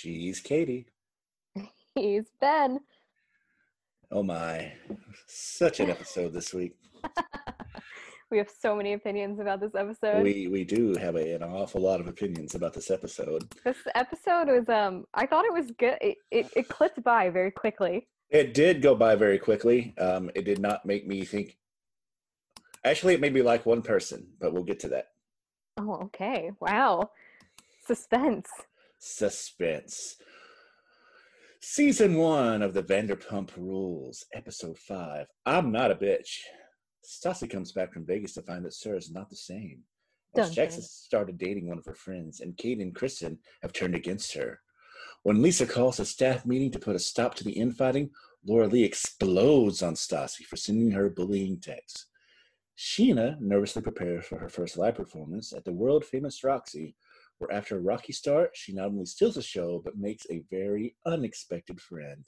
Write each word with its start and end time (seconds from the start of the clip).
She's 0.00 0.40
Katie. 0.40 0.86
He's 1.94 2.24
Ben. 2.40 2.80
Oh 4.10 4.22
my. 4.22 4.72
Such 5.26 5.78
an 5.78 5.90
episode 5.90 6.32
this 6.32 6.54
week. 6.54 6.72
we 8.30 8.38
have 8.38 8.48
so 8.48 8.74
many 8.74 8.94
opinions 8.94 9.40
about 9.40 9.60
this 9.60 9.74
episode. 9.74 10.22
We 10.22 10.48
we 10.48 10.64
do 10.64 10.94
have 10.94 11.16
a, 11.16 11.34
an 11.34 11.42
awful 11.42 11.82
lot 11.82 12.00
of 12.00 12.08
opinions 12.08 12.54
about 12.54 12.72
this 12.72 12.90
episode. 12.90 13.46
This 13.62 13.76
episode 13.94 14.48
was 14.48 14.70
um 14.70 15.04
I 15.12 15.26
thought 15.26 15.44
it 15.44 15.52
was 15.52 15.70
good. 15.72 15.98
It, 16.00 16.16
it, 16.30 16.46
it 16.56 16.68
clipped 16.70 17.02
by 17.04 17.28
very 17.28 17.50
quickly. 17.50 18.08
It 18.30 18.54
did 18.54 18.80
go 18.80 18.94
by 18.94 19.16
very 19.16 19.38
quickly. 19.38 19.94
Um, 19.98 20.30
it 20.34 20.46
did 20.46 20.60
not 20.60 20.86
make 20.86 21.06
me 21.06 21.26
think. 21.26 21.58
Actually, 22.86 23.12
it 23.12 23.20
made 23.20 23.34
me 23.34 23.42
like 23.42 23.66
one 23.66 23.82
person, 23.82 24.28
but 24.40 24.54
we'll 24.54 24.64
get 24.64 24.80
to 24.80 24.88
that. 24.88 25.08
Oh, 25.76 25.96
okay. 26.04 26.52
Wow. 26.58 27.10
Suspense. 27.84 28.48
Suspense. 29.02 30.16
Season 31.62 32.16
one 32.16 32.60
of 32.60 32.74
the 32.74 32.82
Vanderpump 32.82 33.56
Rules, 33.56 34.26
episode 34.34 34.78
five. 34.78 35.26
I'm 35.46 35.72
not 35.72 35.90
a 35.90 35.94
bitch. 35.94 36.36
Stassi 37.02 37.48
comes 37.48 37.72
back 37.72 37.94
from 37.94 38.04
Vegas 38.04 38.34
to 38.34 38.42
find 38.42 38.62
that 38.66 38.74
SUR 38.74 38.96
is 38.96 39.10
not 39.10 39.30
the 39.30 39.36
same. 39.36 39.80
As 40.36 40.54
Jackson 40.54 40.82
started 40.82 41.38
dating 41.38 41.66
one 41.66 41.78
of 41.78 41.86
her 41.86 41.94
friends, 41.94 42.40
and 42.40 42.58
Kate 42.58 42.78
and 42.78 42.94
Kristen 42.94 43.38
have 43.62 43.72
turned 43.72 43.94
against 43.94 44.34
her. 44.34 44.60
When 45.22 45.40
Lisa 45.40 45.66
calls 45.66 45.98
a 45.98 46.04
staff 46.04 46.44
meeting 46.44 46.70
to 46.72 46.78
put 46.78 46.94
a 46.94 46.98
stop 46.98 47.34
to 47.36 47.44
the 47.44 47.52
infighting, 47.52 48.10
Laura 48.46 48.66
Lee 48.66 48.84
explodes 48.84 49.82
on 49.82 49.94
Stassi 49.94 50.44
for 50.44 50.56
sending 50.56 50.90
her 50.90 51.08
bullying 51.08 51.58
texts. 51.58 52.06
Scheana 52.76 53.40
nervously 53.40 53.80
prepares 53.80 54.26
for 54.26 54.38
her 54.38 54.50
first 54.50 54.76
live 54.76 54.94
performance 54.94 55.54
at 55.54 55.64
the 55.64 55.72
world 55.72 56.04
famous 56.04 56.44
Roxy, 56.44 56.96
where 57.40 57.52
after 57.52 57.76
a 57.76 57.80
rocky 57.80 58.12
start, 58.12 58.50
she 58.54 58.72
not 58.72 58.86
only 58.88 59.06
steals 59.06 59.34
the 59.34 59.42
show, 59.42 59.80
but 59.82 59.96
makes 59.96 60.26
a 60.30 60.42
very 60.50 60.94
unexpected 61.06 61.80
friend. 61.80 62.24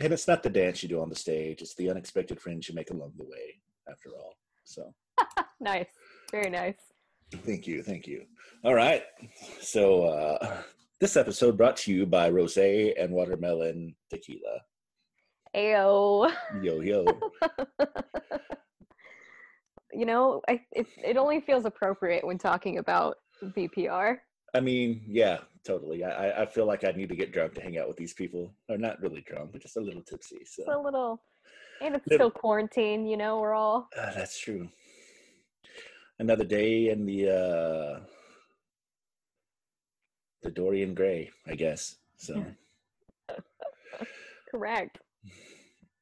And 0.00 0.12
it's 0.12 0.28
not 0.28 0.42
the 0.42 0.50
dance 0.50 0.82
you 0.82 0.88
do 0.88 1.00
on 1.00 1.08
the 1.08 1.16
stage, 1.16 1.62
it's 1.62 1.74
the 1.76 1.90
unexpected 1.90 2.40
friends 2.40 2.68
you 2.68 2.74
make 2.74 2.90
along 2.90 3.12
the 3.16 3.24
way, 3.24 3.60
after 3.90 4.10
all. 4.10 4.34
So 4.64 4.94
Nice. 5.60 5.88
Very 6.30 6.50
nice. 6.50 6.76
thank 7.46 7.66
you, 7.66 7.82
thank 7.82 8.06
you. 8.06 8.24
All 8.64 8.74
right. 8.74 9.02
So 9.60 10.04
uh 10.04 10.58
this 11.00 11.16
episode 11.16 11.56
brought 11.56 11.76
to 11.78 11.92
you 11.92 12.04
by 12.06 12.28
Rose 12.28 12.56
and 12.58 13.12
Watermelon 13.12 13.94
Tequila. 14.10 14.60
Ayo. 15.56 16.30
Yo 16.62 16.80
yo. 16.80 17.04
You 19.96 20.06
know, 20.06 20.42
I 20.48 20.60
it, 20.72 20.86
it 21.04 21.16
only 21.16 21.40
feels 21.40 21.66
appropriate 21.66 22.26
when 22.26 22.36
talking 22.36 22.78
about 22.78 23.16
VPR. 23.44 24.16
I 24.54 24.60
mean, 24.60 25.02
yeah, 25.06 25.38
totally. 25.64 26.04
I, 26.04 26.42
I- 26.42 26.46
feel 26.46 26.66
like 26.66 26.84
I 26.84 26.92
need 26.92 27.08
to 27.08 27.16
get 27.16 27.32
drunk 27.32 27.54
to 27.54 27.60
hang 27.60 27.76
out 27.78 27.88
with 27.88 27.96
these 27.96 28.14
people. 28.14 28.54
Or 28.68 28.78
not 28.78 29.00
really 29.02 29.22
drunk, 29.26 29.50
but 29.52 29.60
just 29.62 29.76
a 29.76 29.80
little 29.80 30.02
tipsy. 30.02 30.44
So 30.44 30.62
It's 30.62 30.72
a 30.74 30.78
little 30.78 31.22
and 31.82 31.96
it's 31.96 32.06
Little- 32.06 32.30
still 32.30 32.40
quarantine, 32.40 33.06
you 33.06 33.16
know, 33.16 33.40
we're 33.40 33.52
all 33.54 33.88
Ah, 33.98 34.12
that's 34.14 34.38
true. 34.38 34.68
Another 36.20 36.44
day 36.44 36.90
in 36.90 37.04
the 37.04 37.28
uh 37.28 38.00
the 40.42 40.50
Dorian 40.50 40.94
Gray, 40.94 41.30
I 41.48 41.54
guess. 41.56 41.96
So 42.16 42.44
correct. 44.50 44.98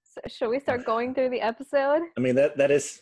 So 0.04 0.20
shall 0.26 0.50
we 0.50 0.60
start 0.60 0.84
going 0.84 1.14
through 1.14 1.30
the 1.30 1.40
episode? 1.40 2.02
I 2.18 2.20
mean 2.20 2.34
that 2.34 2.58
that 2.58 2.70
is 2.70 3.00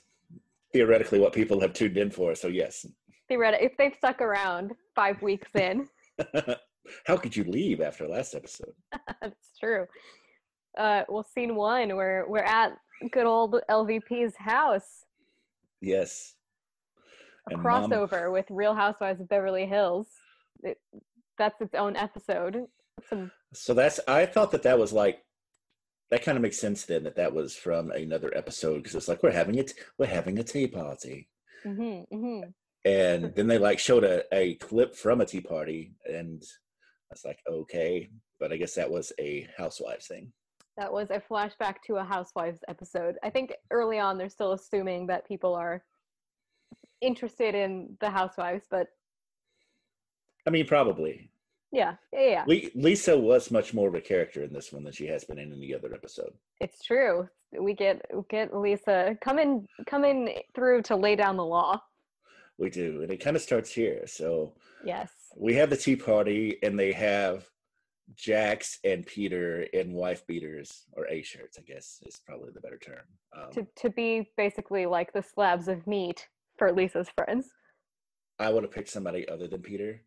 theoretically 0.72 1.18
what 1.18 1.32
people 1.32 1.60
have 1.60 1.72
tuned 1.72 1.96
in 1.96 2.10
for. 2.12 2.36
So 2.36 2.46
yes. 2.46 2.86
Theoretic 3.30 3.60
if 3.62 3.76
they've 3.78 3.94
stuck 3.96 4.20
around 4.20 4.72
five 4.96 5.22
weeks 5.22 5.48
in. 5.54 5.88
How 7.06 7.16
could 7.16 7.36
you 7.36 7.44
leave 7.44 7.80
after 7.80 8.08
last 8.08 8.34
episode? 8.34 8.72
That's 9.22 9.56
true. 9.58 9.86
Uh, 10.76 11.04
well, 11.08 11.22
scene 11.22 11.54
one, 11.54 11.94
we're 11.94 12.28
we're 12.28 12.40
at 12.42 12.72
good 13.12 13.26
old 13.26 13.60
LVP's 13.70 14.34
house. 14.36 15.04
Yes. 15.80 16.34
A 17.48 17.54
And 17.54 17.62
Mom- 17.62 17.88
crossover 17.90 18.32
with 18.32 18.46
Real 18.50 18.74
Housewives 18.74 19.20
of 19.20 19.28
Beverly 19.28 19.64
Hills. 19.66 20.08
It, 20.64 20.78
that's 21.38 21.60
its 21.60 21.74
own 21.74 21.94
episode. 21.96 22.66
Some 23.08 23.30
So 23.54 23.72
that's 23.72 24.00
I 24.08 24.26
thought 24.26 24.50
that 24.50 24.64
that 24.64 24.78
was 24.78 24.92
like 24.92 25.24
that 26.10 26.24
kind 26.24 26.36
of 26.36 26.42
makes 26.42 26.58
sense 26.58 26.84
then 26.84 27.04
that 27.04 27.14
that 27.16 27.32
was 27.32 27.54
from 27.54 27.92
another 27.92 28.36
episode 28.36 28.78
because 28.78 28.96
it's 28.96 29.06
like 29.08 29.22
we're 29.22 29.30
having 29.30 29.54
it 29.54 29.72
we're 29.98 30.06
having 30.06 30.38
a 30.38 30.42
tea 30.42 30.66
party 30.66 31.28
hmm 31.62 32.00
hmm 32.10 32.40
and 32.84 33.34
then 33.34 33.46
they 33.46 33.58
like 33.58 33.78
showed 33.78 34.04
a, 34.04 34.22
a 34.32 34.54
clip 34.54 34.94
from 34.94 35.20
a 35.20 35.26
tea 35.26 35.40
party 35.40 35.92
and 36.06 36.42
I 36.42 37.12
was 37.12 37.24
like 37.24 37.40
okay 37.48 38.08
but 38.38 38.52
I 38.52 38.56
guess 38.56 38.74
that 38.74 38.90
was 38.90 39.12
a 39.18 39.46
housewives 39.56 40.06
thing 40.06 40.32
That 40.76 40.92
was 40.92 41.10
a 41.10 41.20
flashback 41.20 41.76
to 41.86 41.96
a 41.96 42.04
Housewives 42.04 42.60
episode. 42.68 43.16
I 43.22 43.30
think 43.30 43.52
early 43.70 43.98
on 43.98 44.16
they're 44.16 44.30
still 44.30 44.52
assuming 44.52 45.06
that 45.08 45.28
people 45.28 45.54
are 45.54 45.84
interested 47.02 47.54
in 47.54 47.96
the 48.00 48.10
Housewives, 48.10 48.64
but 48.70 48.86
I 50.46 50.50
mean 50.50 50.66
probably 50.66 51.30
yeah, 51.72 51.94
yeah, 52.12 52.44
yeah. 52.48 52.68
Lisa 52.74 53.16
was 53.16 53.52
much 53.52 53.72
more 53.74 53.88
of 53.88 53.94
a 53.94 54.00
character 54.00 54.42
in 54.42 54.52
this 54.52 54.72
one 54.72 54.82
than 54.82 54.92
she 54.92 55.06
has 55.06 55.24
been 55.24 55.38
in 55.38 55.52
any 55.52 55.72
other 55.72 55.94
episode 55.94 56.32
It's 56.60 56.82
true. 56.82 57.28
We 57.58 57.74
get 57.74 58.04
we 58.14 58.22
get 58.28 58.56
Lisa 58.56 59.16
coming 59.20 59.66
coming 59.86 60.34
through 60.54 60.82
to 60.82 60.96
lay 60.96 61.14
down 61.16 61.36
the 61.36 61.44
law. 61.44 61.80
We 62.60 62.70
do 62.70 63.02
and 63.02 63.10
it 63.10 63.18
kind 63.18 63.34
of 63.36 63.42
starts 63.42 63.72
here 63.72 64.02
so 64.06 64.52
Yes. 64.84 65.10
we 65.36 65.54
have 65.54 65.70
the 65.70 65.76
tea 65.76 65.96
party 65.96 66.58
and 66.62 66.78
they 66.78 66.92
have 66.92 67.46
Jax 68.16 68.78
and 68.84 69.06
Peter 69.06 69.62
in 69.62 69.92
wife 69.92 70.26
beaters 70.26 70.84
or 70.94 71.06
A 71.08 71.22
shirts, 71.22 71.58
I 71.58 71.62
guess 71.62 72.00
is 72.04 72.20
probably 72.26 72.50
the 72.52 72.60
better 72.60 72.76
term. 72.78 73.04
Um, 73.36 73.52
to 73.52 73.66
to 73.82 73.90
be 73.90 74.28
basically 74.36 74.84
like 74.86 75.12
the 75.12 75.22
slabs 75.22 75.68
of 75.68 75.86
meat 75.86 76.26
for 76.58 76.72
Lisa's 76.72 77.08
friends. 77.16 77.46
I 78.40 78.50
would 78.50 78.64
have 78.64 78.72
picked 78.72 78.88
somebody 78.88 79.28
other 79.28 79.46
than 79.46 79.62
Peter. 79.62 80.02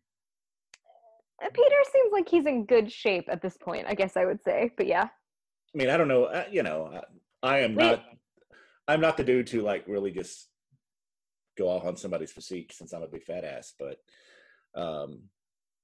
Uh, 1.42 1.48
Peter 1.54 1.76
seems 1.92 2.12
like 2.12 2.28
he's 2.28 2.44
in 2.44 2.66
good 2.66 2.92
shape 2.92 3.24
at 3.28 3.40
this 3.40 3.56
point. 3.56 3.86
I 3.88 3.94
guess 3.94 4.18
I 4.18 4.26
would 4.26 4.42
say, 4.42 4.70
but 4.76 4.86
yeah, 4.86 5.04
I 5.04 5.78
mean, 5.78 5.88
I 5.88 5.96
don't 5.96 6.08
know. 6.08 6.24
Uh, 6.24 6.44
you 6.50 6.62
know, 6.62 7.00
I, 7.42 7.54
I 7.54 7.58
am 7.60 7.74
Wait. 7.74 7.86
not. 7.86 8.04
I'm 8.86 9.00
not 9.00 9.16
the 9.16 9.24
dude 9.24 9.46
to 9.48 9.62
like 9.62 9.84
really 9.88 10.10
just 10.10 10.48
go 11.56 11.68
off 11.68 11.84
on 11.84 11.96
somebody's 11.96 12.32
physique 12.32 12.72
since 12.72 12.92
I'm 12.92 13.02
a 13.02 13.08
big 13.08 13.24
fat 13.24 13.44
ass. 13.44 13.74
But 13.78 13.98
um, 14.80 15.22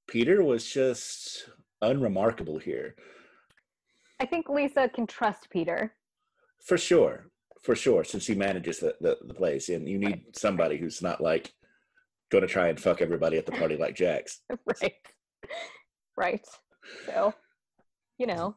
Peter 0.07 0.43
was 0.43 0.65
just 0.65 1.49
unremarkable 1.81 2.59
here 2.59 2.95
I 4.21 4.25
think 4.27 4.49
Lisa 4.49 4.87
can 4.87 5.07
trust 5.07 5.49
Peter. 5.49 5.95
for 6.63 6.77
sure. 6.77 7.25
For 7.63 7.75
sure, 7.75 8.03
since 8.03 8.25
he 8.25 8.33
manages 8.33 8.79
the, 8.79 8.95
the, 9.01 9.17
the 9.21 9.35
place, 9.35 9.69
and 9.69 9.87
you 9.87 9.99
need 9.99 10.35
somebody 10.35 10.77
who's 10.77 10.99
not 10.99 11.21
like 11.21 11.53
going 12.31 12.41
to 12.41 12.47
try 12.47 12.69
and 12.69 12.79
fuck 12.79 13.01
everybody 13.01 13.37
at 13.37 13.45
the 13.45 13.51
party 13.51 13.77
like 13.77 13.95
Jax. 13.95 14.41
right, 14.81 14.93
right. 16.17 16.47
So, 17.05 17.35
you 18.17 18.25
know, 18.25 18.55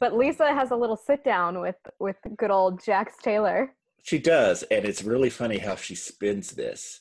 but 0.00 0.16
Lisa 0.16 0.52
has 0.52 0.72
a 0.72 0.76
little 0.76 0.96
sit 0.96 1.22
down 1.22 1.60
with 1.60 1.76
with 2.00 2.16
good 2.36 2.50
old 2.50 2.84
Jax 2.84 3.14
Taylor. 3.22 3.72
She 4.04 4.18
does, 4.18 4.62
and 4.64 4.84
it's 4.84 5.02
really 5.02 5.30
funny 5.30 5.56
how 5.56 5.76
she 5.76 5.94
spins 5.94 6.50
this. 6.50 7.00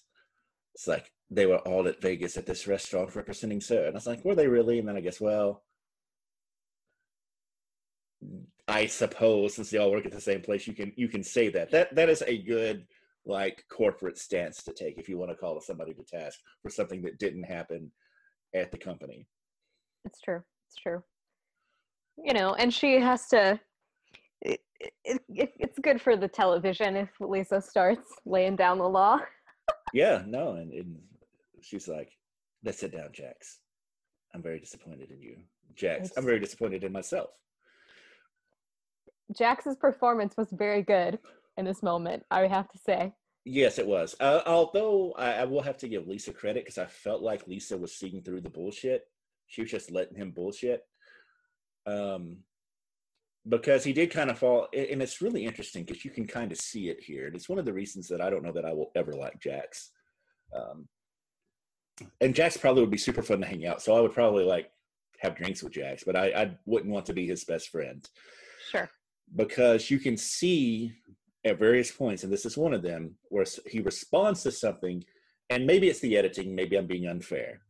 It's 0.74 0.88
like 0.88 1.12
they 1.30 1.46
were 1.46 1.58
all 1.60 1.86
at 1.90 2.02
Vegas 2.02 2.38
at 2.38 2.46
this 2.46 2.66
restaurant 2.66 3.14
representing 3.14 3.60
SUR, 3.60 3.84
and 3.84 3.90
I 3.90 3.98
was 3.98 4.08
like, 4.08 4.24
were 4.24 4.36
they 4.36 4.48
really? 4.48 4.80
And 4.80 4.88
then 4.88 4.96
I 4.96 5.02
guess, 5.02 5.20
well, 5.20 5.64
I 8.70 8.86
suppose 8.86 9.56
since 9.56 9.70
they 9.70 9.80
all 9.80 9.92
work 9.92 10.06
at 10.06 10.14
the 10.14 10.22
same 10.22 10.42
place, 10.42 10.66
you 10.66 10.74
can 10.74 10.94
you 10.96 11.10
can 11.10 11.24
say 11.24 11.50
that. 11.50 11.72
That 11.72 11.94
that 11.94 12.08
is 12.08 12.24
a 12.26 12.42
good 12.42 12.86
like 13.26 13.66
corporate 13.70 14.18
stance 14.18 14.64
to 14.64 14.74
take 14.74 14.98
if 14.98 15.10
you 15.10 15.18
want 15.18 15.30
to 15.30 15.38
call 15.38 15.60
somebody 15.60 15.94
to 15.94 16.04
task 16.04 16.40
for 16.62 16.70
something 16.70 17.02
that 17.02 17.20
didn't 17.20 17.44
happen 17.44 17.92
at 18.56 18.72
the 18.72 18.78
company. 18.78 19.28
It's 20.06 20.22
true. 20.22 20.42
It's 20.70 20.78
true. 20.82 21.04
You 22.18 22.34
know, 22.34 22.54
and 22.54 22.74
she 22.74 22.98
has 23.02 23.28
to. 23.28 23.60
It, 24.84 24.94
it, 25.06 25.22
it, 25.30 25.54
it's 25.60 25.80
good 25.80 26.02
for 26.02 26.16
the 26.18 26.28
television 26.28 26.96
if 26.96 27.10
Lisa 27.20 27.62
starts 27.62 28.12
laying 28.26 28.56
down 28.56 28.78
the 28.78 28.90
law. 28.90 29.20
Yeah, 29.94 30.24
no, 30.26 30.54
and, 30.54 30.74
and 30.74 30.98
she's 31.62 31.88
like, 31.88 32.10
"Let's 32.66 32.80
sit 32.80 32.92
down, 32.92 33.10
Jax. 33.14 33.60
I'm 34.34 34.42
very 34.42 34.60
disappointed 34.60 35.12
in 35.12 35.22
you, 35.22 35.38
Jax. 35.76 36.10
I'm 36.18 36.26
very 36.26 36.40
disappointed 36.40 36.84
in 36.84 36.92
myself." 36.92 37.30
Jax's 39.38 39.78
performance 39.78 40.36
was 40.36 40.48
very 40.52 40.82
good 40.82 41.20
in 41.58 41.66
this 41.66 41.84
moment. 41.84 42.24
I 42.32 42.48
have 42.48 42.68
to 42.70 42.78
say. 42.80 43.14
Yes, 43.46 43.78
it 43.78 43.86
was. 43.86 44.16
Uh, 44.20 44.42
although 44.46 45.14
I, 45.18 45.34
I 45.34 45.46
will 45.46 45.62
have 45.62 45.78
to 45.80 45.88
give 45.88 46.08
Lisa 46.08 46.34
credit 46.34 46.64
because 46.64 46.78
I 46.78 46.86
felt 46.86 47.22
like 47.22 47.48
Lisa 47.48 47.78
was 47.78 47.94
seeing 47.94 48.22
through 48.22 48.42
the 48.42 48.50
bullshit. 48.50 49.04
She 49.48 49.62
was 49.62 49.72
just 49.72 49.92
letting 49.92 50.18
him 50.18 50.32
bullshit. 50.32 50.82
Um, 51.86 52.38
because 53.48 53.84
he 53.84 53.94
did 53.94 54.12
kind 54.12 54.30
of 54.30 54.40
fall, 54.40 54.68
and 54.74 55.02
it's 55.02 55.22
really 55.22 55.46
interesting 55.46 55.84
because 55.84 56.06
you 56.06 56.12
can 56.12 56.26
kind 56.26 56.52
of 56.52 56.58
see 56.58 56.90
it 56.90 57.02
here, 57.02 57.28
and 57.28 57.36
it's 57.36 57.50
one 57.50 57.60
of 57.60 57.66
the 57.66 57.74
reasons 57.74 58.08
that 58.08 58.22
I 58.22 58.30
don't 58.30 58.44
know 58.44 58.54
that 58.54 58.66
I 58.66 58.74
will 58.74 58.92
ever 58.96 59.14
like 59.14 59.40
Jax. 59.40 59.92
Um, 60.56 60.88
and 62.22 62.34
Jax 62.34 62.58
probably 62.58 62.82
would 62.82 62.92
be 62.92 62.98
super 62.98 63.22
fun 63.22 63.42
to 63.42 63.48
hang 63.48 63.66
out, 63.66 63.82
so 63.82 63.96
I 63.96 64.00
would 64.00 64.14
probably 64.14 64.46
like 64.46 64.72
have 65.20 65.36
drinks 65.36 65.62
with 65.64 65.74
Jax, 65.74 66.04
but 66.04 66.16
I, 66.16 66.28
I 66.28 66.58
wouldn't 66.66 66.92
want 66.92 67.06
to 67.08 67.14
be 67.14 67.28
his 67.28 67.44
best 67.44 67.70
friend 67.70 68.08
Sure. 68.72 68.90
because 69.36 69.90
you 69.90 70.00
can 70.00 70.18
see 70.18 70.94
at 71.46 71.60
various 71.60 71.92
points, 71.92 72.24
and 72.24 72.32
this 72.32 72.46
is 72.46 72.58
one 72.58 72.74
of 72.74 72.82
them, 72.82 73.16
where 73.30 73.46
he 73.68 73.82
responds 73.82 74.44
to 74.44 74.52
something, 74.52 75.04
and 75.50 75.68
maybe 75.68 75.90
it's 75.90 76.00
the 76.00 76.18
editing, 76.18 76.56
maybe 76.56 76.78
I'm 76.78 76.88
being 76.88 77.08
unfair. 77.08 77.62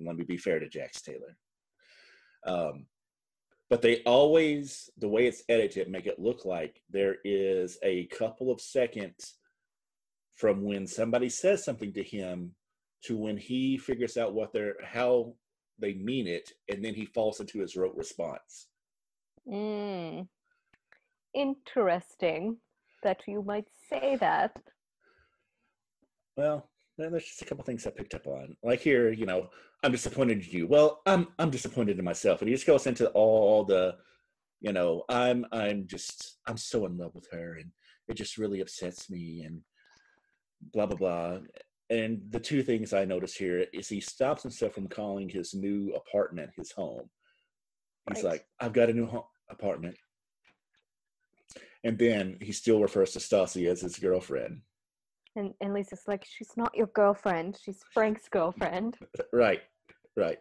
Let 0.00 0.16
me 0.16 0.24
be 0.24 0.36
fair 0.38 0.58
to 0.58 0.68
Jax 0.68 1.02
Taylor. 1.02 1.36
Um, 2.46 2.86
but 3.70 3.82
they 3.82 4.02
always, 4.04 4.90
the 4.98 5.08
way 5.08 5.26
it's 5.26 5.42
edited, 5.48 5.88
make 5.88 6.06
it 6.06 6.18
look 6.18 6.44
like 6.44 6.82
there 6.90 7.16
is 7.24 7.78
a 7.82 8.06
couple 8.06 8.50
of 8.50 8.60
seconds 8.60 9.34
from 10.34 10.62
when 10.62 10.86
somebody 10.86 11.28
says 11.28 11.64
something 11.64 11.92
to 11.92 12.02
him 12.02 12.52
to 13.04 13.16
when 13.16 13.36
he 13.36 13.76
figures 13.76 14.16
out 14.16 14.34
what 14.34 14.52
they're 14.52 14.76
how 14.84 15.34
they 15.78 15.94
mean 15.94 16.26
it, 16.26 16.52
and 16.68 16.84
then 16.84 16.94
he 16.94 17.04
falls 17.04 17.40
into 17.40 17.60
his 17.60 17.76
rote 17.76 17.94
response. 17.94 18.66
Mm. 19.48 20.26
Interesting 21.34 22.56
that 23.02 23.20
you 23.26 23.42
might 23.42 23.68
say 23.88 24.16
that. 24.16 24.56
Well, 26.36 26.68
Uh, 27.00 27.10
there's 27.10 27.24
just 27.24 27.42
a 27.42 27.44
couple 27.44 27.64
things 27.64 27.86
I 27.86 27.90
picked 27.90 28.14
up 28.14 28.26
on. 28.26 28.56
Like 28.62 28.80
here, 28.80 29.10
you 29.10 29.26
know, 29.26 29.48
I'm 29.84 29.92
disappointed 29.92 30.44
in 30.44 30.50
you. 30.50 30.66
Well, 30.66 31.00
I'm 31.06 31.28
I'm 31.38 31.50
disappointed 31.50 31.98
in 31.98 32.04
myself. 32.04 32.40
And 32.40 32.48
he 32.48 32.54
just 32.54 32.66
goes 32.66 32.86
into 32.86 33.08
all 33.10 33.64
the, 33.64 33.96
you 34.60 34.72
know, 34.72 35.04
I'm 35.08 35.46
I'm 35.52 35.86
just 35.86 36.38
I'm 36.46 36.56
so 36.56 36.86
in 36.86 36.98
love 36.98 37.14
with 37.14 37.28
her 37.32 37.56
and 37.58 37.70
it 38.08 38.14
just 38.14 38.38
really 38.38 38.60
upsets 38.60 39.08
me 39.10 39.42
and 39.46 39.60
blah 40.72 40.86
blah 40.86 40.96
blah. 40.96 41.38
And 41.90 42.20
the 42.30 42.40
two 42.40 42.62
things 42.62 42.92
I 42.92 43.04
notice 43.04 43.34
here 43.34 43.64
is 43.72 43.88
he 43.88 44.00
stops 44.00 44.42
himself 44.42 44.74
from 44.74 44.88
calling 44.88 45.28
his 45.28 45.54
new 45.54 45.94
apartment 45.94 46.50
his 46.56 46.72
home. 46.72 47.08
He's 48.12 48.24
Right. 48.24 48.32
like, 48.32 48.46
I've 48.60 48.72
got 48.72 48.90
a 48.90 48.92
new 48.92 49.06
home, 49.06 49.24
apartment. 49.50 49.96
And 51.84 51.98
then 51.98 52.38
he 52.42 52.52
still 52.52 52.80
refers 52.82 53.12
to 53.12 53.18
Stassi 53.20 53.70
as 53.70 53.80
his 53.80 53.98
girlfriend. 53.98 54.62
And 55.36 55.54
and 55.60 55.74
Lisa's 55.74 56.04
like, 56.06 56.24
she's 56.24 56.56
not 56.56 56.74
your 56.74 56.88
girlfriend. 56.88 57.58
She's 57.62 57.82
Frank's 57.92 58.28
girlfriend. 58.28 58.96
Right, 59.32 59.60
right. 60.16 60.38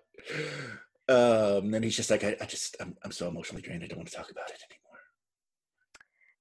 Um, 1.09 1.71
then 1.71 1.83
he's 1.83 1.95
just 1.95 2.09
like, 2.09 2.23
I, 2.23 2.35
I 2.41 2.45
just, 2.45 2.75
I'm, 2.79 2.97
I'm 3.03 3.11
so 3.11 3.27
emotionally 3.27 3.61
drained. 3.61 3.83
I 3.83 3.87
don't 3.87 3.97
want 3.97 4.09
to 4.09 4.15
talk 4.15 4.29
about 4.29 4.49
it 4.49 4.61
anymore. 4.69 4.99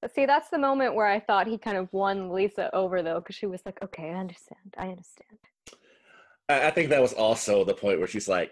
But 0.01 0.13
see, 0.13 0.25
that's 0.25 0.49
the 0.49 0.57
moment 0.57 0.95
where 0.95 1.07
I 1.07 1.19
thought 1.19 1.47
he 1.47 1.57
kind 1.57 1.77
of 1.77 1.87
won 1.91 2.29
Lisa 2.29 2.73
over 2.75 3.01
though, 3.01 3.19
because 3.19 3.35
she 3.35 3.45
was 3.45 3.61
like, 3.65 3.81
okay, 3.83 4.09
I 4.11 4.15
understand. 4.15 4.73
I 4.77 4.89
understand. 4.89 5.39
I, 6.49 6.67
I 6.67 6.71
think 6.71 6.89
that 6.89 7.01
was 7.01 7.13
also 7.13 7.63
the 7.63 7.73
point 7.73 7.99
where 7.99 8.07
she's 8.07 8.27
like, 8.27 8.51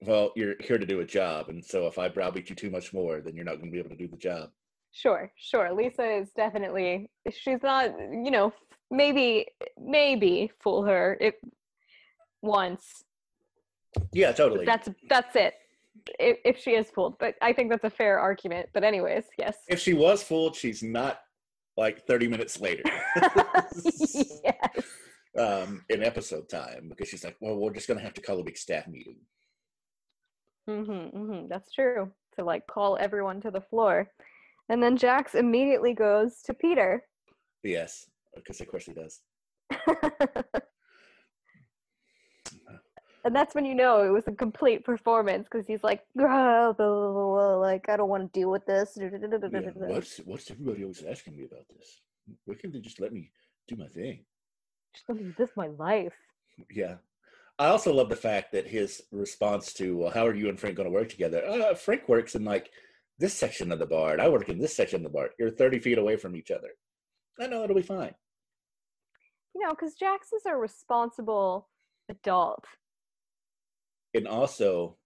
well, 0.00 0.32
you're 0.36 0.54
here 0.60 0.78
to 0.78 0.86
do 0.86 1.00
a 1.00 1.04
job, 1.04 1.48
and 1.48 1.64
so 1.64 1.86
if 1.86 1.98
I 1.98 2.08
browbeat 2.08 2.50
you 2.50 2.56
too 2.56 2.70
much 2.70 2.92
more, 2.92 3.20
then 3.20 3.34
you're 3.34 3.44
not 3.44 3.56
going 3.56 3.66
to 3.66 3.70
be 3.70 3.78
able 3.78 3.90
to 3.90 3.96
do 3.96 4.08
the 4.08 4.16
job. 4.16 4.50
Sure, 4.92 5.32
sure. 5.36 5.72
Lisa 5.72 6.04
is 6.04 6.30
definitely 6.36 7.10
she's 7.32 7.62
not, 7.62 7.90
you 7.98 8.30
know, 8.30 8.52
maybe 8.94 9.46
maybe 9.78 10.50
fool 10.60 10.84
her 10.84 11.16
if 11.20 11.34
once. 12.42 13.04
Yeah, 14.12 14.32
totally. 14.32 14.64
That's 14.64 14.88
that's 15.08 15.36
it. 15.36 15.54
If, 16.18 16.38
if 16.44 16.58
she 16.58 16.72
is 16.72 16.90
fooled, 16.90 17.18
but 17.18 17.34
I 17.40 17.52
think 17.52 17.70
that's 17.70 17.84
a 17.84 17.90
fair 17.90 18.18
argument. 18.18 18.68
But 18.72 18.84
anyways, 18.84 19.24
yes. 19.38 19.56
if 19.68 19.78
she 19.78 19.94
was 19.94 20.22
fooled, 20.22 20.54
she's 20.54 20.82
not 20.82 21.20
like 21.76 22.06
30 22.06 22.28
minutes 22.28 22.60
later 22.60 22.82
yes. 23.16 24.84
um, 25.38 25.82
in 25.88 26.02
episode 26.02 26.48
time 26.48 26.88
because 26.88 27.08
she's 27.08 27.24
like, 27.24 27.36
well, 27.40 27.56
we're 27.56 27.72
just 27.72 27.88
going 27.88 27.98
to 27.98 28.04
have 28.04 28.14
to 28.14 28.20
call 28.20 28.38
a 28.40 28.44
big 28.44 28.58
staff 28.58 28.86
meeting. 28.86 29.16
Mm-hmm, 30.68 31.16
mm-hmm. 31.16 31.48
That's 31.48 31.72
true. 31.72 32.10
To 32.36 32.44
like 32.44 32.66
call 32.66 32.98
everyone 33.00 33.40
to 33.42 33.50
the 33.50 33.60
floor. 33.60 34.10
And 34.68 34.82
then 34.82 34.96
Jax 34.96 35.34
immediately 35.34 35.94
goes 35.94 36.42
to 36.42 36.54
Peter. 36.54 37.04
Yes, 37.62 38.06
because 38.34 38.60
of 38.60 38.68
course 38.68 38.86
he 38.86 38.92
does. 38.92 39.20
and 43.24 43.34
that's 43.34 43.54
when 43.54 43.64
you 43.64 43.74
know 43.74 44.02
it 44.02 44.10
was 44.10 44.26
a 44.28 44.32
complete 44.32 44.84
performance 44.84 45.48
because 45.50 45.66
he's 45.66 45.82
like, 45.82 46.02
"Ah, 46.18 46.72
blah, 46.72 46.72
blah, 46.72 47.12
blah, 47.12 47.12
blah, 47.12 47.56
like 47.56 47.88
I 47.88 47.96
don't 47.96 48.08
want 48.08 48.32
to 48.32 48.38
deal 48.38 48.50
with 48.50 48.66
this. 48.66 48.98
Yeah, 49.00 49.10
what's, 49.74 50.18
what's 50.18 50.50
everybody 50.50 50.82
always 50.82 51.02
asking 51.02 51.36
me 51.36 51.44
about 51.44 51.66
this? 51.74 52.00
Why 52.44 52.54
can't 52.54 52.72
they 52.72 52.80
just 52.80 53.00
let 53.00 53.12
me 53.12 53.30
do 53.68 53.76
my 53.76 53.88
thing? 53.88 54.24
Just 54.94 55.08
let 55.08 55.18
me 55.18 55.34
live 55.38 55.50
my 55.56 55.68
life. 55.68 56.14
Yeah. 56.70 56.96
I 57.58 57.66
also 57.66 57.92
love 57.92 58.08
the 58.08 58.16
fact 58.16 58.52
that 58.52 58.66
his 58.66 59.02
response 59.12 59.72
to, 59.74 59.96
well, 59.96 60.10
how 60.10 60.26
are 60.26 60.34
you 60.34 60.48
and 60.48 60.58
Frank 60.58 60.76
going 60.76 60.88
to 60.88 60.94
work 60.94 61.08
together? 61.08 61.44
Uh, 61.46 61.74
Frank 61.74 62.08
works 62.08 62.34
in 62.34 62.44
like 62.44 62.70
this 63.18 63.32
section 63.32 63.70
of 63.70 63.78
the 63.78 63.86
bar, 63.86 64.12
and 64.12 64.20
I 64.20 64.28
work 64.28 64.48
in 64.48 64.58
this 64.58 64.76
section 64.76 64.96
of 64.96 65.02
the 65.04 65.16
bar. 65.16 65.30
You're 65.38 65.50
30 65.50 65.78
feet 65.78 65.98
away 65.98 66.16
from 66.16 66.34
each 66.34 66.50
other. 66.50 66.70
I 67.40 67.46
know 67.46 67.62
it'll 67.62 67.76
be 67.76 67.82
fine. 67.82 68.14
You 69.54 69.62
know, 69.62 69.70
because 69.70 69.94
Jax 69.94 70.32
is 70.32 70.46
a 70.46 70.56
responsible 70.56 71.68
adult. 72.08 72.64
And 74.14 74.26
also 74.28 74.96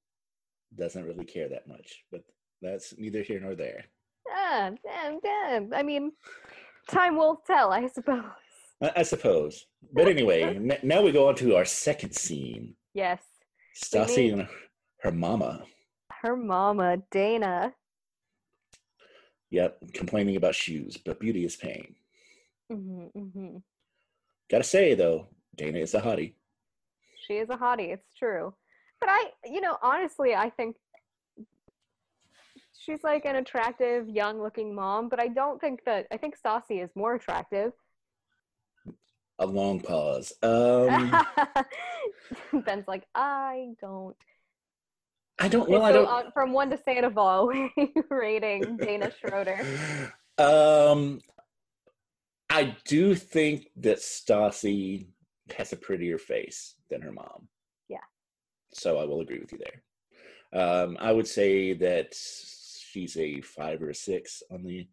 doesn't 0.77 1.05
really 1.05 1.25
care 1.25 1.49
that 1.49 1.67
much, 1.67 2.05
but 2.11 2.23
that's 2.61 2.95
neither 2.99 3.23
here 3.23 3.41
nor 3.41 3.55
there. 3.55 3.85
Ah, 4.31 4.71
damn, 4.85 5.21
damn. 5.21 5.73
I 5.73 5.83
mean, 5.83 6.13
time 6.91 7.17
will 7.17 7.43
tell, 7.47 7.73
I 7.73 7.87
suppose. 7.89 8.25
I, 8.83 8.93
I 8.97 9.03
suppose. 9.03 9.67
But 9.93 10.09
anyway, 10.09 10.43
n- 10.57 10.79
now 10.83 11.03
we 11.03 11.13
go 11.13 11.29
on 11.29 11.35
to 11.37 11.57
our 11.57 11.65
second 11.65 12.13
scene. 12.15 12.75
Yes. 12.95 13.23
Stassi 13.77 14.33
and 14.33 14.49
her 15.03 15.13
mama. 15.13 15.63
Her 16.23 16.37
mama, 16.37 16.99
Dana. 17.11 17.73
Yep, 19.51 19.93
complaining 19.95 20.37
about 20.37 20.55
shoes, 20.55 20.99
but 20.99 21.21
beauty 21.21 21.45
is 21.45 21.57
pain. 21.57 21.95
hmm 22.71 23.07
hmm 23.15 23.57
Gotta 24.51 24.65
say 24.65 24.95
though, 24.95 25.29
Dana 25.57 25.79
is 25.79 25.95
a 25.95 26.01
hottie. 26.01 26.35
She 27.27 27.35
is 27.35 27.51
a 27.51 27.57
hottie, 27.57 27.93
it's 27.93 28.15
true. 28.19 28.55
But 29.01 29.11
I, 29.11 29.27
you 29.45 29.61
know, 29.61 29.77
honestly, 29.83 30.35
I 30.35 30.51
think 30.51 30.77
she's 32.79 33.05
like 33.05 33.25
an 33.27 33.37
attractive, 33.37 34.09
young 34.09 34.43
looking 34.43 34.75
mom, 34.75 35.09
but 35.09 35.21
I 35.21 35.29
don't 35.29 35.61
think 35.61 35.85
that, 35.85 36.07
I 36.11 36.17
think 36.17 36.35
Stassi 36.43 36.83
is 36.83 36.91
more 36.95 37.15
attractive. 37.15 37.73
A 39.39 39.47
long 39.47 39.81
pause. 39.81 40.33
Um, 40.43 41.15
Ben's 42.65 42.89
like, 42.89 43.05
I 43.15 43.69
don't. 43.81 44.17
I 45.39 45.47
don't. 45.47 45.69
Well, 45.69 45.83
I 45.83 45.93
so 45.93 46.03
don't. 46.03 46.09
on- 46.09 46.33
from 46.33 46.53
one 46.53 46.71
to 46.71 46.79
Sandoval, 46.85 47.53
rating 48.11 48.77
Dana 48.79 49.13
Schroeder. 49.21 49.61
Um, 50.39 51.21
I 52.51 52.77
do 52.87 53.15
think 53.15 53.69
that 53.77 53.99
Stassi 53.99 55.07
has 55.57 55.73
a 55.73 55.77
prettier 55.77 56.19
face 56.19 56.75
than 56.91 57.01
her 57.03 57.13
mom. 57.13 57.49
Yeah. 57.89 57.99
So 58.73 58.99
I 58.99 59.05
will 59.05 59.21
agree 59.21 59.39
with 59.41 59.53
you 59.53 59.59
there. 59.59 59.83
Um, 60.61 60.97
I 61.01 61.13
would 61.13 61.27
say 61.27 61.75
that 61.75 62.15
she's 62.15 63.17
a 63.19 63.41
five 63.43 63.83
or 63.83 63.91
a 63.91 63.95
six 63.95 64.43
on 64.51 64.63
the 64.65 64.89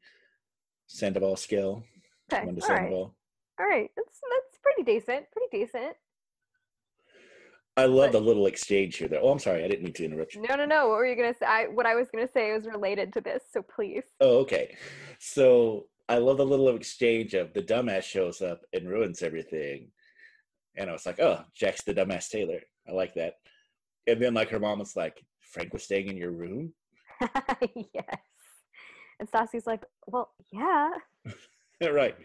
Sandoval 0.87 1.37
scale. 1.37 1.83
Okay, 2.31 2.45
One 2.45 2.55
to 2.55 2.61
all 2.63 2.67
right, 2.69 2.77
Sandoval. 2.77 3.15
all 3.59 3.65
right. 3.65 3.89
That's 3.95 4.19
that's 4.19 4.59
pretty 4.61 4.83
decent. 4.83 5.25
Pretty 5.31 5.65
decent. 5.65 5.95
I 7.77 7.85
love 7.85 8.11
But- 8.11 8.19
the 8.19 8.25
little 8.25 8.47
exchange 8.47 8.97
here. 8.97 9.07
Though. 9.07 9.19
Oh, 9.21 9.31
I'm 9.31 9.39
sorry, 9.39 9.63
I 9.63 9.67
didn't 9.67 9.83
mean 9.83 9.93
to 9.93 10.05
interrupt 10.05 10.33
you. 10.35 10.41
No, 10.41 10.55
no, 10.55 10.65
no. 10.65 10.87
What 10.89 10.97
were 10.97 11.05
you 11.05 11.15
gonna 11.15 11.33
say? 11.33 11.45
I, 11.45 11.67
what 11.67 11.85
I 11.85 11.95
was 11.95 12.09
gonna 12.09 12.27
say 12.27 12.51
was 12.53 12.67
related 12.67 13.13
to 13.13 13.21
this. 13.21 13.43
So 13.51 13.61
please. 13.61 14.03
Oh, 14.19 14.39
okay. 14.39 14.75
So 15.19 15.87
I 16.07 16.17
love 16.17 16.37
the 16.37 16.45
little 16.45 16.75
exchange 16.75 17.33
of 17.33 17.53
the 17.53 17.61
dumbass 17.61 18.03
shows 18.03 18.41
up 18.41 18.61
and 18.73 18.87
ruins 18.87 19.23
everything. 19.23 19.91
And 20.77 20.89
I 20.89 20.93
was 20.93 21.05
like, 21.05 21.19
oh, 21.19 21.43
Jax 21.55 21.83
the 21.83 21.93
dumbass 21.93 22.29
Taylor. 22.29 22.59
I 22.87 22.91
like 22.91 23.13
that. 23.15 23.35
And 24.07 24.21
then 24.21 24.33
like 24.33 24.49
her 24.49 24.59
mom 24.59 24.79
was 24.79 24.95
like, 24.95 25.23
Frank 25.41 25.73
was 25.73 25.83
staying 25.83 26.07
in 26.07 26.17
your 26.17 26.31
room? 26.31 26.73
yes. 27.93 28.19
And 29.19 29.29
Stassi's 29.29 29.65
like, 29.65 29.83
well, 30.07 30.31
yeah. 30.51 30.89
Right. 31.81 32.15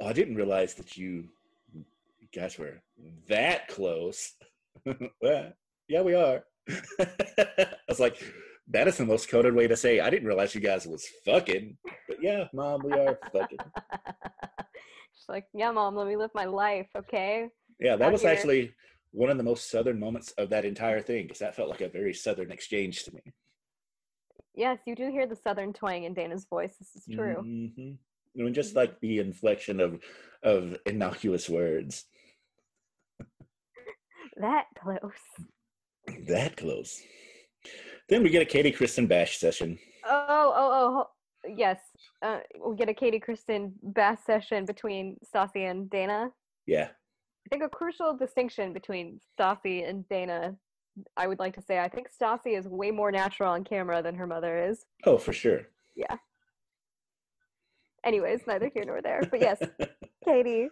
Oh, 0.00 0.06
I 0.06 0.12
didn't 0.12 0.36
realize 0.36 0.74
that 0.74 0.96
you 0.96 1.24
guys 2.34 2.58
were 2.58 2.80
that 3.28 3.66
close. 3.66 4.34
well, 5.20 5.52
yeah, 5.88 6.02
we 6.02 6.14
are. 6.14 6.44
I 6.68 7.66
was 7.88 7.98
like, 7.98 8.22
that 8.68 8.88
is 8.88 8.96
the 8.96 9.04
most 9.06 9.28
coded 9.28 9.54
way 9.54 9.68
to 9.68 9.76
say 9.76 10.00
I 10.00 10.10
didn't 10.10 10.26
realize 10.26 10.54
you 10.54 10.60
guys 10.60 10.86
was 10.86 11.06
fucking. 11.24 11.76
But 12.08 12.22
yeah, 12.22 12.44
mom, 12.52 12.82
we 12.82 12.92
are 12.92 13.18
fucking. 13.32 13.58
She's 15.14 15.28
like, 15.28 15.46
yeah, 15.54 15.70
mom, 15.70 15.96
let 15.96 16.06
me 16.06 16.16
live 16.16 16.30
my 16.34 16.44
life, 16.44 16.88
okay? 16.96 17.48
Yeah, 17.78 17.96
that 17.96 18.06
Out 18.06 18.12
was 18.12 18.22
here. 18.22 18.30
actually 18.30 18.72
one 19.12 19.30
of 19.30 19.36
the 19.36 19.44
most 19.44 19.70
southern 19.70 20.00
moments 20.00 20.32
of 20.38 20.50
that 20.50 20.64
entire 20.64 21.00
thing 21.00 21.24
because 21.24 21.38
that 21.38 21.54
felt 21.54 21.68
like 21.68 21.80
a 21.82 21.88
very 21.88 22.12
southern 22.12 22.50
exchange 22.50 23.04
to 23.04 23.14
me. 23.14 23.20
Yes, 24.54 24.78
you 24.86 24.94
do 24.94 25.10
hear 25.10 25.26
the 25.26 25.36
southern 25.36 25.72
twang 25.72 26.04
in 26.04 26.14
Dana's 26.14 26.46
voice. 26.48 26.76
This 26.78 26.94
is 26.96 27.04
true. 27.12 27.40
hmm 27.42 27.92
I 28.36 28.42
mean, 28.42 28.54
just 28.54 28.74
like 28.74 28.98
the 29.00 29.20
inflection 29.20 29.78
of 29.80 30.02
of 30.42 30.76
innocuous 30.86 31.48
words. 31.48 32.04
That 34.40 34.66
close. 34.76 34.98
That 36.26 36.56
close. 36.56 37.00
Then 38.08 38.22
we 38.22 38.30
get 38.30 38.42
a 38.42 38.46
Katie 38.46 38.70
Kristen 38.70 39.06
bash 39.06 39.38
session. 39.38 39.78
Oh, 40.04 40.52
oh, 40.54 41.06
oh, 41.06 41.50
yes. 41.56 41.78
Uh, 42.22 42.38
we'll 42.56 42.74
get 42.74 42.88
a 42.88 42.94
Katie 42.94 43.20
Kristen 43.20 43.72
bash 43.82 44.18
session 44.26 44.66
between 44.66 45.16
Stassi 45.24 45.70
and 45.70 45.88
Dana. 45.88 46.30
Yeah. 46.66 46.88
I 46.88 47.48
think 47.50 47.62
a 47.62 47.68
crucial 47.68 48.14
distinction 48.16 48.72
between 48.72 49.20
Stassi 49.38 49.88
and 49.88 50.06
Dana, 50.08 50.54
I 51.16 51.26
would 51.26 51.38
like 51.38 51.54
to 51.54 51.62
say, 51.62 51.78
I 51.78 51.88
think 51.88 52.08
Stassi 52.10 52.58
is 52.58 52.66
way 52.68 52.90
more 52.90 53.10
natural 53.10 53.50
on 53.52 53.64
camera 53.64 54.02
than 54.02 54.14
her 54.14 54.26
mother 54.26 54.66
is. 54.68 54.84
Oh, 55.04 55.18
for 55.18 55.32
sure. 55.32 55.68
Yeah. 55.94 56.16
Anyways, 58.04 58.42
neither 58.46 58.70
here 58.72 58.84
nor 58.84 59.00
there. 59.00 59.22
But 59.30 59.40
yes, 59.40 59.62
Katie. 60.24 60.68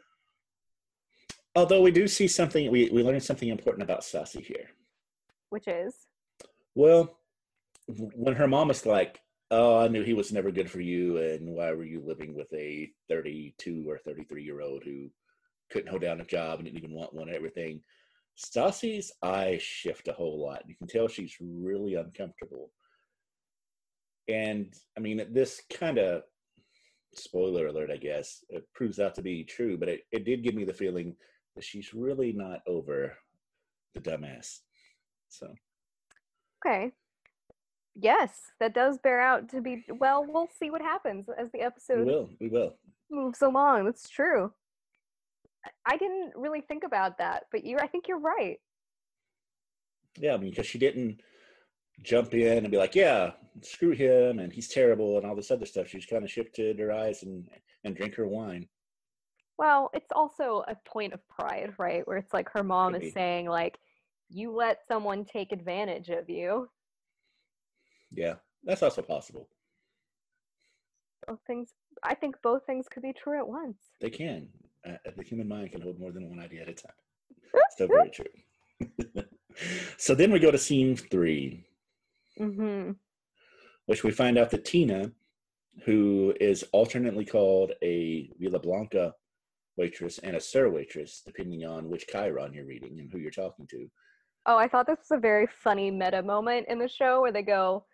Although 1.55 1.83
we 1.83 1.91
do 1.91 2.07
see 2.07 2.29
something, 2.29 2.71
we, 2.71 2.91
we 2.91 3.03
learned 3.03 3.23
something 3.23 3.49
important 3.49 3.83
about 3.83 4.01
Stassi 4.01 4.45
here. 4.45 4.69
Which 5.51 5.69
is? 5.69 5.95
Well, 6.75 7.19
when 7.89 8.35
her 8.35 8.47
mom 8.47 8.69
was 8.69 8.87
like, 8.87 9.21
oh, 9.51 9.79
I 9.79 9.89
knew 9.89 10.03
he 10.03 10.15
was 10.15 10.33
never 10.33 10.51
good 10.51 10.71
for 10.71 10.81
you, 10.81 11.19
and 11.19 11.49
why 11.49 11.73
were 11.73 11.85
you 11.85 12.03
living 12.05 12.35
with 12.35 12.53
a 12.55 12.91
32 13.09 13.85
or 13.87 13.99
33 13.99 14.43
year 14.43 14.61
old 14.61 14.83
who 14.85 15.11
couldn't 15.71 15.89
hold 15.89 16.03
down 16.03 16.21
a 16.21 16.25
job 16.25 16.59
and 16.59 16.65
didn't 16.65 16.79
even 16.79 16.95
want 16.95 17.15
one 17.15 17.29
and 17.29 17.37
everything? 17.37 17.81
Stassi's 18.37 19.13
eyes 19.23 19.63
shift 19.63 20.09
a 20.09 20.13
whole 20.13 20.43
lot. 20.43 20.63
You 20.67 20.75
can 20.75 20.87
tell 20.87 21.07
she's 21.07 21.37
really 21.41 21.95
uncomfortable. 21.95 22.71
And 24.29 24.73
I 24.97 25.01
mean, 25.01 25.27
this 25.33 25.61
kind 25.71 25.99
of 25.99 26.23
spoiler 27.15 27.67
alert, 27.67 27.91
I 27.91 27.97
guess, 27.97 28.45
it 28.49 28.65
proves 28.75 28.99
out 28.99 29.15
to 29.17 29.23
be 29.23 29.45
true, 29.45 29.77
but 29.77 29.89
it, 29.89 30.01
it 30.13 30.25
did 30.25 30.43
give 30.43 30.55
me 30.55 30.65
the 30.65 30.73
feeling 30.73 31.15
that 31.55 31.65
she's 31.65 31.93
really 31.93 32.33
not 32.33 32.61
over 32.67 33.17
the 33.95 34.01
dumbass. 34.01 34.61
So, 35.29 35.53
okay. 36.67 36.93
Yes, 37.95 38.31
that 38.59 38.75
does 38.75 38.99
bear 38.99 39.21
out 39.21 39.49
to 39.51 39.61
be. 39.61 39.85
Well, 39.89 40.25
we'll 40.27 40.49
see 40.59 40.71
what 40.71 40.81
happens 40.81 41.27
as 41.39 41.51
the 41.53 41.61
episode. 41.61 42.01
We 42.01 42.05
will. 42.05 42.31
We 42.41 42.49
will. 42.49 42.77
Moves 43.11 43.43
along. 43.43 43.85
That's 43.85 44.09
true. 44.09 44.53
I 45.87 45.97
didn't 45.97 46.33
really 46.35 46.63
think 46.63 46.85
about 46.85 47.19
that, 47.19 47.45
but 47.53 47.65
you. 47.65 47.79
I 47.79 47.87
think 47.87 48.09
you're 48.09 48.19
right. 48.19 48.59
Yeah, 50.17 50.35
I 50.35 50.37
mean, 50.39 50.51
because 50.51 50.67
she 50.67 50.79
didn't 50.79 51.21
jump 52.03 52.35
in 52.35 52.59
and 52.59 52.71
be 52.71 52.79
like, 52.79 52.95
"Yeah, 52.95 53.33
screw 53.61 53.91
him," 53.91 54.39
and 54.39 54.53
he's 54.53 54.69
terrible, 54.69 55.19
and 55.19 55.27
all 55.27 55.37
this 55.37 55.51
other 55.51 55.67
stuff. 55.67 55.89
She 55.89 55.99
just 55.99 56.11
kind 56.11 56.25
of 56.25 56.31
shifted 56.31 56.79
her 56.79 56.93
eyes 56.93 57.23
and 57.23 57.49
and 57.85 57.95
drank 57.95 58.15
her 58.15 58.27
wine. 58.27 58.69
Well, 59.59 59.91
it's 59.93 60.11
also 60.13 60.65
a 60.67 60.77
point 60.87 61.13
of 61.13 61.21
pride, 61.29 61.75
right? 61.79 62.07
Where 62.07 62.17
it's 62.17 62.33
like 62.33 62.49
her 62.51 62.65
mom 62.65 62.93
Maybe. 62.93 63.09
is 63.09 63.13
saying, 63.13 63.49
like, 63.49 63.79
"You 64.31 64.51
let 64.51 64.87
someone 64.89 65.25
take 65.25 65.53
advantage 65.53 66.09
of 66.09 66.31
you." 66.31 66.69
Yeah, 68.15 68.35
that's 68.65 68.83
also 68.83 69.03
possible. 69.03 69.49
Both 71.27 71.41
things. 71.47 71.75
I 72.03 72.15
think 72.15 72.37
both 72.43 72.65
things 72.67 72.89
could 72.89 73.03
be 73.03 73.13
true 73.13 73.39
at 73.39 73.47
once. 73.47 73.79
They 74.01 74.11
can. 74.11 74.49
Uh, 74.87 74.97
the 75.17 75.23
human 75.23 75.47
mind 75.49 75.71
can 75.71 75.81
hold 75.81 75.99
more 76.01 76.11
than 76.11 76.29
one 76.29 76.41
idea 76.41 76.63
at 76.63 76.69
a 76.69 76.75
time. 76.75 76.93
So 77.79 77.87
very 77.87 78.11
true. 78.11 78.25
so 79.97 80.15
then 80.15 80.31
we 80.33 80.39
go 80.39 80.51
to 80.51 80.59
scene 80.59 80.97
three, 80.97 81.65
Mm-hmm. 82.41 82.93
which 83.87 84.05
we 84.05 84.11
find 84.11 84.39
out 84.39 84.51
that 84.51 84.65
Tina, 84.65 85.13
who 85.85 86.35
is 86.41 86.65
alternately 86.73 87.25
called 87.27 87.73
a 87.83 88.31
Villa 88.39 88.59
Blanca 88.59 89.15
waitress 89.77 90.19
and 90.19 90.35
a 90.37 90.41
SUR 90.41 90.71
waitress, 90.71 91.23
depending 91.25 91.65
on 91.65 91.89
which 91.91 92.07
chyron 92.13 92.55
you're 92.55 92.65
reading 92.67 92.99
and 93.01 93.11
who 93.11 93.19
you're 93.19 93.31
talking 93.31 93.67
to. 93.69 93.87
Oh, 94.47 94.57
I 94.57 94.67
thought 94.69 94.87
this 94.87 94.99
was 95.09 95.17
a 95.17 95.21
very 95.21 95.47
funny 95.47 95.91
meta 95.91 96.23
moment 96.23 96.67
in 96.69 96.79
the 96.79 96.89
show 96.89 97.21
where 97.21 97.33
they 97.33 97.43
go, 97.43 97.85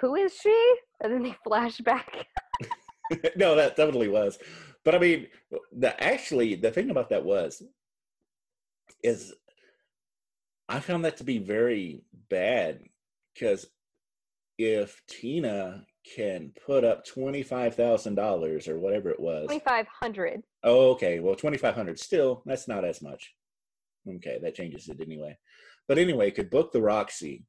"Who 0.00 0.14
is 0.14 0.34
she?" 0.34 0.74
and 1.00 1.12
then 1.12 1.22
they 1.22 1.34
flash 1.44 1.78
back. 1.78 2.26
no, 3.36 3.54
that 3.54 3.76
definitely 3.76 4.08
was. 4.08 4.38
But 4.84 4.94
I 4.94 4.98
mean, 4.98 5.26
the 5.72 6.02
actually 6.02 6.54
the 6.54 6.70
thing 6.70 6.90
about 6.90 7.10
that 7.10 7.24
was 7.24 7.62
is 9.02 9.34
I 10.68 10.80
found 10.80 11.04
that 11.04 11.16
to 11.18 11.24
be 11.24 11.38
very 11.38 12.02
bad 12.28 12.82
because 13.34 13.66
if 14.58 15.00
Tina 15.08 15.86
can 16.16 16.52
put 16.66 16.84
up 16.84 17.04
twenty 17.04 17.42
five 17.42 17.74
thousand 17.74 18.14
dollars 18.14 18.66
or 18.68 18.78
whatever 18.78 19.10
it 19.10 19.20
was, 19.20 19.46
Twenty 19.46 19.64
five 19.64 19.86
hundred. 19.88 20.42
oh, 20.64 20.90
okay, 20.90 21.20
well 21.20 21.34
twenty 21.36 21.58
five 21.58 21.74
hundred 21.74 21.98
still 21.98 22.42
that's 22.46 22.68
not 22.68 22.84
as 22.84 23.02
much. 23.02 23.34
Okay, 24.08 24.38
that 24.42 24.54
changes 24.54 24.88
it 24.88 25.00
anyway. 25.00 25.36
But 25.86 25.98
anyway, 25.98 26.30
could 26.30 26.50
book 26.50 26.72
the 26.72 26.80
Roxy 26.82 27.44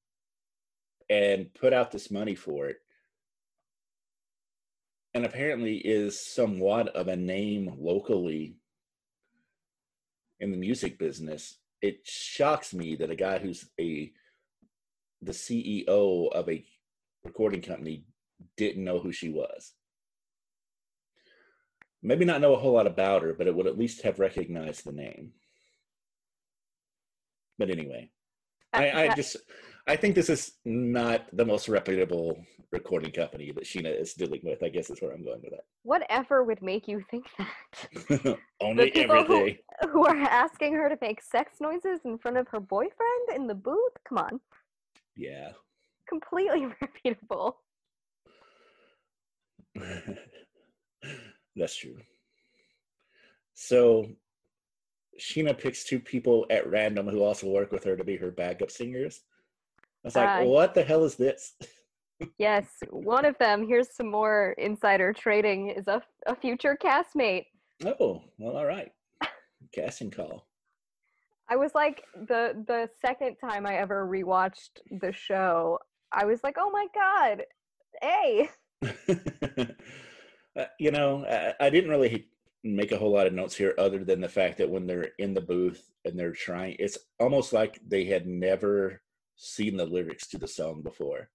and 1.10 1.54
put 1.54 1.74
out 1.74 1.92
this 1.92 2.12
money 2.12 2.36
for 2.36 2.68
it 2.68 2.78
and 5.14 5.26
apparently 5.26 5.78
is 5.78 6.20
somewhat 6.20 6.90
of 6.90 7.08
a 7.08 7.16
name 7.16 7.74
locally 7.80 8.56
in 10.40 10.52
the 10.52 10.58
music 10.58 11.00
business 11.00 11.58
it 11.82 12.06
shocks 12.06 12.74
me 12.74 12.96
that 12.96 13.12
a 13.12 13.16
guy 13.16 13.40
who's 13.40 13.70
a 13.80 14.12
the 15.22 15.32
ceo 15.32 16.32
of 16.32 16.50
a 16.50 16.64
recording 17.24 17.62
company 17.62 18.06
didn't 18.56 18.86
know 18.86 19.00
who 19.00 19.12
she 19.12 19.30
was. 19.30 19.74
Maybe 22.02 22.24
not 22.24 22.40
know 22.40 22.54
a 22.54 22.58
whole 22.60 22.74
lot 22.74 22.88
about 22.88 23.24
her 23.24 23.34
but 23.34 23.48
it 23.48 23.56
would 23.56 23.68
at 23.68 23.78
least 23.78 24.04
have 24.04 24.20
recognized 24.20 24.86
the 24.86 24.92
name. 24.92 25.32
But 27.58 27.70
anyway 27.70 28.12
I, 28.72 28.90
I 28.90 29.08
uh, 29.08 29.12
uh, 29.12 29.16
just 29.16 29.38
I 29.90 29.96
think 29.96 30.14
this 30.14 30.30
is 30.30 30.52
not 30.66 31.26
the 31.34 31.44
most 31.44 31.68
reputable 31.68 32.46
recording 32.72 33.12
company 33.12 33.52
that 33.52 33.64
Scheana 33.64 34.00
is 34.00 34.14
dealing 34.14 34.42
with. 34.44 34.62
I 34.62 34.70
guess 34.70 34.92
is 34.92 35.02
where 35.02 35.12
I'm 35.12 35.24
going 35.24 35.42
with 35.42 35.54
it. 35.54 35.66
Whatever 35.82 36.44
would 36.44 36.62
make 36.62 36.88
you 36.88 37.04
think 37.10 37.26
that? 37.40 37.48
that. 38.10 38.38
Only 38.62 38.92
people 38.92 39.16
every 39.16 39.64
who- 39.82 39.90
Who 39.90 40.06
are 40.06 40.16
asking 40.16 40.76
her 40.76 40.90
to 40.90 40.98
make 41.02 41.24
sex 41.24 41.54
noises 41.60 42.02
in 42.06 42.20
front 42.20 42.38
of 42.38 42.48
her 42.50 42.60
boyfriend 42.60 43.30
in 43.34 43.48
the 43.48 43.56
booth? 43.56 43.94
Come 44.08 44.20
on, 44.20 44.40
Yeah. 45.16 45.54
completely 46.08 46.68
reputable. 46.82 47.58
That's 51.56 51.76
true. 51.76 51.98
So 53.56 54.06
Scheana 55.20 55.58
picks 55.58 55.84
two 55.84 56.00
people 56.00 56.46
at 56.52 56.70
random 56.70 57.08
who 57.08 57.24
also 57.24 57.48
work 57.48 57.72
with 57.72 57.84
her 57.86 57.98
to 57.98 58.04
be 58.04 58.18
her 58.18 58.30
backup 58.30 58.70
singers. 58.70 59.22
I 60.04 60.08
was 60.08 60.16
like, 60.16 60.42
Uh, 60.42 60.46
what 60.46 60.74
the 60.74 60.84
hell 60.84 61.04
is 61.04 61.16
this? 61.16 61.54
Yes, 62.38 62.68
one 62.90 63.26
of 63.26 63.38
them. 63.38 63.66
Here's 63.68 63.96
some 63.96 64.12
more 64.12 64.54
insider 64.58 65.14
trading. 65.14 65.70
Is 65.70 65.88
a 65.88 66.02
a 66.28 66.36
future 66.36 66.78
castmate. 66.82 67.46
Oh, 67.86 68.24
well, 68.38 68.58
all 68.58 68.66
right. 68.66 68.92
Casting 69.74 70.12
call. 70.12 70.48
I 71.50 71.56
was 71.56 71.72
like 71.74 72.04
the 72.28 72.64
the 72.68 72.90
second 73.06 73.38
time 73.38 73.66
I 73.66 73.78
ever 73.78 74.08
rewatched 74.08 74.82
the 75.00 75.14
show, 75.14 75.80
I 76.12 76.26
was 76.26 76.44
like, 76.44 76.58
oh 76.60 76.70
my 76.72 76.88
god, 76.94 77.44
hey. 78.02 78.50
Uh, 80.58 80.66
you 80.80 80.90
know, 80.90 81.24
I, 81.30 81.68
I 81.68 81.70
didn't 81.70 81.92
really 81.92 82.26
make 82.64 82.92
a 82.92 82.98
whole 82.98 83.14
lot 83.14 83.28
of 83.28 83.34
notes 83.34 83.56
here 83.56 83.76
other 83.78 84.04
than 84.04 84.20
the 84.20 84.28
fact 84.28 84.58
that 84.58 84.70
when 84.70 84.88
they're 84.88 85.12
in 85.20 85.34
the 85.36 85.40
booth 85.42 85.90
and 86.06 86.18
they're 86.18 86.34
trying, 86.34 86.76
it's 86.80 86.98
almost 87.20 87.54
like 87.54 87.80
they 87.88 88.06
had 88.06 88.26
never 88.26 89.00
seen 89.40 89.78
the 89.78 89.86
lyrics 89.86 90.28
to 90.28 90.38
the 90.38 90.48
song 90.48 90.82
before. 90.84 91.30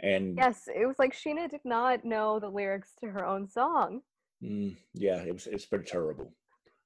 And 0.00 0.36
Yes, 0.36 0.68
it 0.68 0.86
was 0.86 0.98
like 0.98 1.14
Scheana 1.14 1.48
did 1.50 1.64
not 1.64 2.04
know 2.04 2.38
the 2.38 2.48
lyrics 2.50 2.92
to 3.00 3.06
her 3.08 3.24
own 3.26 3.48
song. 3.48 4.02
mm, 4.44 4.76
yeah, 4.94 5.22
it 5.22 5.32
was 5.32 5.46
it 5.46 5.54
was 5.54 5.66
pretty 5.66 5.86
terrible. 5.86 6.32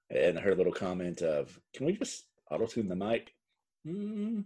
And 0.08 0.38
her 0.38 0.54
little 0.54 0.72
comment 0.72 1.20
of, 1.20 1.58
"Can 1.74 1.86
we 1.86 1.92
just 1.94 2.28
auto 2.50 2.66
tune 2.66 2.88
the 2.88 2.96
mic?" 2.96 3.34
Mm, 3.86 4.44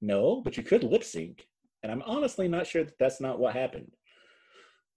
no, 0.00 0.40
but 0.42 0.56
you 0.56 0.62
could 0.62 0.84
lip 0.84 1.02
sync, 1.02 1.48
and 1.82 1.90
I'm 1.90 2.02
honestly 2.02 2.48
not 2.48 2.66
sure 2.66 2.84
that 2.84 2.98
that's 2.98 3.20
not 3.20 3.38
what 3.40 3.54
happened. 3.54 3.96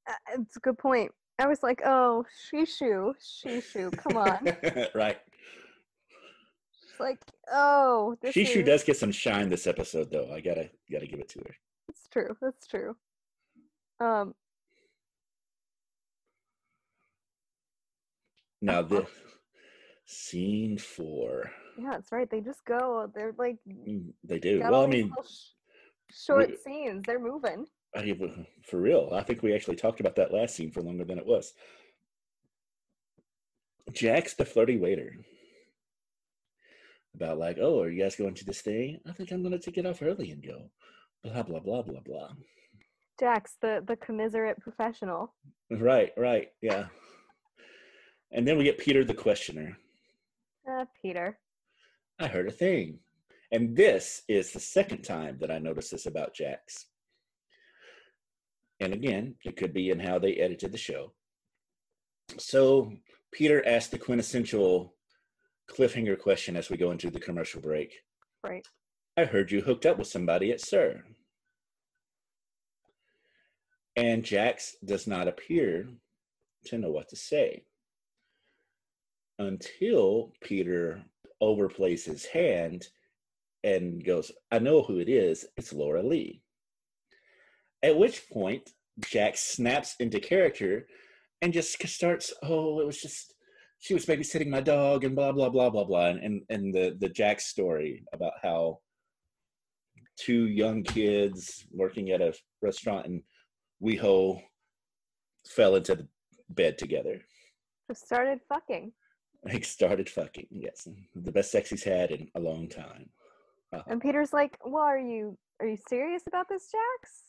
Uh, 0.07 0.13
It's 0.39 0.57
a 0.57 0.59
good 0.59 0.77
point. 0.77 1.11
I 1.39 1.47
was 1.47 1.63
like, 1.63 1.81
oh, 1.85 2.25
Shishu, 2.53 3.13
Shishu, 3.21 3.91
come 3.97 4.17
on. 4.17 4.39
right. 4.95 5.17
It's 6.95 6.99
like, 7.01 7.19
oh, 7.51 8.15
this 8.21 8.33
Shishu 8.33 8.61
is, 8.61 8.65
does 8.65 8.83
get 8.85 8.95
some 8.95 9.11
shine 9.11 9.49
this 9.49 9.67
episode, 9.67 10.09
though. 10.11 10.31
I 10.33 10.39
gotta 10.39 10.69
gotta 10.89 11.05
give 11.07 11.19
it 11.19 11.27
to 11.29 11.39
her. 11.39 11.55
It's 11.89 12.07
true. 12.07 12.37
That's 12.41 12.65
true. 12.67 12.95
Um, 13.99 14.33
Now 18.61 18.81
the 18.81 19.05
scene 20.05 20.77
four, 20.77 21.51
yeah, 21.77 21.91
that's 21.91 22.11
right. 22.13 22.29
They 22.29 22.39
just 22.39 22.63
go. 22.63 23.11
They're 23.13 23.35
like, 23.37 23.57
mm, 23.67 24.13
they 24.23 24.39
do 24.39 24.61
well. 24.61 24.83
I 24.85 24.87
mean, 24.87 25.11
sh- 25.29 26.25
short 26.25 26.49
we- 26.51 26.57
scenes. 26.57 27.03
They're 27.05 27.19
moving. 27.19 27.65
I 27.93 28.03
mean, 28.03 28.47
for 28.63 28.79
real. 28.79 29.09
I 29.13 29.21
think 29.21 29.43
we 29.43 29.53
actually 29.53 29.75
talked 29.75 29.99
about 29.99 30.15
that 30.15 30.33
last 30.33 30.55
scene 30.55 30.71
for 30.71 30.81
longer 30.81 31.03
than 31.03 31.17
it 31.17 31.25
was. 31.25 31.53
Jax 33.91 34.33
the 34.33 34.45
flirty 34.45 34.77
waiter. 34.77 35.13
About 37.15 37.39
like, 37.39 37.57
oh, 37.59 37.81
are 37.81 37.89
you 37.89 38.03
guys 38.03 38.15
going 38.15 38.33
to 38.35 38.45
this 38.45 38.61
thing? 38.61 38.99
I 39.07 39.11
think 39.13 39.31
I'm 39.31 39.41
going 39.41 39.57
to 39.57 39.59
take 39.59 39.77
it 39.77 39.85
off 39.85 40.01
early 40.01 40.31
and 40.31 40.45
go. 40.45 40.69
Blah 41.23 41.43
blah 41.43 41.59
blah 41.59 41.81
blah 41.81 42.01
blah. 42.05 42.29
Jax, 43.19 43.57
the 43.61 43.83
the 43.87 43.95
commiserate 43.95 44.59
professional. 44.59 45.33
Right, 45.71 46.11
right, 46.17 46.49
yeah. 46.61 46.87
And 48.31 48.47
then 48.47 48.57
we 48.57 48.65
get 48.65 48.77
Peter 48.77 49.03
the 49.03 49.13
questioner. 49.13 49.77
Uh, 50.69 50.85
Peter. 51.01 51.37
I 52.19 52.27
heard 52.27 52.47
a 52.47 52.51
thing. 52.51 52.99
And 53.51 53.75
this 53.75 54.23
is 54.27 54.51
the 54.51 54.59
second 54.59 55.03
time 55.03 55.37
that 55.39 55.51
I 55.51 55.59
noticed 55.59 55.91
this 55.91 56.07
about 56.07 56.33
Jax. 56.33 56.87
And 58.79 58.93
again, 58.93 59.35
it 59.45 59.55
could 59.55 59.73
be 59.73 59.89
in 59.89 59.99
how 59.99 60.19
they 60.19 60.35
edited 60.35 60.71
the 60.71 60.77
show. 60.77 61.13
So 62.37 62.91
Peter 63.31 63.65
asked 63.65 63.91
the 63.91 63.97
quintessential 63.97 64.94
cliffhanger 65.69 66.17
question 66.19 66.55
as 66.55 66.69
we 66.69 66.77
go 66.77 66.91
into 66.91 67.09
the 67.09 67.19
commercial 67.19 67.61
break. 67.61 67.93
Right. 68.43 68.65
I 69.17 69.25
heard 69.25 69.51
you 69.51 69.61
hooked 69.61 69.85
up 69.85 69.97
with 69.97 70.07
somebody 70.07 70.51
at 70.51 70.61
SUR. 70.61 71.03
And 73.95 74.23
Jax 74.23 74.75
does 74.83 75.07
not 75.07 75.27
appear 75.27 75.87
to 76.65 76.77
know 76.77 76.91
what 76.91 77.07
to 77.09 77.15
say 77.15 77.63
until 79.39 80.33
Peter 80.41 81.01
overplays 81.41 82.03
his 82.03 82.25
hand 82.25 82.87
and 83.63 84.03
goes, 84.03 84.31
I 84.51 84.59
know 84.59 84.81
who 84.81 84.99
it 84.99 85.09
is. 85.09 85.45
It's 85.57 85.73
Laura 85.73 86.03
Lee. 86.03 86.41
At 87.83 87.97
which 87.97 88.29
point, 88.29 88.71
Jax 88.99 89.41
snaps 89.41 89.95
into 89.99 90.19
character 90.19 90.87
and 91.41 91.53
just 91.53 91.85
starts, 91.87 92.33
oh, 92.43 92.79
it 92.79 92.85
was 92.85 93.01
just, 93.01 93.34
she 93.85 93.93
was 93.93 94.07
babysitting 94.07 94.47
my 94.47 94.61
dog 94.61 95.03
and 95.03 95.15
blah, 95.15 95.31
blah, 95.31 95.47
blah, 95.47 95.69
blah, 95.69 95.83
blah. 95.83 96.07
And, 96.07 96.19
and 96.19 96.41
and 96.49 96.73
the, 96.73 96.97
the 96.99 97.07
Jax 97.07 97.45
story 97.45 98.03
about 98.13 98.33
how 98.41 98.79
two 100.17 100.47
young 100.47 100.81
kids 100.81 101.67
working 101.71 102.09
at 102.09 102.19
a 102.19 102.33
restaurant 102.63 103.05
in 103.05 103.21
WeHo 103.83 104.41
fell 105.47 105.75
into 105.75 105.93
the 105.97 106.07
bed 106.49 106.79
together. 106.79 107.21
Just 107.87 108.07
started 108.07 108.39
fucking. 108.49 108.91
Like 109.43 109.63
started 109.63 110.09
fucking, 110.09 110.47
yes. 110.49 110.87
The 111.13 111.31
best 111.31 111.51
sex 111.51 111.69
he's 111.69 111.83
had 111.83 112.09
in 112.09 112.27
a 112.33 112.39
long 112.39 112.67
time. 112.67 113.07
Uh, 113.71 113.83
And 113.85 114.01
Peter's 114.01 114.33
like, 114.33 114.57
"Well, 114.65 114.81
are 114.81 114.97
you 114.97 115.37
are 115.59 115.67
you 115.67 115.77
serious 115.87 116.23
about 116.25 116.49
this, 116.49 116.71
Jax?" 116.71 117.21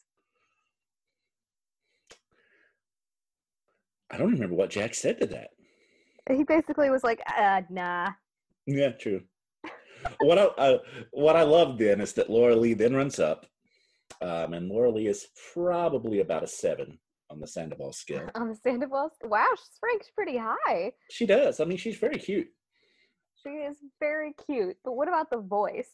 I 4.10 4.16
don't 4.16 4.32
remember 4.32 4.54
what 4.54 4.70
Jack 4.70 4.94
said 4.94 5.20
to 5.20 5.26
that. 5.26 5.50
He 6.30 6.44
basically 6.44 6.90
was 6.90 7.04
like, 7.04 7.20
uh, 7.36 7.62
"Nah." 7.70 8.12
Yeah, 8.66 8.90
true. 8.90 9.22
what 10.20 10.38
I 10.38 10.44
uh, 10.44 10.78
what 11.12 11.36
I 11.36 11.42
love 11.42 11.78
then 11.78 12.00
is 12.00 12.12
that 12.14 12.30
Laura 12.30 12.56
Lee 12.56 12.74
then 12.74 12.94
runs 12.94 13.18
up, 13.18 13.46
um, 14.20 14.54
and 14.54 14.68
Laura 14.68 14.90
Lee 14.90 15.06
is 15.06 15.28
probably 15.52 16.20
about 16.20 16.42
a 16.42 16.48
seven 16.48 16.98
on 17.30 17.40
the 17.40 17.46
Sandoval 17.46 17.92
scale. 17.92 18.28
On 18.34 18.48
the 18.48 18.56
Sandoval, 18.56 19.10
wow, 19.24 19.48
she's 19.56 19.78
ranked 19.82 20.12
pretty 20.14 20.36
high. 20.36 20.92
She 21.10 21.26
does. 21.26 21.60
I 21.60 21.64
mean, 21.64 21.78
she's 21.78 21.96
very 21.96 22.18
cute. 22.18 22.48
She 23.42 23.50
is 23.50 23.76
very 24.00 24.34
cute. 24.46 24.76
But 24.84 24.92
what 24.92 25.08
about 25.08 25.30
the 25.30 25.38
voice? 25.38 25.90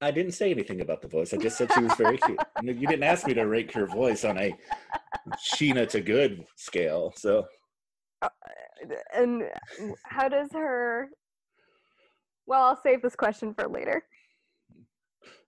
I 0.00 0.10
didn't 0.10 0.32
say 0.32 0.50
anything 0.50 0.82
about 0.82 1.00
the 1.00 1.08
voice. 1.08 1.32
I 1.32 1.38
just 1.38 1.56
said 1.56 1.72
she 1.72 1.80
was 1.80 1.94
very 1.94 2.18
cute. 2.18 2.38
You 2.62 2.72
you 2.80 2.86
didn't 2.86 3.04
ask 3.04 3.26
me 3.26 3.34
to 3.34 3.46
rate 3.46 3.72
her 3.72 3.86
voice 3.86 4.24
on 4.24 4.36
a 4.38 4.54
Scheana 5.36 5.88
to 5.90 6.00
good 6.00 6.44
scale. 6.56 7.14
So 7.16 7.46
And 9.14 9.44
how 10.04 10.28
does 10.28 10.50
her? 10.52 11.08
Well, 12.46 12.62
I'll 12.62 12.80
save 12.82 13.02
this 13.02 13.16
question 13.16 13.54
for 13.54 13.66
later. 13.68 14.04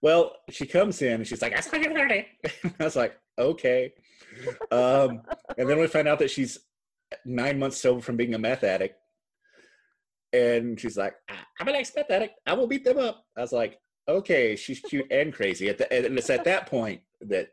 Well, 0.03 0.35
she 0.51 0.67
comes 0.67 1.01
in 1.03 1.15
and 1.15 1.27
she's 1.27 1.43
like, 1.43 1.57
I 1.57 1.61
saw 1.61 1.77
you. 1.77 1.93
I 1.95 2.25
was 2.85 2.97
like, 2.97 3.19
okay. 3.39 3.93
Um, 4.71 5.23
and 5.57 5.69
then 5.69 5.79
we 5.79 5.87
find 5.87 6.09
out 6.09 6.19
that 6.21 6.31
she's 6.31 6.59
nine 7.25 7.59
months 7.59 7.79
sober 7.81 8.01
from 8.01 8.17
being 8.17 8.35
a 8.35 8.39
meth 8.39 8.65
addict. 8.65 8.97
And 10.33 10.79
she's 10.79 10.97
like, 10.97 11.15
"I- 11.29 11.37
I'm 11.59 11.69
an 11.69 11.75
ex 11.75 11.93
meth 11.97 12.11
addict. 12.11 12.35
I 12.47 12.53
will 12.53 12.67
beat 12.67 12.85
them 12.85 12.99
up. 12.99 13.25
I 13.37 13.41
was 13.41 13.53
like, 13.53 13.79
okay, 14.09 14.57
she's 14.57 14.81
cute 14.81 15.07
and 15.11 15.33
crazy. 15.33 15.69
At 15.69 15.79
the, 15.79 15.93
and 15.93 16.19
it's 16.19 16.31
at 16.31 16.45
that 16.45 16.67
point 16.67 17.01
that 17.23 17.49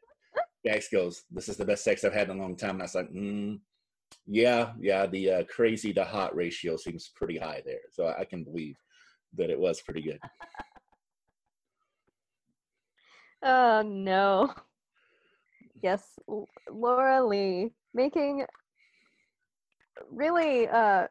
Jax 0.65 0.89
goes, 0.89 1.23
This 1.31 1.47
is 1.49 1.57
the 1.57 1.65
best 1.65 1.83
sex 1.83 2.03
I've 2.03 2.13
had 2.13 2.29
in 2.29 2.37
a 2.37 2.41
long 2.41 2.55
time. 2.55 2.71
And 2.71 2.81
I 2.81 2.85
was 2.85 2.95
like, 2.95 3.09
mm, 3.11 3.59
Yeah, 4.27 4.73
yeah, 4.79 5.05
the 5.05 5.29
uh, 5.31 5.43
crazy 5.45 5.93
to 5.93 6.03
hot 6.03 6.35
ratio 6.35 6.77
seems 6.77 7.09
pretty 7.15 7.37
high 7.37 7.61
there. 7.65 7.81
So 7.91 8.07
I 8.17 8.25
can 8.25 8.43
believe 8.43 8.75
that 9.35 9.49
it 9.49 9.59
was 9.59 9.81
pretty 9.81 10.01
good. 10.01 10.19
Oh 13.43 13.83
no. 13.83 14.53
Yes, 15.83 16.17
L- 16.27 16.47
Laura 16.71 17.23
Lee 17.23 17.73
making 17.93 18.43
really 20.09 20.67
uh 20.67 21.05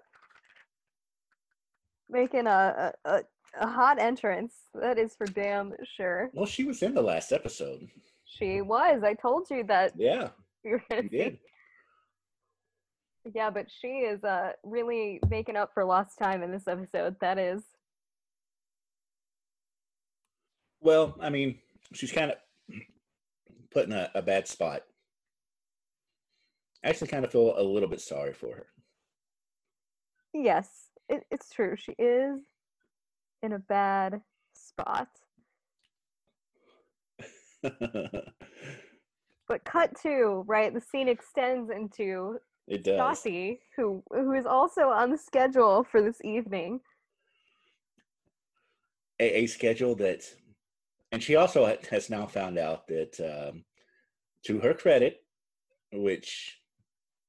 making 2.09 2.47
a, 2.49 2.93
a 3.05 3.23
a 3.61 3.67
hot 3.69 4.01
entrance. 4.01 4.55
That 4.75 4.99
is 4.99 5.15
for 5.15 5.27
damn 5.27 5.75
sure. 5.97 6.31
Well, 6.33 6.47
she 6.47 6.65
was 6.65 6.83
in 6.83 6.95
the 6.95 7.03
last 7.03 7.31
episode. 7.31 7.87
She 8.25 8.61
was. 8.63 9.03
I 9.05 9.15
told 9.15 9.49
you 9.51 9.63
that 9.65 9.93
Yeah, 9.97 10.31
you 10.65 10.73
were 10.73 10.83
gonna 10.91 11.03
you 11.03 11.09
see. 11.11 11.17
did. 11.19 11.39
Yeah, 13.33 13.51
but 13.51 13.67
she 13.71 13.89
is 13.89 14.23
uh 14.25 14.53
really 14.63 15.21
making 15.29 15.57
up 15.57 15.73
for 15.73 15.85
lost 15.85 16.19
time 16.19 16.43
in 16.43 16.51
this 16.51 16.69
episode. 16.69 17.17
That 17.21 17.39
is. 17.39 17.63
Well, 20.81 21.17
I 21.21 21.31
mean, 21.31 21.59
she's 21.95 22.13
kind 22.13 22.33
of 22.33 22.37
put 23.71 23.87
in 23.87 23.93
a, 23.93 24.11
a 24.15 24.23
bad 24.23 24.47
spot. 24.47 24.83
I 26.85 26.89
actually 26.89 27.09
kind 27.09 27.25
of 27.25 27.33
feel 27.33 27.55
a 27.59 27.63
little 27.63 27.89
bit 27.89 28.03
sorry 28.03 28.35
for 28.35 28.55
her. 28.55 28.67
Yes, 30.35 30.69
it, 31.09 31.25
it's 31.31 31.49
true. 31.49 31.77
She 31.77 31.93
is 31.93 32.41
in 33.43 33.53
a 33.53 33.59
bad 33.59 34.21
spot. 34.55 35.09
But 39.47 39.65
cut 39.65 39.95
to, 40.03 40.45
right, 40.47 40.73
the 40.73 40.81
scene 40.81 41.09
extends 41.09 41.71
into 41.71 42.39
it 42.67 42.85
does. 42.85 42.99
Stassi, 42.99 43.59
who 43.77 44.03
who 44.11 44.33
is 44.33 44.47
also 44.47 44.89
on 44.89 45.11
the 45.11 45.19
schedule 45.19 45.85
for 45.85 46.03
this 46.03 46.19
evening. 46.25 46.81
A, 49.21 49.43
a 49.43 49.47
schedule 49.47 49.95
that, 49.97 50.25
and 51.13 51.23
she 51.23 51.37
also 51.37 51.77
has 51.91 52.11
now 52.11 52.27
found 52.27 52.59
out 52.59 52.89
that, 52.89 53.21
um, 53.21 53.65
to 54.47 54.59
her 54.59 54.75
credit, 54.75 55.23
which 55.93 56.59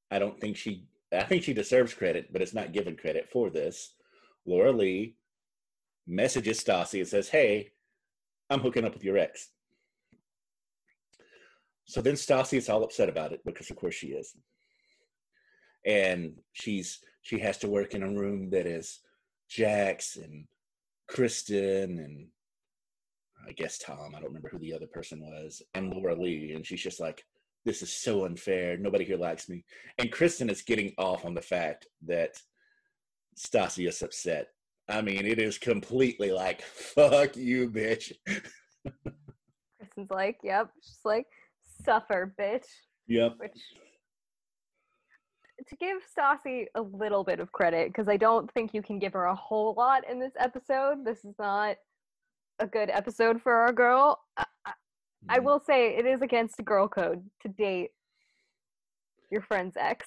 I 0.10 0.18
don't 0.18 0.40
think 0.40 0.58
she, 0.58 0.88
I 1.14 1.24
think 1.24 1.44
she 1.44 1.54
deserves 1.54 1.94
credit, 1.94 2.34
but 2.34 2.42
it's 2.42 2.54
not 2.56 2.74
given 2.74 2.96
credit 2.96 3.30
for 3.32 3.50
this. 3.50 3.94
Laura 4.46 4.72
Lee 4.72 5.16
messages 6.08 6.64
Stassi 6.64 7.00
and 7.00 7.08
says, 7.08 7.30
"Hey, 7.30 7.72
I'm 8.50 8.60
hooking 8.62 8.86
up 8.86 8.94
with 8.94 9.04
your 9.04 9.18
ex." 9.18 9.50
So 11.86 12.02
then 12.02 12.16
Stassi 12.16 12.58
is 12.58 12.70
all 12.70 12.84
upset 12.84 13.10
about 13.10 13.32
it 13.32 13.42
because, 13.46 13.70
of 13.70 13.76
course, 13.76 13.94
she 13.94 14.08
is, 14.08 14.36
and 15.86 16.34
she's 16.54 17.00
she 17.22 17.40
has 17.40 17.58
to 17.60 17.68
work 17.68 17.94
in 17.94 18.04
a 18.04 18.10
room 18.10 18.50
that 18.52 18.66
is 18.66 19.00
Jax 19.50 20.16
and 20.18 20.46
Kristen 21.08 22.00
and 22.00 22.28
I 23.48 23.52
guess 23.52 23.78
Tom. 23.78 24.14
I 24.16 24.20
don't 24.20 24.30
remember 24.30 24.50
who 24.50 24.60
the 24.60 24.74
other 24.74 24.88
person 24.88 25.22
was, 25.22 25.62
and 25.74 25.94
Laura 25.94 26.16
Lee, 26.16 26.54
and 26.54 26.66
she's 26.66 26.82
just 26.82 27.00
like, 27.00 27.24
"This 27.64 27.82
is 27.82 27.94
so 27.94 28.26
unfair. 28.26 28.78
Nobody 28.78 29.06
here 29.06 29.18
likes 29.18 29.48
me." 29.48 29.64
And 30.00 30.12
Kristen 30.12 30.50
is 30.50 30.64
getting 30.64 30.94
off 30.98 31.26
on 31.26 31.36
the 31.36 31.42
fact 31.42 31.88
that 32.08 32.42
Stassi 33.38 33.88
is 33.88 34.02
upset. 34.02 34.48
I 34.90 35.02
mean, 35.02 35.26
it 35.26 35.40
is 35.40 35.58
completely 35.58 36.32
like, 36.32 36.62
"Fuck 36.62 37.38
you, 37.38 37.70
bitch." 37.70 38.14
Kristen's 39.78 40.10
like, 40.10 40.38
"Yep," 40.44 40.72
she's 40.82 41.06
like, 41.06 41.28
"Suffer, 41.84 42.34
bitch." 42.40 42.66
Yep. 43.08 43.34
Which, 43.38 43.60
to 45.68 45.76
give 45.78 45.98
Stassi 46.18 46.66
a 46.76 46.82
little 46.82 47.24
bit 47.24 47.40
of 47.40 47.52
credit, 47.52 47.90
because 47.90 48.08
I 48.08 48.18
don't 48.18 48.52
think 48.54 48.74
you 48.74 48.82
can 48.82 49.00
give 49.00 49.14
her 49.14 49.26
a 49.26 49.36
whole 49.36 49.74
lot 49.78 50.04
in 50.10 50.20
this 50.20 50.34
episode. 50.40 51.06
This 51.06 51.24
is 51.26 51.36
not 51.40 51.78
a 52.60 52.68
good 52.68 52.90
episode 52.90 53.42
for 53.42 53.54
our 53.54 53.74
girl. 53.74 54.20
I, 54.38 54.46
I, 54.66 54.72
I 55.30 55.40
will 55.40 55.60
say 55.60 55.96
it 55.96 56.06
is 56.06 56.22
against 56.22 56.64
girl 56.64 56.88
code 56.88 57.24
to 57.42 57.48
date 57.50 57.92
your 59.32 59.42
friend's 59.42 59.76
ex. 59.78 60.06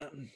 Um, 0.00 0.28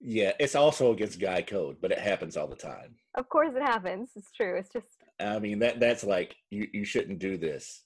yeah, 0.00 0.32
it's 0.40 0.54
also 0.54 0.92
against 0.92 1.20
guy 1.20 1.42
code, 1.42 1.76
but 1.80 1.92
it 1.92 1.98
happens 1.98 2.36
all 2.36 2.46
the 2.48 2.56
time. 2.56 2.96
Of 3.16 3.28
course, 3.28 3.54
it 3.54 3.62
happens. 3.62 4.10
It's 4.16 4.32
true. 4.32 4.56
It's 4.56 4.72
just 4.72 4.86
I 5.18 5.38
mean 5.38 5.58
that 5.58 5.80
that's 5.80 6.04
like 6.04 6.34
you 6.50 6.68
you 6.72 6.84
shouldn't 6.84 7.18
do 7.18 7.36
this. 7.36 7.84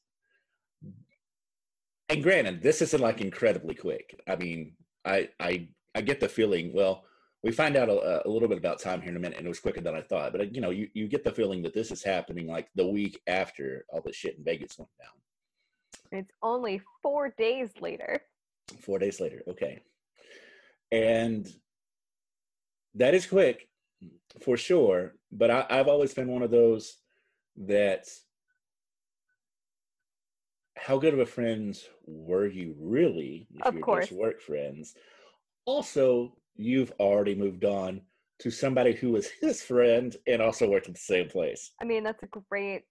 And 2.08 2.22
granted, 2.22 2.62
this 2.62 2.82
isn't 2.82 3.00
like 3.00 3.20
incredibly 3.20 3.74
quick. 3.74 4.20
I 4.28 4.36
mean, 4.36 4.74
I 5.04 5.28
I 5.40 5.68
I 5.94 6.00
get 6.00 6.20
the 6.20 6.28
feeling. 6.28 6.72
Well, 6.72 7.04
we 7.42 7.52
find 7.52 7.76
out 7.76 7.88
a, 7.88 8.26
a, 8.26 8.28
little 8.28 8.48
bit 8.48 8.58
about 8.58 8.80
time 8.80 9.02
here 9.02 9.10
in 9.10 9.16
a 9.16 9.20
minute, 9.20 9.36
and 9.36 9.46
it 9.46 9.50
was 9.50 9.60
quicker 9.60 9.82
than 9.82 9.94
I 9.94 10.00
thought. 10.00 10.32
But 10.32 10.40
uh, 10.40 10.44
you 10.50 10.60
know, 10.60 10.70
you, 10.70 10.88
you 10.94 11.08
get 11.08 11.24
the 11.24 11.30
feeling 11.30 11.62
that 11.62 11.74
this 11.74 11.90
is 11.90 12.02
happening 12.02 12.46
like 12.46 12.68
the 12.74 12.86
week 12.86 13.20
after 13.26 13.84
all 13.90 14.00
the 14.00 14.12
shit 14.12 14.36
in 14.38 14.44
Vegas 14.44 14.78
went 14.78 14.90
down. 14.98 16.20
It's 16.20 16.32
only 16.42 16.80
four 17.02 17.34
days 17.36 17.70
later. 17.80 18.22
Four 18.80 18.98
days 18.98 19.20
later, 19.20 19.42
okay, 19.48 19.80
and 20.90 21.46
that 22.94 23.14
is 23.14 23.26
quick 23.26 23.68
for 24.42 24.56
sure. 24.56 25.14
But 25.30 25.50
I, 25.50 25.66
I've 25.68 25.88
always 25.88 26.14
been 26.14 26.28
one 26.28 26.42
of 26.42 26.50
those 26.50 26.96
that 27.56 28.06
how 30.76 30.98
good 30.98 31.14
of 31.14 31.20
a 31.20 31.26
friends 31.26 31.88
were 32.06 32.46
you 32.46 32.74
really 32.78 33.46
if 33.54 33.62
of 33.62 33.74
you're 33.74 33.82
course. 33.82 34.08
just 34.08 34.18
work 34.18 34.40
friends 34.40 34.94
also 35.66 36.32
you've 36.56 36.92
already 37.00 37.34
moved 37.34 37.64
on 37.64 38.00
to 38.40 38.50
somebody 38.50 38.92
who 38.92 39.12
was 39.12 39.28
his 39.40 39.62
friend 39.62 40.16
and 40.26 40.42
also 40.42 40.68
worked 40.68 40.88
at 40.88 40.94
the 40.94 41.00
same 41.00 41.28
place. 41.28 41.72
I 41.80 41.84
mean, 41.84 42.02
that's 42.02 42.22
a 42.22 42.26
great, 42.50 42.82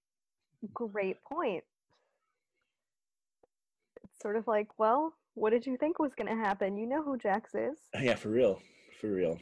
great 0.74 1.18
point. 1.24 1.64
It's 4.04 4.22
sort 4.22 4.36
of 4.36 4.48
like, 4.48 4.68
well, 4.78 5.14
what 5.36 5.50
did 5.52 5.66
you 5.66 5.78
think 5.78 6.00
was 6.00 6.14
going 6.16 6.36
to 6.36 6.44
happen? 6.44 6.78
You 6.78 6.88
know 6.88 7.04
who 7.04 7.18
Jax 7.18 7.54
is. 7.56 7.78
Yeah, 8.02 8.16
for 8.16 8.30
real. 8.30 8.62
For 9.02 9.12
real. 9.12 9.40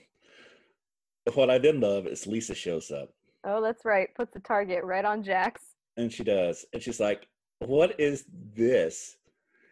What 1.35 1.49
I 1.51 1.59
did 1.59 1.79
love 1.79 2.07
is 2.07 2.25
Lisa 2.25 2.55
shows 2.55 2.89
up. 2.89 3.09
Oh, 3.43 3.61
that's 3.61 3.85
right. 3.85 4.07
Puts 4.15 4.33
the 4.33 4.39
target 4.39 4.83
right 4.83 5.05
on 5.05 5.23
Jax. 5.23 5.61
And 5.97 6.11
she 6.11 6.23
does. 6.23 6.65
And 6.73 6.81
she's 6.81 6.99
like, 6.99 7.27
What 7.65 7.99
is 7.99 8.25
this? 8.55 9.17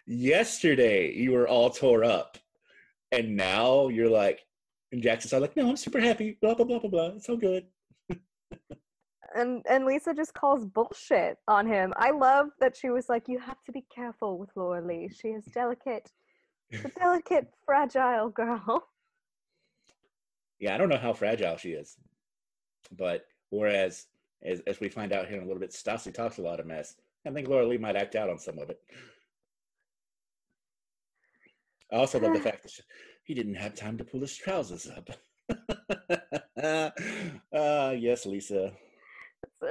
Yesterday, 0.05 1.11
you 1.13 1.31
were 1.31 1.47
all 1.47 1.69
tore 1.69 2.03
up 2.03 2.37
and 3.11 3.35
now 3.35 3.87
you're 3.87 4.09
like, 4.09 4.45
and 4.91 5.01
Jackson's 5.01 5.33
all 5.33 5.41
like, 5.41 5.55
no, 5.55 5.69
I'm 5.69 5.77
super 5.77 5.99
happy, 5.99 6.37
blah 6.41 6.55
blah 6.55 6.65
blah 6.65 6.79
blah 6.79 6.89
blah. 6.89 7.07
It's 7.15 7.29
all 7.29 7.37
good. 7.37 7.65
and 9.35 9.63
and 9.69 9.85
Lisa 9.85 10.13
just 10.13 10.33
calls 10.33 10.65
bullshit 10.65 11.37
on 11.47 11.67
him. 11.67 11.93
I 11.97 12.11
love 12.11 12.47
that 12.59 12.75
she 12.75 12.89
was 12.89 13.09
like, 13.09 13.27
you 13.27 13.39
have 13.39 13.63
to 13.65 13.71
be 13.71 13.85
careful 13.93 14.37
with 14.37 14.49
Laura 14.55 14.85
Lee. 14.85 15.09
She 15.09 15.29
is 15.29 15.45
delicate, 15.45 16.11
a 16.73 16.89
delicate, 16.89 17.47
fragile 17.65 18.29
girl. 18.29 18.83
Yeah, 20.59 20.75
I 20.75 20.77
don't 20.77 20.89
know 20.89 20.97
how 20.97 21.13
fragile 21.13 21.57
she 21.57 21.71
is, 21.71 21.97
but 22.95 23.25
whereas 23.49 24.07
as 24.43 24.61
as 24.61 24.79
we 24.79 24.89
find 24.89 25.11
out 25.11 25.27
here 25.27 25.37
in 25.37 25.43
a 25.43 25.47
little 25.47 25.59
bit, 25.59 25.71
Stassi 25.71 26.13
talks 26.13 26.37
a 26.37 26.41
lot 26.41 26.59
of 26.59 26.65
mess. 26.65 26.95
I 27.25 27.31
think 27.31 27.47
Laura 27.47 27.67
Lee 27.67 27.77
might 27.77 27.95
act 27.95 28.15
out 28.15 28.29
on 28.29 28.39
some 28.39 28.59
of 28.59 28.69
it. 28.69 28.79
I 31.91 31.97
also 31.97 32.19
love 32.19 32.33
the 32.33 32.39
fact 32.49 32.63
that 32.63 32.73
he 33.23 33.33
didn't 33.33 33.55
have 33.55 33.75
time 33.75 33.97
to 33.97 34.03
pull 34.03 34.21
his 34.21 34.35
trousers 34.35 34.87
up. 34.87 35.09
uh, 36.63 36.91
yes, 37.97 38.25
Lisa. 38.25 38.71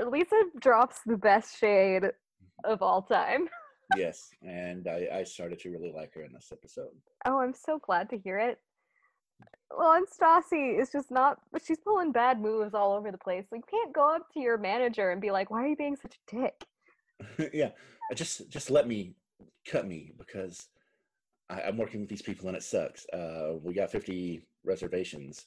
Lisa 0.06 0.42
drops 0.60 1.00
the 1.06 1.16
best 1.16 1.58
shade 1.58 2.04
of 2.64 2.82
all 2.82 3.02
time. 3.02 3.48
yes, 3.96 4.30
and 4.42 4.86
I, 4.86 5.08
I 5.12 5.24
started 5.24 5.58
to 5.60 5.70
really 5.70 5.92
like 5.94 6.14
her 6.14 6.22
in 6.22 6.32
this 6.32 6.50
episode. 6.52 6.90
Oh, 7.24 7.40
I'm 7.40 7.54
so 7.54 7.78
glad 7.78 8.10
to 8.10 8.18
hear 8.18 8.38
it. 8.38 8.58
Well, 9.76 9.92
and 9.92 10.06
Stassi 10.06 10.80
is 10.80 10.90
just 10.90 11.10
not, 11.10 11.38
she's 11.64 11.78
pulling 11.78 12.10
bad 12.10 12.40
moves 12.40 12.74
all 12.74 12.94
over 12.94 13.12
the 13.12 13.18
place. 13.18 13.44
Like, 13.52 13.62
you 13.70 13.78
can't 13.78 13.94
go 13.94 14.14
up 14.14 14.26
to 14.34 14.40
your 14.40 14.58
manager 14.58 15.10
and 15.10 15.20
be 15.20 15.30
like, 15.30 15.50
"Why 15.50 15.62
are 15.62 15.68
you 15.68 15.76
being 15.76 15.96
such 15.96 16.14
a 16.14 16.36
dick?" 16.36 16.64
yeah, 17.52 17.70
just 18.14 18.48
just 18.48 18.70
let 18.70 18.86
me 18.86 19.14
cut 19.66 19.86
me 19.86 20.12
because 20.18 20.68
I, 21.50 21.62
am 21.62 21.76
working 21.76 22.00
with 22.00 22.08
these 22.08 22.22
people 22.22 22.48
and 22.48 22.56
it 22.56 22.62
sucks. 22.62 23.06
Uh, 23.12 23.54
we 23.62 23.74
got 23.74 23.90
50 23.90 24.42
reservations. 24.64 25.46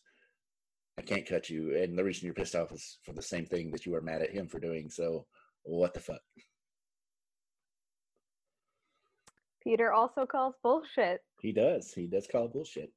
I 0.97 1.01
can't 1.01 1.27
cut 1.27 1.49
you. 1.49 1.75
And 1.77 1.97
the 1.97 2.03
reason 2.03 2.25
you're 2.25 2.33
pissed 2.33 2.55
off 2.55 2.71
is 2.71 2.97
for 3.03 3.13
the 3.13 3.21
same 3.21 3.45
thing 3.45 3.71
that 3.71 3.85
you 3.85 3.91
were 3.91 4.01
mad 4.01 4.21
at 4.21 4.31
him 4.31 4.47
for 4.47 4.59
doing. 4.59 4.89
So 4.89 5.25
what 5.63 5.93
the 5.93 5.99
fuck? 5.99 6.21
Peter 9.63 9.93
also 9.93 10.25
calls 10.25 10.55
bullshit. 10.63 11.21
He 11.39 11.51
does. 11.51 11.93
He 11.93 12.07
does 12.07 12.27
call 12.27 12.47
bullshit. 12.47 12.91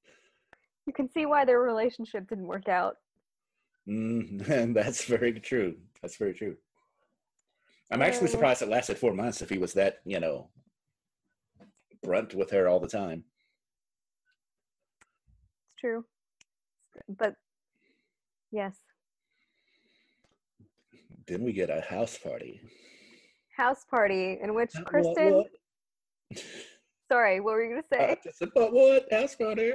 You 0.86 0.92
can 0.92 1.10
see 1.12 1.26
why 1.26 1.44
their 1.44 1.60
relationship 1.60 2.28
didn't 2.28 2.46
work 2.46 2.68
out. 2.68 2.96
Mm, 3.88 4.48
and 4.48 4.76
that's 4.76 5.04
very 5.04 5.38
true. 5.40 5.76
That's 6.00 6.16
very 6.16 6.34
true. 6.34 6.56
I'm 7.90 8.02
actually 8.02 8.28
surprised 8.28 8.62
it 8.62 8.68
lasted 8.68 8.98
four 8.98 9.12
months 9.12 9.42
if 9.42 9.50
he 9.50 9.58
was 9.58 9.74
that, 9.74 9.98
you 10.04 10.18
know, 10.20 10.48
brunt 12.02 12.34
with 12.34 12.50
her 12.50 12.68
all 12.68 12.80
the 12.80 12.88
time. 12.88 13.24
It's 15.66 15.80
true. 15.80 16.04
But 17.08 17.34
yes. 18.50 18.74
Then 21.26 21.42
we 21.42 21.52
get 21.52 21.70
a 21.70 21.80
house 21.80 22.18
party. 22.18 22.60
House 23.56 23.84
party 23.88 24.38
in 24.42 24.54
which 24.54 24.72
Kristen. 24.84 25.34
What, 25.34 25.46
what? 26.30 26.44
Sorry, 27.10 27.40
what 27.40 27.52
were 27.52 27.64
you 27.64 27.70
gonna 27.70 27.82
say? 27.92 28.12
Uh, 28.12 28.16
just 28.24 28.42
about 28.42 28.72
what 28.72 29.12
house 29.12 29.34
party? 29.34 29.72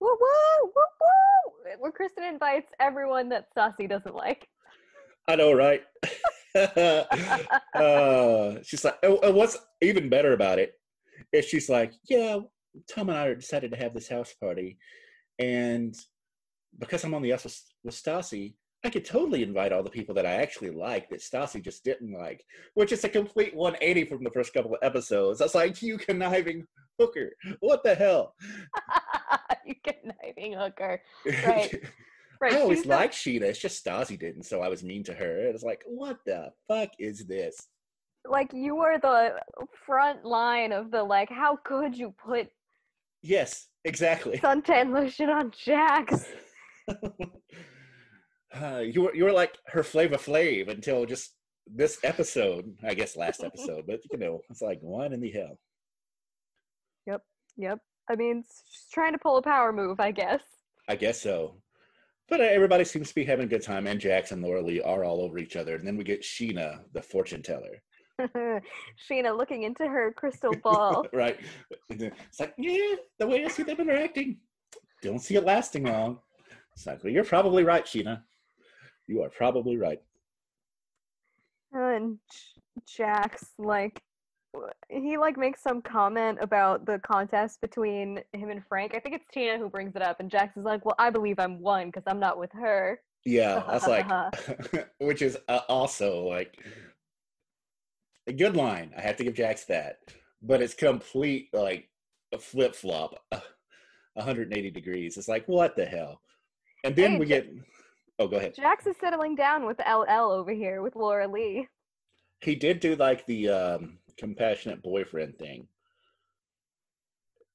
Woo 0.00 0.08
woo 0.08 0.16
woo 0.62 0.70
woo! 0.74 1.76
Where 1.78 1.92
Kristen 1.92 2.24
invites 2.24 2.70
everyone 2.80 3.28
that 3.30 3.48
Stassi 3.54 3.88
doesn't 3.88 4.14
like. 4.14 4.46
I 5.26 5.36
know, 5.36 5.52
right? 5.52 5.82
uh, 7.74 8.62
she's 8.62 8.84
like, 8.84 8.98
oh, 9.02 9.32
what's 9.32 9.58
even 9.80 10.08
better 10.08 10.32
about 10.32 10.58
it 10.58 10.74
is 11.32 11.44
she's 11.44 11.68
like, 11.68 11.92
yeah, 12.08 12.38
Tom 12.88 13.08
and 13.08 13.18
I 13.18 13.34
decided 13.34 13.70
to 13.72 13.76
have 13.76 13.94
this 13.94 14.08
house 14.08 14.34
party, 14.34 14.78
and 15.38 15.94
because 16.78 17.04
I'm 17.04 17.14
on 17.14 17.22
the 17.22 17.32
S 17.32 17.64
with 17.84 17.94
Stassi, 17.94 18.54
I 18.84 18.90
could 18.90 19.04
totally 19.04 19.42
invite 19.42 19.72
all 19.72 19.82
the 19.82 19.90
people 19.90 20.14
that 20.14 20.26
I 20.26 20.34
actually 20.34 20.70
like 20.70 21.08
that 21.10 21.20
Stassi 21.20 21.62
just 21.62 21.82
didn't 21.82 22.12
like, 22.12 22.44
which 22.74 22.92
is 22.92 23.02
a 23.04 23.08
complete 23.08 23.54
180 23.54 24.04
from 24.04 24.22
the 24.22 24.30
first 24.30 24.54
couple 24.54 24.74
of 24.74 24.78
episodes. 24.82 25.40
That's 25.40 25.54
like 25.54 25.82
you 25.82 25.98
conniving 25.98 26.66
hooker. 26.98 27.32
What 27.60 27.82
the 27.82 27.94
hell? 27.94 28.34
you 29.66 29.74
conniving 29.82 30.52
hooker. 30.52 31.02
Right. 31.44 31.82
Right. 32.40 32.54
I 32.54 32.60
always 32.60 32.86
liked 32.86 33.14
Scheana. 33.14 33.42
It's 33.42 33.58
just 33.58 33.84
Stassi 33.84 34.18
didn't, 34.18 34.44
so 34.44 34.60
I 34.60 34.68
was 34.68 34.84
mean 34.84 35.02
to 35.04 35.14
her. 35.14 35.48
It 35.48 35.52
was 35.52 35.62
like, 35.62 35.82
what 35.86 36.18
the 36.26 36.50
fuck 36.68 36.90
is 36.98 37.26
this? 37.26 37.56
like 38.28 38.52
you 38.52 38.76
were 38.76 38.98
the 38.98 39.34
front 39.84 40.24
line 40.24 40.72
of 40.72 40.90
the 40.90 41.02
like 41.02 41.30
how 41.30 41.56
could 41.64 41.96
you 41.96 42.14
put 42.24 42.48
yes 43.22 43.68
exactly 43.84 44.38
suntan 44.38 44.92
lotion 44.92 45.28
on 45.30 45.52
Jax 45.64 46.26
uh, 48.60 48.78
you 48.78 49.02
were 49.02 49.14
you 49.14 49.24
were 49.24 49.32
like 49.32 49.56
her 49.66 49.82
Flavor 49.82 50.18
flave 50.18 50.68
until 50.68 51.04
just 51.04 51.34
this 51.66 51.98
episode 52.04 52.64
i 52.84 52.94
guess 52.94 53.16
last 53.16 53.42
episode 53.44 53.84
but 53.86 54.00
you 54.12 54.18
know 54.18 54.40
it's 54.50 54.62
like 54.62 54.78
one 54.80 55.12
in 55.12 55.20
the 55.20 55.30
hell 55.30 55.58
yep 57.06 57.22
yep 57.56 57.78
i 58.08 58.14
mean 58.14 58.44
she's 58.70 58.86
trying 58.92 59.12
to 59.12 59.18
pull 59.18 59.36
a 59.36 59.42
power 59.42 59.72
move 59.72 59.98
i 59.98 60.12
guess 60.12 60.40
i 60.88 60.94
guess 60.94 61.20
so 61.20 61.56
but 62.28 62.40
uh, 62.40 62.44
everybody 62.44 62.84
seems 62.84 63.08
to 63.08 63.14
be 63.14 63.24
having 63.24 63.44
a 63.44 63.48
good 63.48 63.62
time 63.62 63.86
and 63.86 64.00
Jax 64.00 64.32
and 64.32 64.42
Laura 64.42 64.62
Lee 64.62 64.80
are 64.80 65.04
all 65.04 65.20
over 65.20 65.38
each 65.38 65.56
other 65.56 65.76
and 65.76 65.86
then 65.86 65.96
we 65.96 66.04
get 66.04 66.22
Scheana, 66.22 66.80
the 66.92 67.02
fortune 67.02 67.42
teller 67.42 67.82
Scheana 68.20 69.36
looking 69.36 69.64
into 69.64 69.86
her 69.86 70.12
crystal 70.12 70.54
ball. 70.62 71.06
right. 71.12 71.38
It's 71.90 72.40
like, 72.40 72.54
yeah, 72.56 72.94
the 73.18 73.26
way 73.26 73.44
I 73.44 73.48
see 73.48 73.62
them 73.62 73.80
interacting, 73.80 74.38
don't 75.02 75.18
see 75.18 75.36
it 75.36 75.44
lasting 75.44 75.84
long. 75.84 76.18
It's 76.74 76.86
like, 76.86 77.02
well, 77.04 77.12
you're 77.12 77.24
probably 77.24 77.64
right, 77.64 77.84
Scheana. 77.84 78.22
You 79.06 79.22
are 79.22 79.30
probably 79.30 79.76
right. 79.76 80.00
And 81.72 82.18
Jax, 82.86 83.50
like, 83.58 84.00
he 84.88 85.16
like 85.16 85.36
makes 85.36 85.62
some 85.62 85.82
comment 85.82 86.38
about 86.40 86.86
the 86.86 86.98
contest 87.00 87.60
between 87.60 88.20
him 88.32 88.50
and 88.50 88.62
Frank. 88.68 88.94
I 88.94 89.00
think 89.00 89.14
it's 89.14 89.24
Tina 89.32 89.58
who 89.58 89.68
brings 89.68 89.96
it 89.96 90.02
up, 90.02 90.20
and 90.20 90.30
Jax 90.30 90.56
is 90.56 90.64
like, 90.64 90.84
"Well, 90.84 90.94
I 90.98 91.10
believe 91.10 91.38
I'm 91.38 91.60
one 91.60 91.86
because 91.86 92.04
I'm 92.06 92.20
not 92.20 92.38
with 92.38 92.52
her." 92.52 93.00
Yeah, 93.24 93.62
that's 93.68 93.86
like, 93.86 94.06
which 95.00 95.22
is 95.22 95.36
uh, 95.48 95.60
also 95.68 96.22
like 96.24 96.58
a 98.26 98.32
good 98.32 98.56
line. 98.56 98.92
I 98.96 99.00
have 99.00 99.16
to 99.16 99.24
give 99.24 99.34
Jax 99.34 99.64
that, 99.64 99.98
but 100.42 100.62
it's 100.62 100.74
complete 100.74 101.48
like 101.52 101.88
a 102.32 102.38
flip 102.38 102.74
flop, 102.74 103.14
180 104.14 104.70
degrees. 104.70 105.16
It's 105.16 105.28
like 105.28 105.46
what 105.46 105.76
the 105.76 105.84
hell? 105.84 106.20
And 106.84 106.94
then 106.94 107.12
hey, 107.12 107.18
we 107.18 107.26
get. 107.26 107.48
Oh, 108.18 108.28
go 108.28 108.38
ahead. 108.38 108.54
Jax 108.54 108.86
is 108.86 108.96
settling 108.98 109.34
down 109.34 109.66
with 109.66 109.78
LL 109.78 110.30
over 110.30 110.52
here 110.52 110.80
with 110.80 110.96
Laura 110.96 111.28
Lee. 111.28 111.68
He 112.40 112.54
did 112.54 112.80
do 112.80 112.96
like 112.96 113.26
the 113.26 113.48
um, 113.48 113.98
compassionate 114.18 114.82
boyfriend 114.82 115.38
thing, 115.38 115.68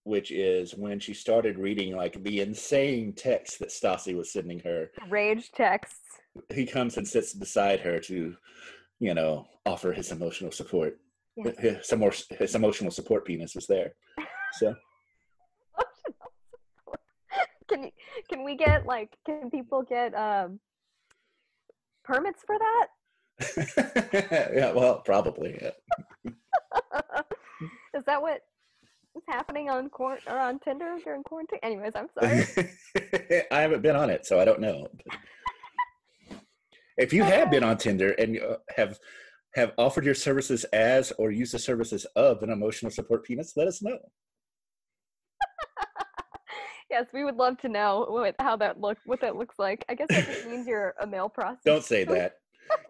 which 0.04 0.32
is 0.32 0.76
when 0.76 1.00
she 1.00 1.14
started 1.14 1.58
reading 1.58 1.96
like 1.96 2.22
the 2.24 2.42
insane 2.42 3.14
text 3.14 3.60
that 3.60 3.70
Stassi 3.70 4.16
was 4.16 4.32
sending 4.32 4.60
her. 4.60 4.92
Rage 5.10 5.52
texts. 5.52 6.00
He 6.54 6.66
comes 6.66 6.98
and 6.98 7.08
sits 7.08 7.34
beside 7.34 7.82
her 7.82 8.00
to 8.00 8.36
you 9.02 9.14
know, 9.16 9.48
offer 9.66 9.92
his 9.92 10.12
emotional 10.12 10.52
support. 10.52 11.00
Yes. 11.36 11.56
His, 11.90 11.98
more, 11.98 12.14
his 12.38 12.56
emotional 12.56 12.92
support 12.92 13.26
penis 13.26 13.56
was 13.56 13.66
there. 13.66 13.96
So. 14.54 14.76
can 17.68 17.86
you, 17.86 17.90
can 18.30 18.44
we 18.44 18.56
get 18.56 18.86
like 18.86 19.18
can 19.26 19.50
people 19.50 19.82
get 19.82 20.14
um 20.14 20.60
permits 22.04 22.44
for 22.46 22.58
that? 22.60 22.88
yeah, 24.54 24.72
well, 24.72 25.00
probably. 25.00 25.58
Yeah. 25.62 25.72
Is 27.96 28.04
that 28.06 28.22
what 28.22 28.42
is 29.16 29.24
happening 29.28 29.70
on 29.70 29.90
court 29.90 30.22
or 30.28 30.40
on 30.40 30.60
Tinder 30.60 30.98
during 31.04 31.24
quarantine? 31.24 31.60
Anyways, 31.64 31.94
I'm 31.96 32.08
sorry. 32.20 32.46
I 33.52 33.62
haven't 33.62 33.82
been 33.82 33.96
on 33.96 34.10
it, 34.10 34.26
so 34.26 34.40
I 34.40 34.46
don't 34.46 34.62
know. 34.62 34.88
If 36.98 37.14
you 37.14 37.24
have 37.24 37.52
been 37.52 37.64
on 37.64 37.78
Tinder 37.78 38.12
and 38.12 38.40
uh, 38.40 38.58
have 38.76 39.00
have 39.56 39.74
offered 39.78 40.06
your 40.06 40.16
services 40.16 40.64
as 40.66 41.12
or 41.18 41.32
used 41.32 41.54
the 41.54 41.60
services 41.60 42.06
of 42.16 42.42
an 42.42 42.50
emotional 42.50 42.92
support 42.92 43.26
penis, 43.26 43.54
let 43.58 43.68
us 43.68 43.82
know. 43.82 43.98
yes, 46.90 47.06
we 47.14 47.26
would 47.26 47.36
love 47.36 47.58
to 47.60 47.70
know 47.70 48.06
what, 48.10 48.36
how 48.40 48.56
that 48.58 48.80
look 48.80 48.98
what 49.06 49.20
that 49.22 49.36
looks 49.36 49.60
like. 49.60 49.84
I 49.90 49.96
guess 49.96 50.08
that 50.10 50.26
just 50.26 50.48
means 50.48 50.68
you're 50.68 50.94
a 51.02 51.08
male 51.08 51.30
prostitute. 51.30 51.66
Don't 51.66 51.84
say 51.84 52.06
that. 52.06 52.36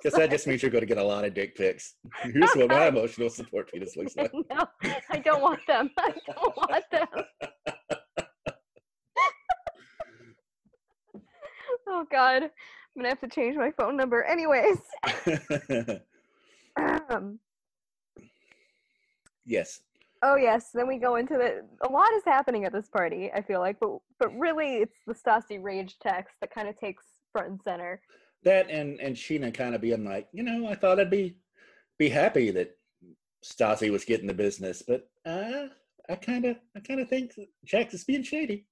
Because 0.01 0.17
that 0.17 0.29
just 0.29 0.47
means 0.47 0.61
you're 0.61 0.71
going 0.71 0.81
to 0.81 0.87
get 0.87 0.97
a 0.97 1.03
lot 1.03 1.25
of 1.25 1.33
dick 1.33 1.55
pics. 1.55 1.95
Here's 2.23 2.53
what 2.53 2.69
my 2.69 2.87
emotional 2.87 3.29
support 3.29 3.71
penis 3.71 3.95
looks 3.95 4.15
like. 4.15 4.31
no, 4.49 4.65
I 5.09 5.19
don't 5.19 5.41
want 5.41 5.59
them. 5.67 5.91
I 5.97 6.13
don't 6.25 6.57
want 6.57 6.83
them. 6.91 7.07
oh 11.87 12.05
God, 12.11 12.43
I'm 12.43 12.49
gonna 12.97 13.09
have 13.09 13.19
to 13.21 13.27
change 13.27 13.55
my 13.55 13.71
phone 13.71 13.95
number. 13.95 14.23
Anyways, 14.23 14.77
um, 16.77 17.39
yes. 19.45 19.81
oh 20.23 20.35
yes. 20.35 20.69
Then 20.73 20.87
we 20.87 20.97
go 20.97 21.15
into 21.17 21.35
the. 21.35 21.61
A 21.87 21.91
lot 21.91 22.11
is 22.13 22.23
happening 22.25 22.65
at 22.65 22.73
this 22.73 22.87
party. 22.89 23.31
I 23.33 23.41
feel 23.41 23.59
like, 23.59 23.79
but 23.79 23.99
but 24.19 24.35
really, 24.37 24.77
it's 24.77 24.97
the 25.05 25.13
Stassi 25.13 25.61
rage 25.61 25.97
text 26.01 26.35
that 26.41 26.53
kind 26.53 26.67
of 26.67 26.79
takes 26.79 27.03
front 27.31 27.49
and 27.49 27.61
center. 27.63 28.01
That 28.43 28.69
and 28.69 28.99
and 28.99 29.15
Scheana 29.15 29.53
kind 29.53 29.75
of 29.75 29.81
being 29.81 30.03
like, 30.03 30.27
you 30.33 30.43
know, 30.43 30.67
I 30.67 30.75
thought 30.75 30.99
I'd 30.99 31.09
be 31.11 31.35
be 31.99 32.09
happy 32.09 32.49
that 32.51 32.75
Stassi 33.45 33.91
was 33.91 34.05
getting 34.05 34.27
the 34.27 34.33
business, 34.33 34.81
but 34.87 35.09
uh, 35.25 35.67
I 36.09 36.15
kind 36.15 36.45
of 36.45 36.57
I 36.75 36.79
kind 36.79 36.99
of 36.99 37.09
think 37.09 37.33
Jax 37.65 37.93
is 37.93 38.03
being 38.03 38.23
shady. 38.23 38.65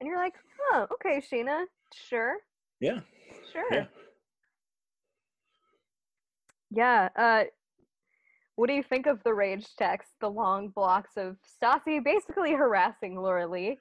And 0.00 0.08
you're 0.08 0.18
like, 0.18 0.34
huh, 0.58 0.86
okay, 0.94 1.20
Scheana, 1.22 1.64
sure, 1.94 2.38
Yeah. 2.80 3.00
sure. 3.52 3.64
Yeah. 3.70 3.84
Yeah. 6.70 7.08
Uh, 7.14 7.44
what 8.56 8.66
do 8.66 8.74
you 8.74 8.82
think 8.82 9.06
of 9.06 9.22
the 9.22 9.32
rage 9.32 9.66
text? 9.78 10.08
The 10.20 10.28
long 10.28 10.68
blocks 10.68 11.12
of 11.16 11.36
Stassi 11.62 12.02
basically 12.02 12.52
harassing 12.52 13.16
Laura 13.16 13.46
Lee. 13.46 13.78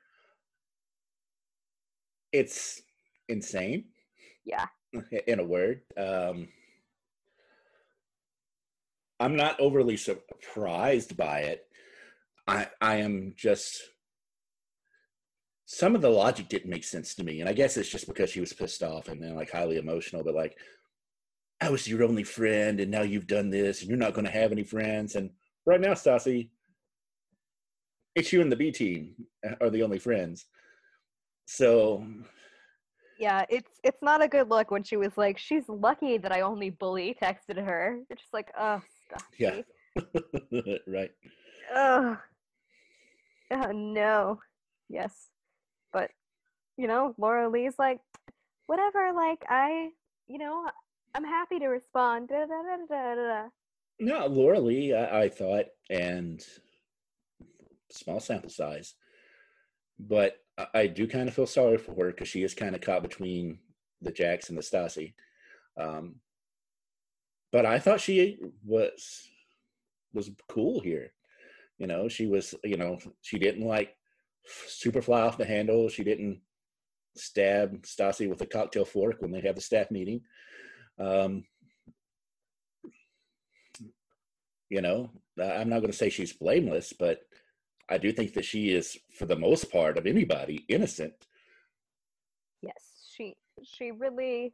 It's 2.31 2.81
insane. 3.27 3.85
Yeah. 4.45 4.65
in 5.27 5.39
a 5.39 5.45
word. 5.45 5.81
Um, 5.97 6.49
I'm 9.19 9.35
not 9.35 9.59
overly 9.59 9.97
surprised 9.97 11.15
by 11.15 11.41
it. 11.41 11.65
I 12.47 12.67
I 12.81 12.95
am 12.97 13.33
just 13.37 13.81
some 15.65 15.95
of 15.95 16.01
the 16.01 16.09
logic 16.09 16.49
didn't 16.49 16.69
make 16.69 16.83
sense 16.83 17.15
to 17.15 17.23
me, 17.23 17.39
and 17.39 17.47
I 17.47 17.53
guess 17.53 17.77
it's 17.77 17.87
just 17.89 18.07
because 18.07 18.29
she 18.29 18.41
was 18.41 18.51
pissed 18.51 18.83
off 18.83 19.07
and 19.07 19.23
then 19.23 19.35
like 19.35 19.51
highly 19.51 19.77
emotional. 19.77 20.23
But 20.23 20.35
like, 20.35 20.57
I 21.61 21.69
was 21.69 21.87
your 21.87 22.03
only 22.03 22.23
friend, 22.23 22.79
and 22.79 22.91
now 22.91 23.03
you've 23.03 23.27
done 23.27 23.49
this, 23.51 23.79
and 23.81 23.89
you're 23.89 23.97
not 23.97 24.13
going 24.13 24.25
to 24.25 24.31
have 24.31 24.51
any 24.51 24.63
friends. 24.63 25.15
And 25.15 25.29
right 25.65 25.79
now, 25.79 25.93
Stassi, 25.93 26.49
it's 28.15 28.33
you 28.33 28.41
and 28.41 28.51
the 28.51 28.57
B 28.57 28.71
team 28.71 29.15
are 29.61 29.69
the 29.69 29.83
only 29.83 29.99
friends. 29.99 30.45
So 31.45 32.05
Yeah, 33.21 33.45
it's 33.49 33.79
it's 33.83 34.01
not 34.01 34.23
a 34.23 34.27
good 34.27 34.49
look 34.49 34.71
when 34.71 34.81
she 34.81 34.97
was 34.97 35.15
like, 35.15 35.37
she's 35.37 35.69
lucky 35.69 36.17
that 36.17 36.31
I 36.31 36.41
only 36.41 36.71
bully 36.71 37.15
texted 37.21 37.63
her. 37.63 37.99
You're 38.09 38.17
just 38.17 38.33
like, 38.33 38.51
oh, 38.59 38.81
Stassi. 39.13 39.37
Yeah. 39.37 39.61
right. 40.87 41.11
Ugh. 41.75 42.17
Oh, 43.51 43.71
no. 43.71 44.39
Yes. 44.89 45.13
But, 45.93 46.09
you 46.77 46.87
know, 46.87 47.13
Laura 47.19 47.47
Lee's 47.47 47.75
like, 47.77 47.99
whatever, 48.65 49.11
like, 49.15 49.43
I, 49.47 49.89
you 50.27 50.39
know, 50.39 50.65
I'm 51.13 51.23
happy 51.23 51.59
to 51.59 51.67
respond. 51.67 52.29
Da, 52.29 52.47
da, 52.47 52.85
da. 52.89 53.43
No, 53.99 54.25
Laura 54.25 54.59
Lee, 54.59 54.95
I, 54.95 55.25
I 55.25 55.29
thought, 55.29 55.65
and 55.91 56.43
small 57.91 58.19
sample 58.19 58.49
size, 58.49 58.95
but 59.99 60.40
I, 60.73 60.87
do 60.87 61.07
kind 61.07 61.27
of 61.27 61.33
feel 61.33 61.47
sorry 61.47 61.77
for 61.77 61.93
her 61.95 62.11
because 62.11 62.27
she 62.27 62.43
is 62.43 62.53
kind 62.53 62.75
of 62.75 62.81
caught 62.81 63.03
between 63.03 63.59
the 64.01 64.11
Jax 64.11 64.49
and 64.49 64.57
the 64.57 64.61
Stassi. 64.61 65.13
Um, 65.79 66.15
but 67.51 67.65
I 67.65 67.79
thought 67.79 68.01
she 68.01 68.39
was 68.65 69.27
was 70.13 70.29
cool 70.49 70.79
here. 70.81 71.13
You 71.77 71.87
know, 71.87 72.09
she 72.09 72.27
was, 72.27 72.53
you 72.63 72.77
know, 72.77 72.99
she 73.21 73.39
didn't 73.39 73.65
like 73.65 73.95
super 74.67 75.01
fly 75.01 75.21
off 75.21 75.37
the 75.37 75.45
handle. 75.45 75.89
She 75.89 76.03
didn't 76.03 76.41
stab 77.15 77.81
Stassi 77.83 78.29
with 78.29 78.41
a 78.41 78.45
cocktail 78.45 78.85
fork 78.85 79.17
when 79.19 79.31
they 79.31 79.41
had 79.41 79.55
the 79.55 79.61
staff 79.61 79.89
meeting. 79.89 80.21
Um, 80.99 81.43
you 84.69 84.81
know, 84.81 85.09
I'm 85.41 85.69
not 85.69 85.79
going 85.79 85.91
to 85.91 85.97
say 85.97 86.09
she's 86.09 86.33
blameless, 86.33 86.93
but 86.97 87.19
I 87.91 87.97
do 87.97 88.11
think 88.13 88.33
that 88.35 88.45
she 88.45 88.71
is, 88.71 88.97
for 89.17 89.25
the 89.25 89.35
most 89.35 89.69
part, 89.69 89.97
of 89.97 90.07
anybody, 90.07 90.65
innocent. 90.69 91.27
Yes, 92.61 93.09
she 93.13 93.35
she 93.63 93.91
really 93.91 94.53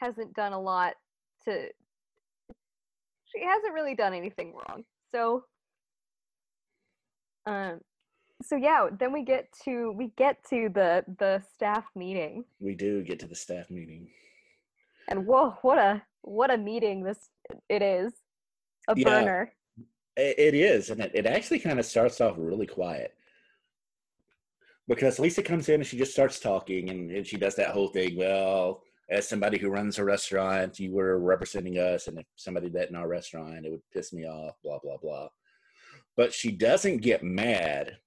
hasn't 0.00 0.34
done 0.34 0.52
a 0.52 0.60
lot 0.60 0.94
to 1.44 1.68
she 3.26 3.44
hasn't 3.44 3.74
really 3.74 3.94
done 3.94 4.14
anything 4.14 4.54
wrong. 4.54 4.84
So 5.12 5.44
um 7.44 7.80
so 8.42 8.56
yeah, 8.56 8.88
then 8.98 9.12
we 9.12 9.22
get 9.22 9.48
to 9.64 9.92
we 9.92 10.12
get 10.16 10.42
to 10.50 10.70
the 10.72 11.04
the 11.18 11.42
staff 11.54 11.84
meeting. 11.94 12.44
We 12.58 12.74
do 12.74 13.02
get 13.02 13.18
to 13.20 13.26
the 13.26 13.34
staff 13.34 13.70
meeting. 13.70 14.08
And 15.08 15.26
whoa, 15.26 15.56
what 15.62 15.78
a 15.78 16.02
what 16.22 16.50
a 16.50 16.56
meeting 16.56 17.02
this 17.02 17.18
it 17.68 17.82
is. 17.82 18.12
A 18.88 18.94
Yeah. 18.96 19.04
burner. 19.04 19.52
It 20.16 20.54
is, 20.54 20.90
and 20.90 21.00
it, 21.00 21.10
it 21.14 21.26
actually 21.26 21.58
kind 21.58 21.78
of 21.78 21.84
starts 21.84 22.20
off 22.22 22.36
really 22.38 22.66
quiet 22.66 23.14
because 24.88 25.18
Lisa 25.18 25.42
comes 25.42 25.68
in 25.68 25.76
and 25.76 25.86
she 25.86 25.98
just 25.98 26.12
starts 26.12 26.38
talking, 26.38 26.90
and, 26.90 27.10
and 27.10 27.26
she 27.26 27.36
does 27.36 27.54
that 27.56 27.70
whole 27.70 27.88
thing. 27.88 28.16
Well, 28.16 28.82
as 29.10 29.28
somebody 29.28 29.58
who 29.58 29.68
runs 29.68 29.98
a 29.98 30.04
restaurant, 30.04 30.78
you 30.78 30.92
were 30.92 31.18
representing 31.18 31.74
us, 31.74 32.08
and 32.08 32.18
if 32.18 32.26
somebody 32.36 32.66
did 32.66 32.74
that 32.74 32.90
in 32.90 32.96
our 32.96 33.08
restaurant, 33.08 33.66
it 33.66 33.70
would 33.70 33.82
piss 33.92 34.12
me 34.12 34.26
off. 34.26 34.54
Blah 34.64 34.78
blah 34.82 34.96
blah. 34.96 35.28
But 36.16 36.32
she 36.32 36.50
doesn't 36.50 37.02
get 37.02 37.22
mad 37.22 37.98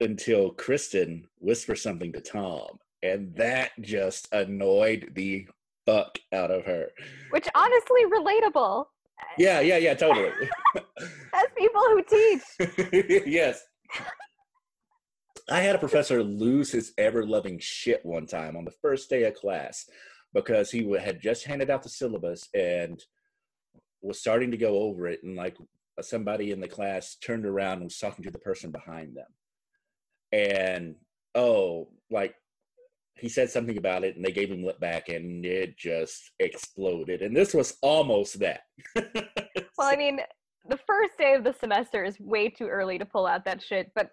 until 0.00 0.50
Kristen 0.50 1.26
whispers 1.38 1.82
something 1.82 2.12
to 2.12 2.20
Tom, 2.20 2.78
and 3.02 3.34
that 3.36 3.70
just 3.80 4.28
annoyed 4.32 5.12
the 5.14 5.48
fuck 5.86 6.18
out 6.32 6.50
of 6.50 6.64
her. 6.64 6.88
Which 7.30 7.48
honestly 7.54 8.02
relatable. 8.06 8.86
Yeah, 9.38 9.60
yeah, 9.60 9.78
yeah, 9.78 9.94
totally. 9.94 10.30
As 10.76 11.46
people 11.56 11.80
who 11.80 12.02
teach. 12.02 13.22
yes. 13.26 13.62
I 15.50 15.60
had 15.60 15.74
a 15.74 15.78
professor 15.78 16.22
lose 16.22 16.70
his 16.70 16.92
ever 16.98 17.26
loving 17.26 17.58
shit 17.58 18.04
one 18.04 18.26
time 18.26 18.56
on 18.56 18.64
the 18.64 18.74
first 18.82 19.10
day 19.10 19.24
of 19.24 19.34
class 19.34 19.88
because 20.32 20.70
he 20.70 20.88
had 20.98 21.20
just 21.20 21.44
handed 21.44 21.70
out 21.70 21.82
the 21.82 21.88
syllabus 21.88 22.48
and 22.54 23.02
was 24.02 24.20
starting 24.20 24.50
to 24.52 24.56
go 24.56 24.78
over 24.82 25.06
it. 25.06 25.20
And 25.24 25.36
like 25.36 25.56
somebody 26.00 26.52
in 26.52 26.60
the 26.60 26.68
class 26.68 27.16
turned 27.16 27.46
around 27.46 27.74
and 27.74 27.84
was 27.84 27.98
talking 27.98 28.24
to 28.24 28.30
the 28.30 28.38
person 28.38 28.70
behind 28.70 29.16
them. 29.16 29.26
And 30.32 30.94
oh, 31.34 31.88
like 32.10 32.34
he 33.20 33.28
said 33.28 33.50
something 33.50 33.76
about 33.78 34.04
it 34.04 34.16
and 34.16 34.24
they 34.24 34.32
gave 34.32 34.50
him 34.50 34.64
lip 34.64 34.80
back 34.80 35.08
and 35.08 35.44
it 35.44 35.76
just 35.76 36.32
exploded. 36.38 37.22
And 37.22 37.36
this 37.36 37.54
was 37.54 37.76
almost 37.82 38.38
that. 38.40 38.62
Well, 39.78 39.88
I 39.90 39.96
mean, 39.96 40.20
the 40.68 40.76
first 40.86 41.16
day 41.16 41.32
of 41.34 41.42
the 41.42 41.54
semester 41.54 42.04
is 42.04 42.20
way 42.20 42.50
too 42.50 42.66
early 42.68 42.98
to 42.98 43.06
pull 43.06 43.26
out 43.26 43.46
that 43.46 43.62
shit, 43.62 43.90
but 43.94 44.10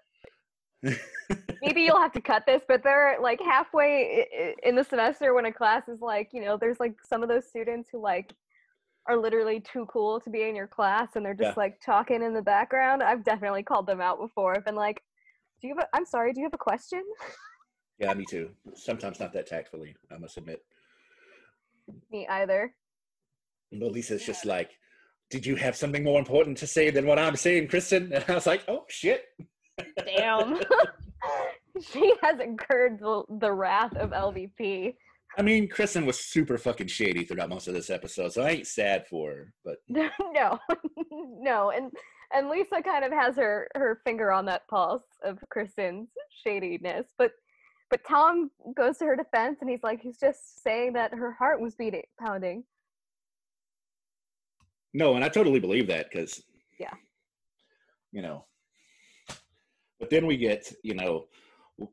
maybe 1.62 1.82
you'll 1.82 2.00
have 2.00 2.14
to 2.14 2.22
cut 2.22 2.46
this, 2.46 2.62
but 2.70 2.84
they're 2.84 3.18
like 3.22 3.42
halfway 3.42 4.56
in 4.64 4.76
the 4.76 4.84
semester 4.86 5.34
when 5.34 5.44
a 5.46 5.52
class 5.52 5.90
is 5.90 6.00
like, 6.00 6.30
you 6.32 6.40
know, 6.42 6.56
there's 6.56 6.80
like 6.80 6.96
some 7.04 7.22
of 7.22 7.28
those 7.28 7.48
students 7.50 7.90
who 7.92 8.02
like 8.02 8.34
are 9.10 9.18
literally 9.18 9.60
too 9.60 9.86
cool 9.92 10.22
to 10.22 10.30
be 10.30 10.44
in 10.44 10.56
your 10.56 10.68
class 10.68 11.10
and 11.16 11.26
they're 11.26 11.34
just 11.34 11.50
Yeah. 11.50 11.54
like 11.58 11.82
talking 11.82 12.24
in 12.24 12.34
the 12.34 12.42
background. 12.42 13.04
I've 13.04 13.26
definitely 13.26 13.64
called 13.64 13.88
them 13.88 14.00
out 14.00 14.20
before. 14.20 14.56
I've 14.56 14.66
been 14.66 14.76
like, 14.76 15.02
do 15.62 15.68
you 15.68 15.76
have 15.76 15.84
a, 15.84 15.96
I'm 15.98 16.06
sorry, 16.06 16.32
do 16.32 16.40
you 16.40 16.46
have 16.46 16.54
a 16.54 16.58
question? 16.58 17.04
Yeah, 18.00 18.14
me 18.14 18.26
too. 18.30 18.50
Sometimes 18.76 19.20
not 19.20 19.34
that 19.34 19.48
tactfully, 19.48 19.96
I 20.12 20.18
must 20.18 20.38
admit. 20.38 20.64
Me 22.12 22.28
either. 22.28 22.74
But 23.72 23.92
Lisa's 23.92 24.26
just 24.26 24.46
like, 24.46 24.72
Did 25.30 25.46
you 25.46 25.56
have 25.56 25.76
something 25.76 26.04
more 26.04 26.20
important 26.20 26.58
to 26.60 26.68
say 26.68 26.90
than 26.90 27.06
what 27.06 27.20
I'm 27.20 27.36
saying, 27.36 27.68
Kristen? 27.70 28.12
And 28.14 28.24
I 28.28 28.34
was 28.34 28.46
like, 28.48 28.64
Oh 28.68 28.86
shit. 28.88 29.26
Damn. 30.06 30.60
she 31.82 32.14
has 32.22 32.40
incurred 32.40 33.00
the, 33.00 33.24
the 33.40 33.52
wrath 33.52 33.96
of 33.96 34.12
LVP. 34.12 34.96
I 35.38 35.42
mean, 35.44 35.68
Kristen 35.68 36.06
was 36.06 36.20
super 36.20 36.58
fucking 36.58 36.88
shady 36.88 37.24
throughout 37.24 37.50
most 37.50 37.68
of 37.68 37.74
this 37.76 37.92
episode, 37.92 38.34
so 38.34 38.42
I 38.42 38.52
ain't 38.52 38.68
sad 38.68 39.06
for 39.08 39.32
her. 39.32 39.54
But 39.64 39.78
no, 39.88 40.10
no, 41.12 41.72
and 41.72 41.92
and 42.34 42.50
Lisa 42.50 42.82
kind 42.82 43.06
of 43.06 43.12
has 43.12 43.36
her 43.36 43.68
her 43.76 44.02
finger 44.04 44.32
on 44.32 44.46
that 44.46 44.68
pulse 44.68 45.04
of 45.24 45.38
Kristen's 45.50 46.10
shadiness, 46.44 47.08
but 47.18 47.32
but 47.90 48.02
Tom 48.08 48.52
goes 48.76 48.98
to 48.98 49.06
her 49.06 49.16
defense 49.16 49.58
and 49.62 49.70
he's 49.70 49.84
like, 49.84 50.02
he's 50.02 50.18
just 50.20 50.62
saying 50.64 50.94
that 50.94 51.14
her 51.14 51.32
heart 51.34 51.62
was 51.62 51.76
beating, 51.76 52.04
pounding. 52.20 52.64
no, 54.94 55.16
and 55.16 55.24
I 55.24 55.30
totally 55.30 55.60
believe 55.60 55.88
that 55.88 56.10
because 56.10 56.44
Yeah. 56.80 56.94
you 58.12 58.22
know. 58.22 58.46
But 60.00 60.10
then 60.10 60.26
we 60.28 60.38
get, 60.38 60.72
you 60.84 60.94
know, 60.94 61.26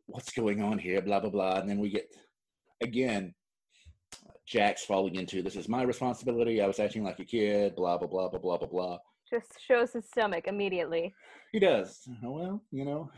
what's 0.07 0.33
going 0.33 0.63
on 0.63 0.79
here, 0.79 1.01
blah 1.03 1.21
blah 1.21 1.31
blah, 1.31 1.57
and 1.61 1.69
then 1.69 1.79
we 1.79 1.91
get 1.91 2.09
again 2.83 3.35
Jax 4.47 4.85
falling 4.85 5.15
into 5.17 5.43
this 5.43 5.57
is 5.57 5.69
my 5.69 5.83
responsibility. 5.83 6.61
I 6.61 6.67
was 6.67 6.79
acting 6.81 7.03
like 7.05 7.19
a 7.19 7.25
kid, 7.25 7.75
blah 7.77 7.97
blah 7.99 8.09
blah 8.09 8.29
blah 8.29 8.39
blah 8.41 8.59
blah 8.59 8.69
blah. 8.69 8.99
Just 9.29 9.53
shows 9.67 9.93
his 9.95 10.07
stomach 10.07 10.47
immediately. 10.47 11.15
He 11.53 11.59
does. 11.59 12.07
Oh 12.25 12.31
well, 12.33 12.63
you 12.71 12.85
know, 12.85 13.11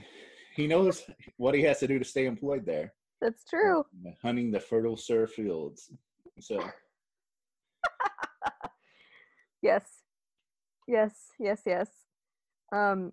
he 0.56 0.66
knows 0.66 1.04
what 1.36 1.54
he 1.54 1.62
has 1.62 1.78
to 1.80 1.86
do 1.86 1.98
to 1.98 2.04
stay 2.04 2.26
employed 2.26 2.64
there. 2.64 2.92
That's 3.20 3.44
true. 3.44 3.84
Hunting 4.22 4.50
the 4.50 4.60
fertile 4.60 4.96
surf 4.96 5.32
fields. 5.32 5.90
So 6.40 6.60
Yes. 9.62 9.84
Yes, 10.88 11.12
yes, 11.38 11.62
yes. 11.66 11.88
Um 12.72 13.12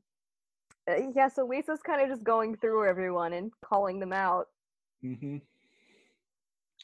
uh, 0.90 0.96
yeah, 1.16 1.30
so 1.30 1.46
Lisa's 1.46 1.80
kind 1.82 2.02
of 2.02 2.10
just 2.10 2.26
going 2.26 2.58
through 2.58 2.90
everyone 2.90 3.32
and 3.34 3.52
calling 3.64 4.00
them 4.00 4.12
out. 4.12 4.48
Mm-hmm. 5.04 5.38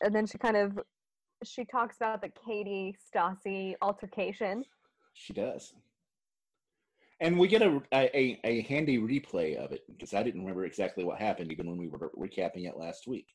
And 0.01 0.15
then 0.15 0.25
she 0.25 0.37
kind 0.37 0.57
of 0.57 0.79
she 1.43 1.65
talks 1.65 1.97
about 1.97 2.21
the 2.21 2.31
Katie 2.45 2.95
Stassi 3.13 3.75
altercation. 3.81 4.63
she 5.13 5.33
does. 5.33 5.73
And 7.21 7.37
we 7.37 7.47
get 7.49 7.61
a, 7.61 7.81
a, 7.93 8.39
a 8.45 8.61
handy 8.61 8.97
replay 8.97 9.55
of 9.57 9.71
it 9.73 9.81
because 9.91 10.13
I 10.13 10.23
didn't 10.23 10.41
remember 10.41 10.65
exactly 10.65 11.03
what 11.03 11.19
happened 11.19 11.51
even 11.51 11.67
when 11.67 11.77
we 11.77 11.87
were 11.89 12.11
recapping 12.17 12.67
it 12.67 12.77
last 12.77 13.07
week. 13.07 13.27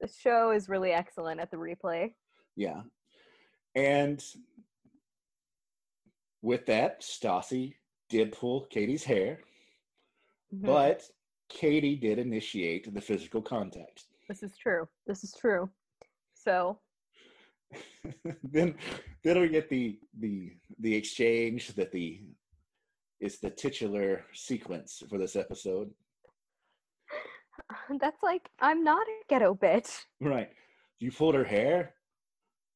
The 0.00 0.08
show 0.08 0.52
is 0.52 0.68
really 0.68 0.92
excellent 0.92 1.40
at 1.40 1.50
the 1.50 1.56
replay. 1.56 2.12
Yeah. 2.54 2.82
And 3.74 4.22
with 6.40 6.66
that, 6.66 7.02
Stassi 7.02 7.74
did 8.08 8.32
pull 8.32 8.66
Katie's 8.66 9.04
hair, 9.04 9.40
Mhm. 10.54 10.64
but 10.66 11.02
Katie 11.48 11.96
did 11.96 12.18
initiate 12.18 12.92
the 12.94 13.00
physical 13.00 13.42
contact. 13.42 14.04
this 14.28 14.42
is 14.42 14.56
true. 14.56 14.88
This 15.06 15.24
is 15.24 15.34
true. 15.34 15.68
So, 16.34 16.80
then 18.42 18.76
then 19.24 19.40
we 19.40 19.48
get 19.48 19.68
the 19.68 19.98
the 20.18 20.56
the 20.78 20.94
exchange 20.94 21.68
that 21.74 21.92
the 21.92 22.22
is 23.20 23.38
the 23.38 23.50
titular 23.50 24.24
sequence 24.32 25.02
for 25.08 25.18
this 25.18 25.36
episode. 25.36 25.90
that's 28.00 28.22
like 28.22 28.48
I'm 28.60 28.84
not 28.84 29.06
a 29.06 29.12
ghetto 29.28 29.54
bitch. 29.54 30.04
Right. 30.20 30.50
You 30.98 31.10
pulled 31.12 31.34
her 31.34 31.44
hair? 31.44 31.94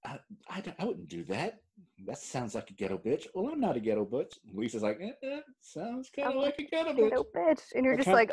I, 0.04 0.18
I, 0.48 0.62
I 0.78 0.84
wouldn't 0.84 1.08
do 1.08 1.24
that. 1.24 1.60
That 2.06 2.18
sounds 2.18 2.54
like 2.54 2.70
a 2.70 2.74
ghetto 2.74 2.98
bitch. 2.98 3.26
Well, 3.34 3.52
I'm 3.52 3.60
not 3.60 3.76
a 3.76 3.80
ghetto 3.80 4.04
bitch. 4.04 4.34
Lisa's 4.52 4.82
like, 4.82 4.98
eh, 5.00 5.12
eh, 5.22 5.40
sounds 5.60 6.10
kind 6.14 6.28
of 6.28 6.42
like 6.42 6.58
a 6.58 6.64
ghetto 6.64 6.92
bitch. 6.92 7.10
Ghetto 7.10 7.26
bitch. 7.34 7.62
And 7.74 7.84
you're 7.84 7.94
I 7.94 7.96
just 7.98 8.06
kinda- 8.06 8.16
like, 8.16 8.32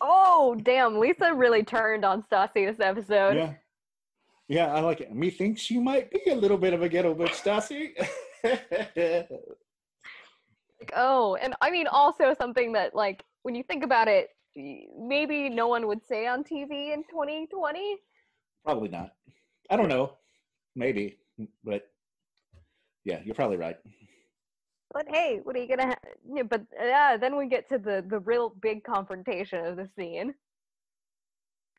oh 0.00 0.56
damn, 0.62 0.98
Lisa 0.98 1.34
really 1.34 1.62
turned 1.62 2.04
on 2.04 2.22
Stassi 2.22 2.66
this 2.66 2.80
episode. 2.80 3.36
Yeah. 3.36 3.54
Yeah, 4.48 4.72
I 4.72 4.80
like 4.80 5.00
it. 5.00 5.12
Me 5.12 5.30
thinks 5.30 5.70
you 5.70 5.80
might 5.80 6.10
be 6.10 6.20
a 6.30 6.34
little 6.34 6.56
bit 6.56 6.72
of 6.72 6.80
a 6.80 6.88
ghetto 6.88 7.14
bitch, 7.14 7.34
Stassi. 7.34 7.94
Like, 10.86 10.94
oh, 10.96 11.36
and 11.36 11.54
I 11.60 11.70
mean 11.70 11.86
also 11.88 12.34
something 12.38 12.72
that 12.72 12.94
like 12.94 13.24
when 13.42 13.54
you 13.54 13.64
think 13.64 13.82
about 13.82 14.06
it, 14.08 14.28
maybe 14.54 15.48
no 15.48 15.66
one 15.66 15.86
would 15.88 16.06
say 16.06 16.26
on 16.26 16.44
TV 16.44 16.94
in 16.94 17.02
2020. 17.10 17.96
probably 18.64 18.88
not. 18.88 19.10
I 19.68 19.76
don't 19.76 19.88
know. 19.88 20.12
Maybe. 20.76 21.18
But 21.64 21.88
yeah, 23.04 23.20
you're 23.24 23.34
probably 23.34 23.56
right. 23.56 23.76
But 24.92 25.06
hey, 25.08 25.40
what 25.42 25.56
are 25.56 25.58
you 25.58 25.68
gonna? 25.68 25.88
Ha- 25.88 26.10
yeah, 26.32 26.42
but 26.44 26.62
yeah, 26.80 27.16
then 27.16 27.36
we 27.36 27.48
get 27.48 27.68
to 27.70 27.78
the 27.78 28.04
the 28.06 28.20
real 28.20 28.54
big 28.62 28.84
confrontation 28.84 29.66
of 29.66 29.76
the 29.76 29.88
scene. 29.96 30.34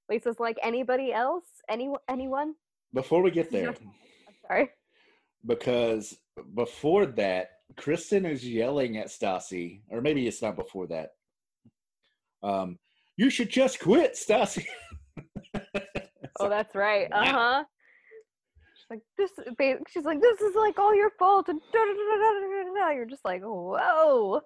Lisa's 0.10 0.40
like, 0.40 0.58
anybody 0.62 1.14
else? 1.14 1.46
Any 1.70 1.90
anyone? 2.10 2.56
Before 2.94 3.22
we 3.22 3.32
get 3.32 3.52
there, 3.52 3.70
I'm 4.28 4.36
sorry. 4.48 4.70
because 5.46 6.18
before 6.56 7.06
that, 7.06 7.57
Kristen 7.76 8.26
is 8.26 8.48
yelling 8.48 8.98
at 8.98 9.08
Stassi, 9.08 9.82
or 9.90 10.02
maybe 10.02 10.28
it's 10.28 10.42
not 10.42 10.56
before 10.56 10.88
that. 10.88 11.12
Um, 12.42 12.80
you 13.18 13.30
should 13.30 13.50
just 13.50 13.80
quit, 13.80 14.14
Stassi. 14.16 14.66
Oh, 16.40 16.50
that's 16.50 16.76
right. 16.76 17.08
Uh 17.12 17.26
huh. 17.26 17.64
She's 18.76 18.86
like 18.90 19.02
this. 19.18 19.32
She's 19.90 20.06
like 20.06 20.22
this 20.22 20.42
is 20.42 20.56
like 20.56 20.78
all 20.78 20.96
your 20.96 21.12
fault. 21.18 21.50
And 21.50 21.60
da, 21.74 21.80
da, 21.80 22.74
da, 22.76 22.90
you're 22.92 23.06
just 23.06 23.26
like 23.26 23.42
whoa. 23.42 24.42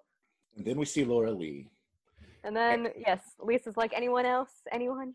and 0.55 0.65
then 0.65 0.77
we 0.77 0.85
see 0.85 1.03
Laura 1.03 1.31
Leigh. 1.31 1.67
And 2.43 2.55
then 2.55 2.89
yes, 2.97 3.19
Lisa's 3.39 3.77
like 3.77 3.93
anyone 3.93 4.25
else? 4.25 4.51
Anyone? 4.71 5.13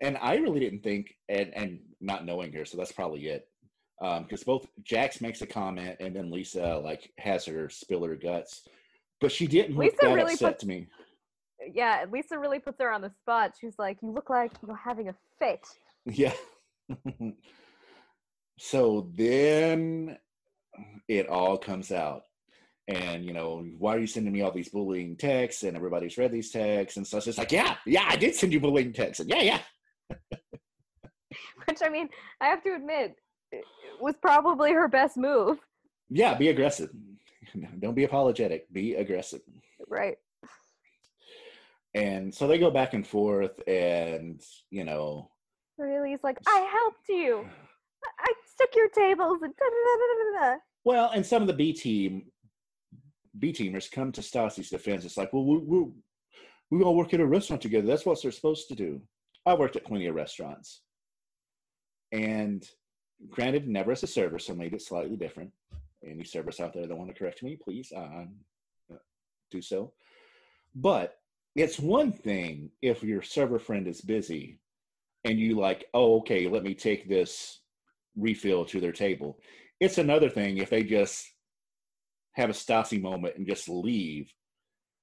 And 0.00 0.16
I 0.22 0.36
really 0.36 0.60
didn't 0.60 0.82
think, 0.84 1.16
and, 1.28 1.52
and 1.54 1.80
not 2.00 2.24
knowing 2.24 2.52
her, 2.52 2.64
so 2.64 2.76
that's 2.76 2.92
probably 2.92 3.26
it. 3.26 3.48
Um, 4.00 4.22
because 4.22 4.44
both 4.44 4.66
Jax 4.84 5.20
makes 5.20 5.42
a 5.42 5.46
comment 5.46 5.96
and 5.98 6.14
then 6.14 6.30
Lisa 6.30 6.80
like 6.84 7.10
has 7.18 7.44
her 7.46 7.68
spill 7.68 8.04
her 8.04 8.14
guts, 8.14 8.62
but 9.20 9.32
she 9.32 9.46
didn't 9.46 9.74
look 9.76 9.86
Lisa 9.86 9.96
that 10.02 10.14
really 10.14 10.34
upset 10.34 10.52
puts- 10.52 10.60
to 10.62 10.68
me. 10.68 10.86
Yeah, 11.74 12.04
Lisa 12.10 12.38
really 12.38 12.60
puts 12.60 12.80
her 12.80 12.92
on 12.92 13.02
the 13.02 13.10
spot. 13.20 13.54
She's 13.60 13.74
like, 13.78 13.98
you 14.00 14.12
look 14.12 14.30
like 14.30 14.52
you're 14.64 14.76
having 14.76 15.08
a 15.08 15.14
fit. 15.40 15.66
Yeah. 16.06 16.32
so 18.58 19.10
then 19.14 20.16
it 21.08 21.28
all 21.28 21.58
comes 21.58 21.90
out. 21.90 22.22
And, 22.86 23.24
you 23.24 23.34
know, 23.34 23.66
why 23.76 23.96
are 23.96 23.98
you 23.98 24.06
sending 24.06 24.32
me 24.32 24.40
all 24.40 24.50
these 24.50 24.70
bullying 24.70 25.16
texts? 25.16 25.62
And 25.62 25.76
everybody's 25.76 26.16
read 26.16 26.32
these 26.32 26.50
texts. 26.50 26.96
And 26.96 27.06
so 27.06 27.18
it's 27.18 27.36
like, 27.36 27.52
yeah, 27.52 27.76
yeah, 27.84 28.06
I 28.08 28.16
did 28.16 28.34
send 28.34 28.52
you 28.52 28.60
bullying 28.60 28.94
texts. 28.94 29.20
And 29.20 29.28
yeah, 29.28 29.42
yeah. 29.42 29.60
Which 31.66 31.78
I 31.84 31.90
mean, 31.90 32.08
I 32.40 32.46
have 32.46 32.62
to 32.62 32.74
admit, 32.74 33.10
it 33.10 33.16
was 34.00 34.14
probably 34.20 34.72
her 34.72 34.88
best 34.88 35.16
move. 35.16 35.58
Yeah, 36.10 36.34
be 36.34 36.48
aggressive. 36.48 36.90
Don't 37.80 37.94
be 37.94 38.04
apologetic. 38.04 38.72
Be 38.72 38.94
aggressive. 38.94 39.40
Right. 39.88 40.16
And 41.94 42.34
so 42.34 42.46
they 42.46 42.58
go 42.58 42.70
back 42.70 42.94
and 42.94 43.06
forth. 43.06 43.60
And, 43.66 44.40
you 44.70 44.84
know, 44.84 45.30
Really, 45.78 46.10
he's 46.10 46.24
like, 46.24 46.38
I 46.46 46.68
helped 46.72 47.08
you. 47.08 47.48
I- 48.20 48.32
took 48.58 48.74
your 48.74 48.88
tables 48.88 49.38
and 49.42 49.54
da 49.56 49.64
da 49.64 50.50
da. 50.50 50.56
well, 50.84 51.10
and 51.14 51.24
some 51.24 51.42
of 51.42 51.46
the 51.48 51.54
B 51.54 51.72
team, 51.72 52.24
B 53.38 53.52
teamers 53.52 53.88
come 53.90 54.10
to 54.12 54.20
Stassi's 54.20 54.70
defense. 54.70 55.04
It's 55.04 55.16
like, 55.16 55.32
well, 55.32 55.44
we, 55.44 55.58
we, 55.58 55.86
we 56.72 56.82
all 56.82 56.96
work 56.96 57.14
at 57.14 57.20
a 57.20 57.26
restaurant 57.26 57.62
together. 57.62 57.86
That's 57.86 58.04
what 58.04 58.20
they're 58.20 58.32
supposed 58.32 58.66
to 58.68 58.74
do. 58.74 59.00
I 59.46 59.54
worked 59.54 59.76
at 59.76 59.84
plenty 59.84 60.06
of 60.06 60.16
restaurants. 60.16 60.82
And 62.10 62.68
granted, 63.30 63.68
never 63.68 63.92
as 63.92 64.02
a 64.02 64.06
server, 64.06 64.38
so 64.38 64.54
made 64.54 64.74
it 64.74 64.82
slightly 64.82 65.16
different. 65.16 65.50
Any 66.04 66.24
servers 66.24 66.60
out 66.60 66.72
there 66.72 66.86
that 66.86 66.96
want 66.96 67.08
to 67.10 67.18
correct 67.18 67.42
me, 67.42 67.56
please 67.56 67.92
uh, 67.92 68.26
do 69.50 69.60
so. 69.60 69.92
But 70.74 71.16
it's 71.56 71.78
one 71.78 72.12
thing 72.12 72.70
if 72.82 73.02
your 73.02 73.22
server 73.22 73.58
friend 73.58 73.88
is 73.88 74.00
busy 74.00 74.60
and 75.24 75.38
you 75.38 75.58
like, 75.58 75.86
oh, 75.92 76.18
okay, 76.18 76.48
let 76.48 76.62
me 76.62 76.74
take 76.74 77.08
this 77.08 77.60
refill 78.16 78.64
to 78.66 78.80
their 78.80 78.92
table. 78.92 79.38
It's 79.80 79.98
another 79.98 80.30
thing 80.30 80.58
if 80.58 80.70
they 80.70 80.84
just 80.84 81.26
have 82.32 82.50
a 82.50 82.52
Stassi 82.52 83.00
moment 83.00 83.36
and 83.36 83.46
just 83.46 83.68
leave 83.68 84.32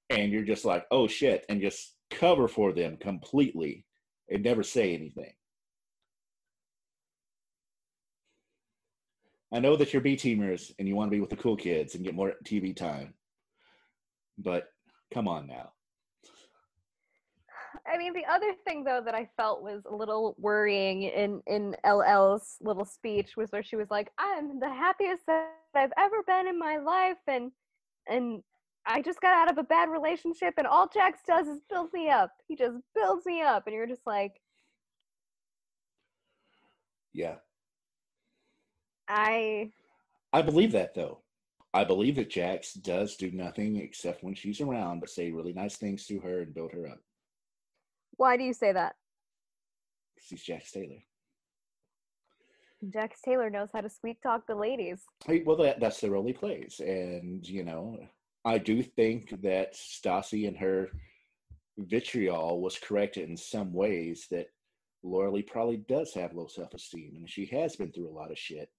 and 0.10 0.32
you're 0.32 0.44
just 0.44 0.66
like, 0.66 0.86
oh 0.92 1.08
shit, 1.08 1.46
and 1.50 1.62
just 1.62 1.96
cover 2.10 2.48
for 2.48 2.72
them 2.72 2.98
completely 2.98 3.86
and 4.30 4.44
never 4.44 4.64
say 4.64 4.94
anything. 4.94 5.34
I 9.54 9.60
know 9.60 9.76
that 9.76 9.94
you're 9.94 10.02
B 10.02 10.16
teamers 10.16 10.72
and 10.80 10.88
you 10.88 10.96
want 10.96 11.10
to 11.10 11.16
be 11.16 11.22
with 11.22 11.30
the 11.30 11.36
cool 11.36 11.56
kids 11.56 11.96
and 11.96 12.04
get 12.04 12.16
more 12.16 12.34
TV 12.44 12.76
time, 12.76 13.14
but 14.38 14.70
come 15.14 15.28
on 15.28 15.48
now. 15.48 15.72
I 17.88 17.98
mean, 17.98 18.14
the 18.14 18.26
other 18.26 18.54
thing 18.66 18.84
though 18.84 19.02
that 19.04 19.14
I 19.14 19.30
felt 19.38 19.62
was 19.62 19.84
a 19.86 19.96
little 19.96 20.36
worrying 20.40 21.04
in 21.04 21.42
in 21.46 21.76
LL's 21.84 22.58
little 22.62 22.86
speech 22.86 23.38
was 23.38 23.52
where 23.52 23.64
she 23.64 23.76
was 23.76 23.92
like, 23.92 24.12
"I'm 24.18 24.60
the 24.60 24.70
happiest 24.70 25.26
that 25.28 25.52
I've 25.76 25.94
ever 25.98 26.24
been 26.26 26.48
in 26.48 26.58
my 26.58 26.78
life," 26.78 27.18
and 27.28 27.52
and 28.08 28.44
I 28.86 29.02
just 29.02 29.20
got 29.22 29.34
out 29.34 29.52
of 29.52 29.58
a 29.58 29.64
bad 29.64 29.90
relationship 29.90 30.54
and 30.58 30.68
all 30.68 30.88
Jax 30.88 31.20
does 31.26 31.48
is 31.48 31.60
build 31.70 31.92
me 31.92 32.10
up. 32.10 32.32
He 32.48 32.56
just 32.56 32.78
builds 32.94 33.26
me 33.26 33.42
up. 33.42 33.66
And 33.66 33.76
you're 33.76 33.88
just 33.88 34.06
like, 34.06 34.34
Yeah. 37.14 37.36
I 39.08 39.72
I 40.34 40.42
believe 40.42 40.72
that 40.74 40.94
though. 40.94 41.22
I 41.74 41.84
believe 41.84 42.16
that 42.16 42.30
Jax 42.30 42.74
does 42.74 43.18
do 43.18 43.32
nothing 43.32 43.76
except 43.76 44.24
when 44.24 44.34
she's 44.34 44.62
around, 44.62 45.02
but 45.02 45.10
say 45.10 45.32
really 45.32 45.52
nice 45.52 45.76
things 45.76 46.06
to 46.08 46.20
her 46.22 46.42
and 46.42 46.54
build 46.54 46.72
her 46.72 46.88
up. 46.88 47.00
why 48.16 48.38
do 48.38 48.44
you 48.44 48.54
say 48.54 48.72
that? 48.72 48.96
She's 50.20 50.42
Jax 50.42 50.72
Taylor. 50.72 51.04
Jax 52.90 53.20
Taylor 53.22 53.50
knows 53.50 53.70
how 53.74 53.82
to 53.82 53.90
sweet 53.90 54.22
talk 54.22 54.48
the 54.48 54.56
ladies. 54.56 55.02
Hey, 55.26 55.44
Well, 55.46 55.58
that, 55.58 55.80
that's 55.80 56.00
the 56.00 56.10
role 56.10 56.26
he 56.26 56.34
plays. 56.34 56.80
And, 56.80 57.46
you 57.48 57.64
know, 57.64 58.00
I 58.46 58.58
do 58.58 58.82
think 58.84 59.42
that 59.42 59.74
Stassi 59.74 60.48
and 60.48 60.58
her 60.58 60.90
vitriol 61.78 62.62
was 62.62 62.80
corrected 62.80 63.28
in 63.30 63.36
some 63.36 63.74
ways 63.74 64.28
that 64.32 64.48
Laura 65.04 65.32
Leigh 65.32 65.42
probably 65.42 65.78
does 65.78 66.14
have 66.14 66.34
low 66.34 66.48
self 66.48 66.74
esteem 66.74 67.14
and 67.16 67.30
she 67.30 67.46
has 67.48 67.76
been 67.76 67.92
through 67.92 68.10
a 68.10 68.18
lot 68.18 68.32
of 68.32 68.38
shit. 68.38 68.70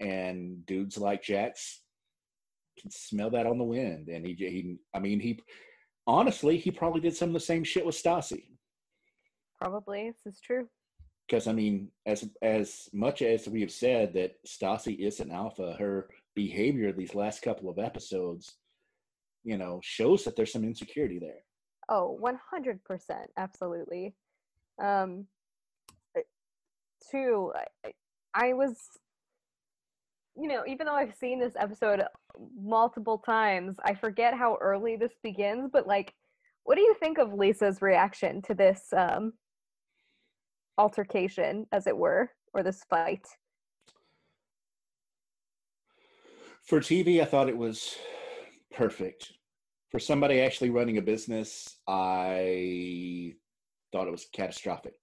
And 0.00 0.64
dudes 0.66 0.98
like 0.98 1.22
Jax 1.22 1.82
can 2.80 2.90
smell 2.90 3.30
that 3.30 3.46
on 3.46 3.58
the 3.58 3.64
wind. 3.64 4.08
And 4.08 4.24
he, 4.24 4.34
he 4.34 4.76
I 4.94 5.00
mean, 5.00 5.20
he 5.20 5.40
honestly, 6.06 6.56
he 6.56 6.70
probably 6.70 7.00
did 7.00 7.16
some 7.16 7.30
of 7.30 7.34
the 7.34 7.40
same 7.40 7.64
shit 7.64 7.84
with 7.84 7.96
Stassi. 7.96 8.44
Probably. 9.60 10.10
This 10.10 10.34
is 10.34 10.40
true. 10.40 10.68
because 11.26 11.46
I 11.48 11.52
mean, 11.52 11.90
as 12.06 12.28
as 12.42 12.88
much 12.92 13.22
as 13.22 13.48
we 13.48 13.60
have 13.60 13.72
said 13.72 14.14
that 14.14 14.36
Stassi 14.46 14.98
is 14.98 15.20
an 15.20 15.32
alpha, 15.32 15.74
her 15.78 16.08
behavior 16.34 16.92
these 16.92 17.16
last 17.16 17.42
couple 17.42 17.68
of 17.68 17.80
episodes, 17.80 18.54
you 19.42 19.58
know, 19.58 19.80
shows 19.82 20.24
that 20.24 20.36
there's 20.36 20.52
some 20.52 20.64
insecurity 20.64 21.18
there. 21.18 21.42
Oh, 21.88 22.20
100%. 22.22 22.78
Absolutely. 23.36 24.14
Um, 24.82 25.26
two, 27.10 27.52
I, 27.84 27.92
I 28.34 28.52
was, 28.52 28.76
you 30.40 30.48
know, 30.48 30.62
even 30.66 30.86
though 30.86 30.94
I've 30.94 31.14
seen 31.14 31.40
this 31.40 31.54
episode 31.58 32.02
multiple 32.56 33.18
times, 33.18 33.76
I 33.82 33.94
forget 33.94 34.34
how 34.34 34.56
early 34.60 34.96
this 34.96 35.12
begins, 35.22 35.70
but 35.72 35.86
like, 35.86 36.14
what 36.64 36.76
do 36.76 36.82
you 36.82 36.94
think 37.00 37.18
of 37.18 37.32
Lisa's 37.32 37.82
reaction 37.82 38.42
to 38.42 38.54
this 38.54 38.92
um, 38.96 39.32
altercation, 40.76 41.66
as 41.72 41.86
it 41.86 41.96
were, 41.96 42.30
or 42.54 42.62
this 42.62 42.84
fight? 42.88 43.26
For 46.62 46.80
TV, 46.80 47.20
I 47.20 47.24
thought 47.24 47.48
it 47.48 47.56
was 47.56 47.96
perfect. 48.72 49.32
For 49.90 49.98
somebody 49.98 50.40
actually 50.40 50.70
running 50.70 50.98
a 50.98 51.02
business, 51.02 51.78
I 51.88 53.32
thought 53.90 54.06
it 54.06 54.12
was 54.12 54.26
catastrophic. 54.32 54.94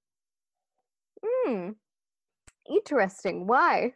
Hmm. 1.26 1.72
Interesting. 2.70 3.48
Why? 3.48 3.94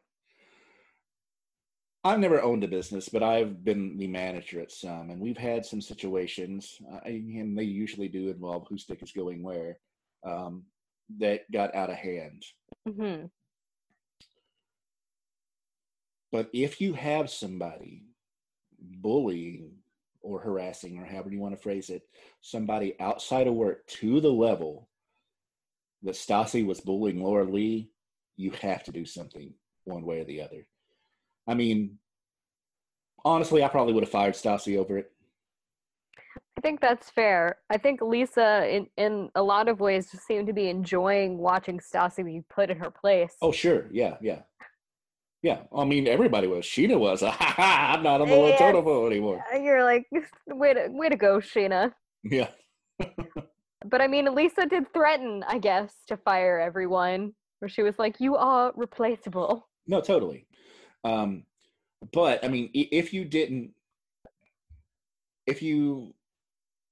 I've 2.03 2.19
never 2.19 2.41
owned 2.41 2.63
a 2.63 2.67
business, 2.67 3.09
but 3.09 3.23
I've 3.23 3.63
been 3.63 3.97
the 3.97 4.07
manager 4.07 4.61
at 4.61 4.71
some, 4.71 5.09
and 5.09 5.19
we've 5.19 5.37
had 5.37 5.65
some 5.65 5.81
situations, 5.81 6.77
uh, 6.93 6.99
and 7.03 7.57
they 7.57 7.63
usually 7.63 8.07
do 8.07 8.29
involve 8.29 8.67
whose 8.69 8.83
stick 8.83 9.03
is 9.03 9.11
going 9.11 9.43
where, 9.43 9.79
um, 10.25 10.63
that 11.17 11.51
got 11.51 11.75
out 11.75 11.89
of 11.89 11.97
hand. 11.97 12.45
hmm 12.87 13.25
But 16.31 16.49
if 16.53 16.79
you 16.79 16.93
have 16.93 17.29
somebody 17.29 18.03
bullying 18.79 19.71
or 20.21 20.39
harassing, 20.39 20.99
or 20.99 21.05
however 21.05 21.31
you 21.31 21.39
want 21.39 21.55
to 21.55 21.61
phrase 21.61 21.89
it, 21.89 22.03
somebody 22.41 22.95
outside 22.99 23.47
of 23.47 23.55
work 23.55 23.85
to 23.87 24.21
the 24.21 24.31
level 24.31 24.87
that 26.03 26.15
Stassi 26.15 26.65
was 26.65 26.79
bullying 26.79 27.21
Laura 27.21 27.45
Leigh, 27.45 27.89
you 28.37 28.51
have 28.51 28.83
to 28.83 28.91
do 28.91 29.05
something 29.05 29.53
one 29.83 30.03
way 30.05 30.21
or 30.21 30.25
the 30.25 30.41
other. 30.41 30.67
I 31.47 31.53
mean, 31.53 31.97
honestly, 33.25 33.63
I 33.63 33.67
probably 33.67 33.93
would 33.93 34.03
have 34.03 34.11
fired 34.11 34.33
Stassi 34.33 34.77
over 34.77 34.97
it. 34.97 35.11
I 36.57 36.61
think 36.61 36.81
that's 36.81 37.09
fair. 37.09 37.57
I 37.69 37.77
think 37.77 38.01
Lisa, 38.01 38.67
in 38.69 38.87
in 38.97 39.29
a 39.35 39.41
lot 39.41 39.69
of 39.69 39.79
ways, 39.79 40.11
just 40.11 40.25
seemed 40.27 40.47
to 40.47 40.53
be 40.53 40.69
enjoying 40.69 41.37
watching 41.37 41.79
Stassi 41.79 42.23
be 42.25 42.43
put 42.49 42.69
in 42.69 42.77
her 42.79 42.91
place. 42.91 43.33
Oh, 43.41 43.51
sure. 43.53 43.85
Yeah, 43.91 44.17
yeah. 44.21 44.41
Yeah. 45.41 45.59
I 45.73 45.85
mean, 45.85 46.05
everybody 46.05 46.47
was. 46.47 46.65
Scheana 46.65 46.99
was. 46.99 47.23
I'm 47.57 48.03
not 48.03 48.19
on 48.19 48.27
the 48.27 48.33
little 48.35 48.49
Yeah. 48.49 48.57
totem 48.57 48.83
pole 48.83 49.07
anymore. 49.07 49.41
Uh, 49.53 49.57
You're 49.57 49.83
like, 49.85 50.05
way 50.47 50.73
to 50.73 50.87
way 50.89 51.07
to 51.07 51.15
go, 51.15 51.37
Scheana. 51.39 51.93
Yeah. 52.25 52.49
But 53.85 54.01
I 54.01 54.07
mean, 54.07 54.35
Lisa 54.35 54.65
did 54.65 54.91
threaten, 54.93 55.43
I 55.47 55.57
guess, 55.59 55.93
to 56.07 56.17
fire 56.17 56.59
everyone. 56.59 57.33
Where 57.59 57.69
she 57.69 57.83
was 57.83 57.97
like, 57.97 58.19
"You 58.19 58.35
are 58.35 58.73
replaceable." 58.75 59.69
No, 59.87 60.01
totally. 60.01 60.45
Um, 61.03 61.43
but 62.11 62.43
I 62.43 62.47
mean, 62.47 62.69
if 62.73 63.13
you 63.13 63.25
didn't, 63.25 63.71
if 65.45 65.61
you 65.61 66.13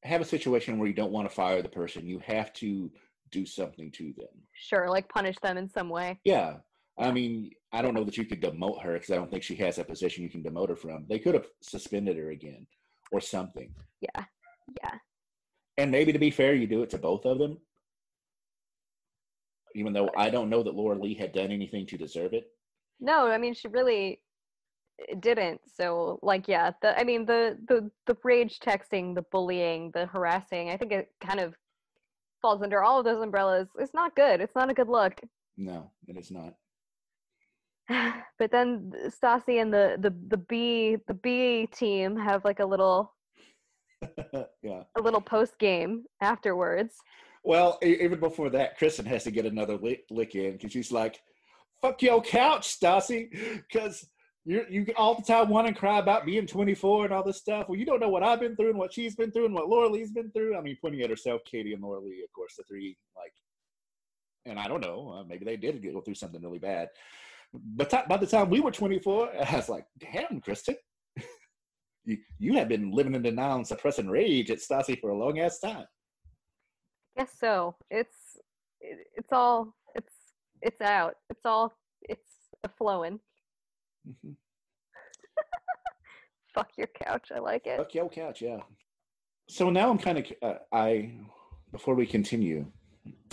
have 0.04 0.22
a 0.22 0.26
situation 0.26 0.78
where 0.78 0.88
you 0.88 0.94
don't 0.94 1.12
want 1.12 1.30
to 1.30 1.36
fire 1.36 1.62
the 1.62 1.70
person, 1.70 2.08
you 2.08 2.20
have 2.20 2.54
to 2.54 2.92
do 3.32 3.46
something 3.46 3.92
to 3.92 4.14
them. 4.18 4.28
Sure, 4.54 4.90
like 4.90 5.10
punish 5.10 5.36
them 5.42 5.58
in 5.58 5.70
some 5.70 5.90
way. 5.90 6.20
Yeah. 6.24 6.58
I 7.00 7.12
mean, 7.12 7.52
I 7.72 7.82
don't 7.82 7.94
know 7.94 8.04
that 8.04 8.18
you 8.18 8.26
could 8.26 8.42
demote 8.42 8.82
her 8.82 8.94
because 8.94 9.12
I 9.12 9.16
don't 9.16 9.30
think 9.30 9.44
she 9.44 9.56
has 9.56 9.78
a 9.78 9.84
position 9.84 10.24
you 10.24 10.30
can 10.30 10.42
demote 10.42 10.70
her 10.70 10.76
from. 10.76 11.06
They 11.08 11.20
could 11.20 11.36
have 11.36 11.48
suspended 11.62 12.18
her 12.18 12.32
again 12.32 12.66
or 13.12 13.22
something. 13.22 13.74
Yeah, 14.02 14.24
yeah. 14.84 14.96
And 15.78 15.92
maybe 15.92 16.12
to 16.12 16.20
be 16.20 16.32
fair, 16.32 16.56
you 16.56 16.66
do 16.66 16.82
it 16.82 16.90
to 16.92 16.98
both 16.98 17.26
of 17.26 17.38
them. 17.38 17.58
Even 19.76 19.94
though 19.94 20.10
I 20.18 20.32
don't 20.32 20.50
know 20.50 20.64
that 20.64 20.74
Laura 20.74 20.98
Leigh 20.98 21.14
had 21.14 21.34
done 21.34 21.52
anything 21.52 21.86
to 21.88 21.98
deserve 21.98 22.34
it. 22.34 22.50
No, 23.00 23.28
I 23.28 23.38
mean, 23.38 23.54
she 23.54 23.68
really 23.68 24.22
uh, 25.02 25.16
didn't. 25.20 25.62
So, 25.74 26.20
like, 26.22 26.48
yeah. 26.48 26.72
The 26.82 27.00
I 27.00 27.04
mean, 27.04 27.26
the 27.26 27.58
the 27.68 27.90
the 28.06 28.18
rage 28.24 28.60
texting, 28.60 29.16
the 29.16 29.24
bullying, 29.32 29.92
the 29.94 30.06
harassing. 30.08 30.70
I 30.70 30.78
think 30.78 30.92
it 30.92 31.10
kind 31.26 31.40
of 31.40 31.56
falls 32.42 32.62
under 32.62 32.84
all 32.84 33.00
of 33.00 33.06
those 33.06 33.22
umbrellas. 33.22 33.68
It's 33.80 33.94
not 33.94 34.16
good. 34.16 34.42
It's 34.42 34.56
not 34.56 34.70
a 34.70 34.74
good 34.74 34.90
look. 34.90 35.20
No, 35.58 35.92
it 36.08 36.18
is 36.18 36.32
not. 36.32 36.54
but 38.40 38.52
then 38.52 38.92
th- 38.92 39.14
Stassi 39.14 39.62
and 39.62 39.74
the 39.74 39.98
the 40.00 40.14
the 40.28 40.38
B 40.38 40.98
the 41.08 41.14
B 41.14 41.68
team 41.74 42.18
have 42.18 42.44
like 42.44 42.60
a 42.60 42.66
little 42.66 43.14
yeah. 44.62 44.84
a 44.98 45.02
little 45.02 45.22
post 45.22 45.58
game 45.60 46.06
afterwards. 46.22 46.96
Well, 47.44 47.80
even 47.82 48.20
before 48.20 48.50
that, 48.50 48.78
Kristen 48.78 49.06
has 49.06 49.24
to 49.24 49.32
get 49.32 49.46
another 49.46 49.78
lick, 49.78 50.04
lick 50.10 50.36
in 50.36 50.54
because 50.54 50.72
she's 50.74 50.92
like, 50.92 51.22
"Fuck 51.82 52.02
your 52.02 52.22
couch, 52.22 52.80
Stassi," 52.80 53.30
because 53.70 54.08
you 54.48 54.66
you 54.70 54.86
all 54.96 55.16
the 55.16 55.22
time 55.22 55.50
want 55.50 55.68
to 55.68 55.74
cry 55.74 56.00
about 56.00 56.26
being 56.26 56.48
24 56.48 57.06
and 57.06 57.14
all 57.14 57.24
this 57.24 57.38
stuff. 57.38 57.68
Well, 57.68 57.78
you 57.78 57.86
don't 57.86 58.00
know 58.00 58.10
what 58.10 58.24
I've 58.24 58.40
been 58.40 58.56
through 58.56 58.70
and 58.70 58.80
what 58.80 58.94
she's 58.94 59.16
been 59.16 59.32
through 59.32 59.46
and 59.46 59.54
what 59.54 59.68
Laura 59.68 59.90
Leigh's 59.90 60.14
been 60.14 60.32
through. 60.32 60.58
I 60.58 60.62
mean, 60.62 60.78
pointing 60.82 61.02
at 61.02 61.10
herself, 61.10 61.42
Katie 61.46 61.74
and 61.74 61.84
Laura 61.84 62.00
Leigh, 62.00 62.24
of 62.24 62.32
course, 62.34 62.56
the 62.58 62.64
three 62.64 62.98
like, 63.18 63.34
and 64.46 64.58
I 64.58 64.70
don't 64.70 64.82
know, 64.82 65.10
uh, 65.10 65.24
maybe 65.26 65.44
they 65.44 65.58
did 65.58 65.84
go 65.84 66.00
through 66.00 66.16
something 66.16 66.42
really 66.42 66.60
bad. 66.60 66.88
But 67.54 68.08
by 68.08 68.18
the 68.18 68.28
time 68.28 68.50
we 68.50 68.62
were 68.62 68.72
24, 68.72 69.32
I 69.50 69.56
was 69.56 69.70
like, 69.70 69.86
"Damn, 70.00 70.42
Kristen." 70.42 70.76
You, 72.06 72.18
you 72.40 72.54
have 72.54 72.70
been 72.70 72.92
living 72.92 73.16
in 73.16 73.22
denial 73.22 73.58
and 73.58 73.68
suppressing 73.68 74.08
rage 74.08 74.50
at 74.50 74.60
Stassi 74.60 74.98
for 74.98 75.10
a 75.10 75.18
long 75.18 75.40
ass 75.40 75.60
time. 75.60 75.84
Guess 77.18 77.32
so. 77.38 77.76
It's 77.90 78.38
it, 78.80 79.08
it's 79.14 79.34
all 79.34 79.76
it's 80.62 80.82
out. 80.82 81.16
It's 81.30 81.46
all 81.46 81.74
it's 82.02 82.32
a 82.64 82.70
flowing. 82.70 83.20
Mhm. 84.08 84.36
Fuck 86.54 86.70
your 86.78 86.88
couch. 86.88 87.32
I 87.36 87.40
like 87.40 87.68
it. 87.68 87.78
Fuck 87.78 87.94
your 87.94 88.10
couch, 88.10 88.42
yeah. 88.42 88.60
So 89.50 89.70
now 89.70 89.90
I'm 89.90 89.98
kind 89.98 90.18
of 90.20 90.26
uh, 90.42 90.56
I 90.72 91.14
before 91.72 91.96
we 91.96 92.06
continue, 92.06 92.66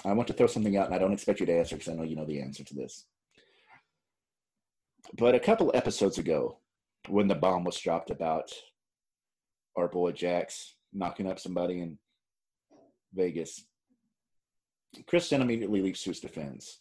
I 0.05 0.13
want 0.13 0.29
to 0.29 0.35
throw 0.35 0.47
something 0.47 0.77
out, 0.77 0.87
and 0.87 0.95
I 0.95 0.99
don't 0.99 1.13
expect 1.13 1.41
you 1.41 1.47
to 1.47 1.59
answer 1.59 1.77
because 1.77 1.93
I 1.93 1.97
know 1.97 2.03
you 2.03 2.17
know 2.17 2.27
the 2.27 2.41
answer 2.41 2.65
to 2.65 2.75
this. 2.75 3.07
But 5.17 5.35
a 5.35 5.41
couple 5.41 5.71
episodes 5.75 6.19
ago, 6.19 6.59
when 7.09 7.29
the 7.29 7.35
bomb 7.35 7.65
was 7.65 7.79
dropped 7.79 8.11
about 8.11 8.51
our 9.77 9.89
boy 9.89 10.13
Jax 10.13 10.75
knocking 10.93 11.29
up 11.29 11.39
somebody 11.39 11.81
in 11.81 11.99
Vegas, 13.13 13.65
Kristen 15.07 15.43
immediately 15.43 15.83
leaps 15.83 16.03
to 16.05 16.11
his 16.11 16.21
defense, 16.21 16.79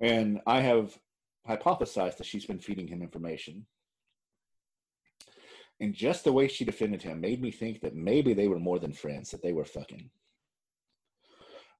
and 0.00 0.40
I 0.46 0.60
have 0.60 0.98
hypothesized 1.48 2.18
that 2.18 2.26
she's 2.26 2.46
been 2.46 2.58
feeding 2.60 2.88
him 2.88 3.02
information 3.02 3.66
and 5.80 5.94
just 5.94 6.24
the 6.24 6.32
way 6.32 6.48
she 6.48 6.64
defended 6.64 7.02
him 7.02 7.20
made 7.20 7.40
me 7.40 7.50
think 7.50 7.80
that 7.80 7.94
maybe 7.94 8.34
they 8.34 8.48
were 8.48 8.58
more 8.58 8.78
than 8.78 8.92
friends, 8.92 9.30
that 9.30 9.42
they 9.42 9.52
were 9.52 9.64
fucking. 9.64 10.10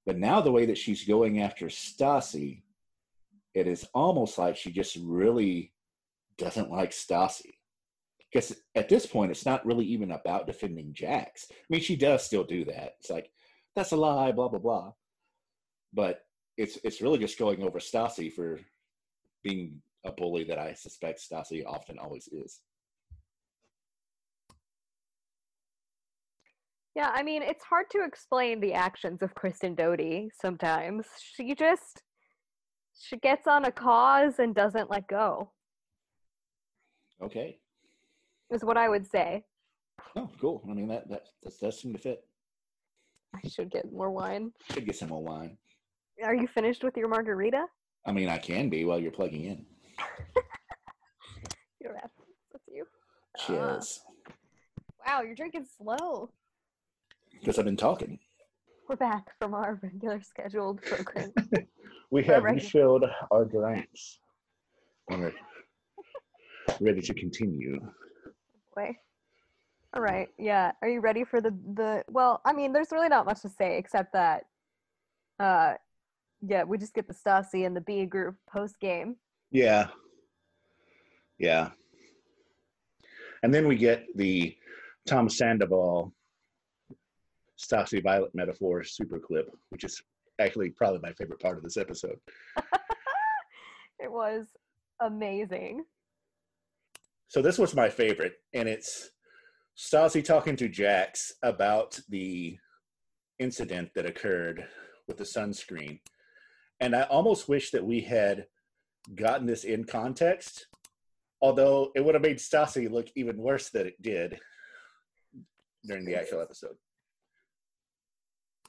But 0.06 0.18
now 0.18 0.40
the 0.40 0.52
way 0.52 0.66
that 0.66 0.78
she's 0.78 1.04
going 1.04 1.40
after 1.42 1.66
Stassi, 1.66 2.62
it 3.54 3.66
is 3.66 3.86
almost 3.94 4.38
like 4.38 4.56
she 4.56 4.70
just 4.70 4.96
really 5.02 5.72
doesn't 6.38 6.70
like 6.70 6.92
Stassi. 6.92 7.52
because 8.30 8.56
at 8.74 8.88
this 8.88 9.06
point, 9.06 9.30
it's 9.30 9.46
not 9.46 9.64
really 9.66 9.86
even 9.86 10.12
about 10.12 10.46
defending 10.46 10.92
Jax. 10.92 11.46
I 11.50 11.54
mean, 11.68 11.80
she 11.80 11.96
does 11.96 12.22
still 12.22 12.44
do 12.44 12.64
that. 12.66 12.94
It's 13.00 13.10
like 13.10 13.30
that's 13.74 13.92
a 13.92 13.96
lie, 13.96 14.32
blah 14.32 14.48
blah 14.48 14.58
blah. 14.60 14.92
But 15.92 16.20
it's 16.58 16.76
it's 16.82 17.00
really 17.00 17.18
just 17.18 17.38
going 17.38 17.62
over 17.62 17.78
Stassi 17.78 18.30
for 18.30 18.60
being 19.44 19.80
a 20.04 20.12
bully 20.12 20.44
that 20.44 20.58
I 20.58 20.74
suspect 20.74 21.20
Stassi 21.20 21.64
often 21.64 21.98
always 21.98 22.28
is. 22.28 22.60
Yeah, 26.96 27.10
I 27.14 27.22
mean, 27.22 27.42
it's 27.42 27.62
hard 27.62 27.86
to 27.90 28.02
explain 28.04 28.58
the 28.58 28.74
actions 28.74 29.22
of 29.22 29.32
Kristen 29.36 29.76
Doute 29.76 30.32
sometimes. 30.38 31.06
She 31.20 31.54
just 31.54 32.02
she 33.00 33.16
gets 33.18 33.46
on 33.46 33.64
a 33.64 33.70
cause 33.70 34.40
and 34.40 34.52
doesn't 34.52 34.90
let 34.90 35.06
go. 35.06 35.52
Okay. 37.22 37.60
Is 38.50 38.64
what 38.64 38.76
I 38.76 38.88
would 38.88 39.06
say. 39.06 39.44
Oh, 40.16 40.28
cool. 40.40 40.64
I 40.68 40.74
mean 40.74 40.88
that 40.88 41.08
that 41.08 41.28
that 41.44 41.60
does 41.60 41.80
seem 41.80 41.92
to 41.92 42.00
fit. 42.00 42.24
I 43.32 43.46
should 43.46 43.70
get 43.70 43.92
more 43.92 44.10
wine. 44.10 44.52
Should 44.72 44.86
get 44.86 44.96
some 44.96 45.10
more 45.10 45.22
wine. 45.22 45.56
Are 46.24 46.34
you 46.34 46.48
finished 46.48 46.82
with 46.82 46.96
your 46.96 47.08
margarita? 47.08 47.66
I 48.06 48.12
mean, 48.12 48.28
I 48.28 48.38
can 48.38 48.68
be 48.68 48.84
while 48.84 48.98
you're 48.98 49.10
plugging 49.12 49.44
in. 49.44 49.64
you 51.80 51.86
don't 51.88 51.94
have 51.96 52.10
to. 52.14 52.22
That's 52.52 52.64
you. 52.68 52.86
Cheers. 53.38 54.00
Uh, 54.26 54.32
wow, 55.06 55.22
you're 55.22 55.34
drinking 55.34 55.66
slow. 55.76 56.30
Because 57.38 57.58
I've 57.58 57.64
been 57.64 57.76
talking. 57.76 58.18
We're 58.88 58.96
back 58.96 59.26
from 59.38 59.54
our 59.54 59.78
regular 59.82 60.20
scheduled 60.22 60.82
program. 60.82 61.32
we 62.10 62.24
have 62.24 62.42
Right. 62.42 62.54
refilled 62.54 63.04
our 63.30 63.44
drinks. 63.44 64.18
And 65.10 65.20
we're 65.22 65.32
ready 66.80 67.00
to 67.02 67.14
continue. 67.14 67.78
Boy. 68.74 68.96
All 69.94 70.02
right. 70.02 70.28
Yeah. 70.38 70.72
Are 70.82 70.88
you 70.88 71.00
ready 71.00 71.24
for 71.24 71.40
the 71.40 71.50
the? 71.74 72.04
Well, 72.10 72.40
I 72.44 72.52
mean, 72.52 72.72
there's 72.72 72.92
really 72.92 73.08
not 73.08 73.24
much 73.26 73.40
to 73.42 73.48
say 73.48 73.78
except 73.78 74.12
that, 74.14 74.44
uh, 75.38 75.74
yeah, 76.46 76.64
we 76.64 76.78
just 76.78 76.94
get 76.94 77.08
the 77.08 77.14
Stassi 77.14 77.66
and 77.66 77.76
the 77.76 77.80
B 77.80 78.06
group 78.06 78.36
post 78.50 78.78
game. 78.80 79.16
Yeah. 79.50 79.88
Yeah. 81.38 81.70
And 83.42 83.54
then 83.54 83.68
we 83.68 83.76
get 83.76 84.04
the 84.16 84.56
Tom 85.06 85.28
Sandoval 85.28 86.12
Stassi 87.58 88.02
Violet 88.02 88.34
metaphor 88.34 88.84
super 88.84 89.18
clip, 89.18 89.50
which 89.70 89.84
is 89.84 90.00
actually 90.40 90.70
probably 90.70 91.00
my 91.02 91.12
favorite 91.12 91.40
part 91.40 91.56
of 91.56 91.62
this 91.62 91.76
episode. 91.76 92.18
It 93.98 94.12
was 94.12 94.46
amazing. 95.00 95.84
So 97.26 97.42
this 97.42 97.58
was 97.58 97.74
my 97.74 97.88
favorite, 97.88 98.34
and 98.54 98.68
it's 98.68 99.10
Stassi 99.76 100.24
talking 100.24 100.56
to 100.56 100.68
Jax 100.68 101.32
about 101.42 101.98
the 102.08 102.58
incident 103.38 103.90
that 103.94 104.06
occurred 104.06 104.66
with 105.06 105.18
the 105.18 105.24
sunscreen. 105.24 106.00
And 106.80 106.94
I 106.94 107.02
almost 107.02 107.48
wish 107.48 107.70
that 107.72 107.84
we 107.84 108.00
had 108.00 108.46
gotten 109.14 109.46
this 109.46 109.64
in 109.64 109.84
context, 109.84 110.66
although 111.40 111.90
it 111.94 112.04
would 112.04 112.14
have 112.14 112.22
made 112.22 112.38
Stassi 112.38 112.90
look 112.90 113.08
even 113.16 113.36
worse 113.36 113.70
than 113.70 113.86
it 113.86 114.00
did 114.00 114.38
during 115.84 116.04
the 116.04 116.16
actual 116.16 116.40
episode. 116.40 116.76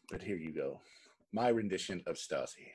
But 0.09 0.21
here 0.21 0.37
you 0.37 0.51
go. 0.51 0.81
My 1.31 1.49
rendition 1.49 2.01
of 2.07 2.15
Stassi. 2.15 2.71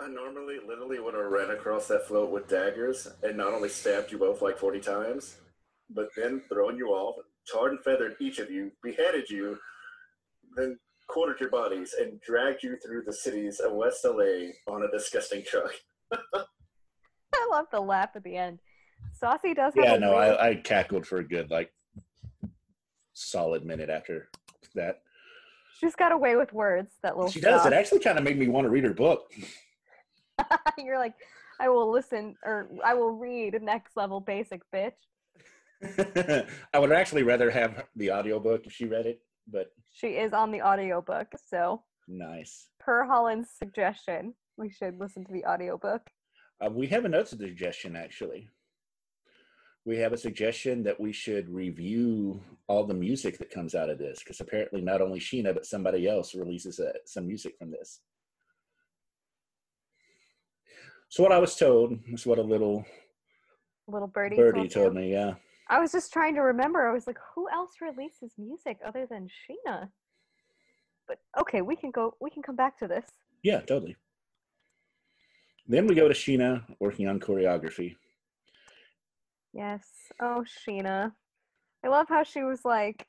I 0.00 0.08
normally 0.08 0.56
literally 0.66 0.98
would 0.98 1.14
have 1.14 1.30
ran 1.30 1.50
across 1.50 1.86
that 1.86 2.08
float 2.08 2.30
with 2.30 2.48
daggers 2.48 3.06
and 3.22 3.36
not 3.36 3.52
only 3.52 3.68
stabbed 3.68 4.10
you 4.10 4.18
both 4.18 4.42
like 4.42 4.58
40 4.58 4.80
times, 4.80 5.36
but 5.88 6.08
then 6.16 6.42
thrown 6.48 6.76
you 6.76 6.88
off, 6.88 7.16
tarred 7.46 7.72
and 7.72 7.80
feathered 7.84 8.16
each 8.20 8.40
of 8.40 8.50
you, 8.50 8.72
beheaded 8.82 9.30
you, 9.30 9.56
then 10.56 10.78
quartered 11.08 11.40
your 11.40 11.50
bodies, 11.50 11.94
and 11.98 12.20
dragged 12.20 12.62
you 12.62 12.76
through 12.76 13.02
the 13.04 13.12
cities 13.12 13.60
of 13.60 13.72
West 13.72 14.04
LA 14.04 14.50
on 14.68 14.82
a 14.84 14.90
disgusting 14.90 15.42
truck. 15.44 15.72
I 16.12 17.48
love 17.50 17.66
the 17.72 17.80
laugh 17.80 18.10
at 18.14 18.22
the 18.24 18.36
end. 18.36 18.60
Saucy 19.12 19.54
does 19.54 19.74
have 19.76 19.84
Yeah, 19.84 19.94
a 19.94 19.98
no, 20.00 20.14
weird- 20.14 20.36
I, 20.38 20.48
I 20.50 20.54
cackled 20.56 21.06
for 21.06 21.18
a 21.18 21.24
good, 21.26 21.50
like, 21.50 21.72
solid 23.12 23.64
minute 23.64 23.90
after 23.90 24.28
that. 24.74 25.00
She's 25.78 25.94
got 25.96 26.12
away 26.12 26.36
with 26.36 26.52
words. 26.52 26.94
That 27.02 27.16
little. 27.16 27.30
She 27.30 27.40
does. 27.40 27.60
stuff. 27.62 27.72
It 27.72 27.76
actually 27.76 28.00
kind 28.00 28.16
of 28.18 28.24
made 28.24 28.38
me 28.38 28.48
want 28.48 28.64
to 28.64 28.70
read 28.70 28.84
her 28.84 28.94
book. 28.94 29.32
You're 30.78 30.98
like, 30.98 31.14
I 31.60 31.68
will 31.68 31.90
listen 31.90 32.36
or 32.44 32.68
I 32.84 32.94
will 32.94 33.12
read 33.12 33.60
next 33.62 33.96
level 33.96 34.20
basic 34.20 34.62
bitch. 34.72 34.92
I 36.72 36.78
would 36.78 36.92
actually 36.92 37.24
rather 37.24 37.50
have 37.50 37.84
the 37.96 38.12
audiobook 38.12 38.66
if 38.66 38.72
she 38.72 38.86
read 38.86 39.06
it, 39.06 39.20
but 39.46 39.72
She 39.92 40.08
is 40.08 40.32
on 40.32 40.50
the 40.50 40.62
audiobook, 40.62 41.28
so 41.46 41.82
nice. 42.08 42.68
per 42.80 43.04
Holland's 43.04 43.50
suggestion, 43.50 44.34
we 44.56 44.70
should 44.70 44.98
listen 44.98 45.24
to 45.24 45.32
the 45.32 45.44
audiobook. 45.44 46.02
Uh, 46.64 46.70
we 46.70 46.86
have 46.88 47.04
another 47.04 47.26
suggestion, 47.26 47.96
actually. 47.96 48.50
We 49.84 49.98
have 49.98 50.14
a 50.14 50.16
suggestion 50.16 50.82
that 50.84 50.98
we 50.98 51.12
should 51.12 51.48
review 51.50 52.40
all 52.68 52.84
the 52.84 52.94
music 52.94 53.36
that 53.38 53.50
comes 53.50 53.74
out 53.74 53.90
of 53.90 53.98
this, 53.98 54.20
because 54.20 54.40
apparently 54.40 54.80
not 54.80 55.02
only 55.02 55.20
Scheana, 55.20 55.52
but 55.52 55.66
somebody 55.66 56.08
else 56.08 56.34
releases 56.34 56.80
uh, 56.80 56.92
some 57.04 57.26
music 57.26 57.54
from 57.58 57.70
this. 57.70 58.00
So 61.08 61.22
what 61.22 61.32
I 61.32 61.38
was 61.38 61.54
told 61.54 61.98
is 62.08 62.26
what 62.26 62.38
a 62.38 62.42
little 62.42 62.84
Little 63.86 64.08
birdie, 64.08 64.36
birdie 64.36 64.60
told 64.60 64.70
told 64.70 64.94
me. 64.94 65.12
Yeah, 65.12 65.34
I 65.68 65.80
was 65.80 65.92
just 65.92 66.12
trying 66.12 66.34
to 66.34 66.42
remember. 66.42 66.86
I 66.88 66.92
was 66.92 67.06
like, 67.06 67.18
who 67.34 67.48
else 67.50 67.72
releases 67.80 68.32
music 68.38 68.78
other 68.86 69.06
than 69.08 69.28
Scheana? 69.28 69.88
But 71.08 71.18
okay, 71.40 71.62
we 71.62 71.76
can 71.76 71.90
go. 71.90 72.14
We 72.20 72.30
can 72.30 72.42
come 72.42 72.56
back 72.56 72.78
to 72.78 72.88
this. 72.88 73.06
yeah, 73.42 73.60
totally. 73.60 73.96
Then 75.66 75.86
we 75.86 75.94
go 75.94 76.08
to 76.08 76.14
Scheana 76.14 76.62
working 76.80 77.08
on 77.08 77.18
choreography. 77.20 77.96
Yes. 79.54 79.86
Oh, 80.20 80.44
Scheana. 80.44 81.12
I 81.84 81.88
love 81.88 82.08
how 82.08 82.22
she 82.22 82.42
was 82.42 82.64
like. 82.64 83.06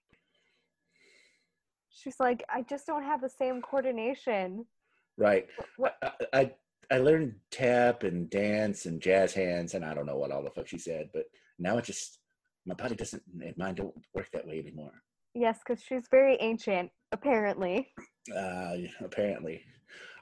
She's 1.89 2.19
like, 2.19 2.43
I 2.53 2.61
just 2.61 2.85
don't 2.85 3.03
have 3.03 3.21
the 3.21 3.29
same 3.29 3.61
coordination. 3.61 4.65
Right. 5.17 5.47
What? 5.77 5.95
I, 6.01 6.11
I 6.33 6.51
I 6.91 6.97
learned 6.99 7.35
tap 7.51 8.03
and 8.03 8.29
dance 8.29 8.85
and 8.85 9.01
jazz 9.01 9.33
hands 9.33 9.73
and 9.73 9.83
I 9.83 9.93
don't 9.93 10.05
know 10.05 10.17
what 10.17 10.31
all 10.31 10.43
the 10.43 10.51
fuck 10.51 10.67
she 10.67 10.77
said, 10.77 11.09
but 11.13 11.23
now 11.57 11.77
it 11.77 11.85
just 11.85 12.19
my 12.65 12.75
body 12.75 12.95
doesn't 12.95 13.23
mine 13.57 13.75
don't 13.75 13.93
work 14.13 14.27
that 14.33 14.47
way 14.47 14.59
anymore. 14.59 14.91
Yes, 15.33 15.59
because 15.59 15.83
she's 15.83 16.07
very 16.09 16.37
ancient, 16.39 16.89
apparently. 17.11 17.91
Uh, 18.35 18.75
apparently. 19.01 19.61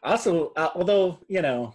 Also, 0.03 0.51
uh, 0.55 0.69
although 0.75 1.19
you 1.27 1.41
know, 1.41 1.73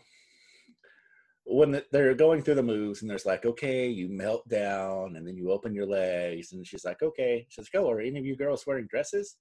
when 1.44 1.70
the, 1.70 1.84
they're 1.92 2.14
going 2.14 2.42
through 2.42 2.56
the 2.56 2.62
moves 2.62 3.00
and 3.00 3.10
there's 3.10 3.24
like, 3.24 3.46
okay, 3.46 3.88
you 3.88 4.08
melt 4.08 4.46
down 4.48 5.16
and 5.16 5.26
then 5.26 5.36
you 5.36 5.50
open 5.50 5.74
your 5.74 5.86
legs, 5.86 6.52
and 6.52 6.66
she's 6.66 6.84
like, 6.84 7.02
okay, 7.02 7.46
she's 7.48 7.68
like, 7.72 7.82
oh, 7.82 7.90
are 7.90 8.00
any 8.00 8.18
of 8.18 8.26
you 8.26 8.36
girls 8.36 8.66
wearing 8.66 8.86
dresses? 8.90 9.36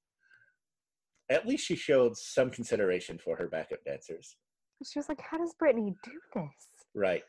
At 1.30 1.45
least 1.45 1.65
she 1.65 1.75
showed 1.75 2.15
some 2.15 2.49
consideration 2.49 3.17
for 3.17 3.36
her 3.36 3.47
backup 3.47 3.84
dancers. 3.84 4.38
She 4.86 4.99
was 4.99 5.09
like, 5.09 5.21
How 5.21 5.38
does 5.38 5.53
Britney 5.61 5.95
do 6.03 6.11
this? 6.36 6.69
Right. 6.93 7.23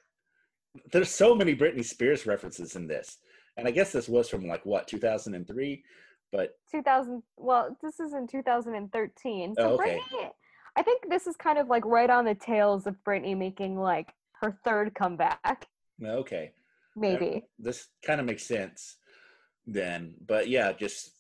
There's 0.93 1.11
so 1.11 1.35
many 1.35 1.57
Britney 1.57 1.85
Spears 1.85 2.27
references 2.27 2.77
in 2.77 2.87
this. 2.87 3.19
And 3.59 3.67
I 3.67 3.73
guess 3.73 3.93
this 3.93 4.09
was 4.09 4.29
from 4.29 4.47
like 4.47 4.65
what, 4.65 4.87
2003? 4.87 5.85
But 6.31 6.55
2000, 6.71 7.23
well, 7.37 7.77
this 7.83 8.01
is 8.01 8.15
in 8.15 8.27
2013. 8.27 9.55
So 9.55 9.63
Oh, 9.63 9.75
okay. 9.75 9.99
Britney, 9.99 10.31
I 10.77 10.83
think 10.83 11.11
this 11.11 11.27
is 11.27 11.37
kind 11.37 11.59
of 11.59 11.69
like 11.69 11.85
right 11.85 12.09
on 12.09 12.25
the 12.25 12.37
tails 12.37 12.87
of 12.87 12.97
Britney 13.05 13.37
making 13.37 13.77
like 13.77 14.15
her 14.41 14.57
third 14.65 14.95
comeback, 14.95 15.67
okay. 16.05 16.53
maybe. 16.95 17.45
This 17.59 17.89
kind 18.07 18.21
of 18.21 18.27
makes 18.27 18.47
sense 18.47 18.97
then. 19.67 20.15
But 20.25 20.49
yeah, 20.49 20.73
just 20.73 21.11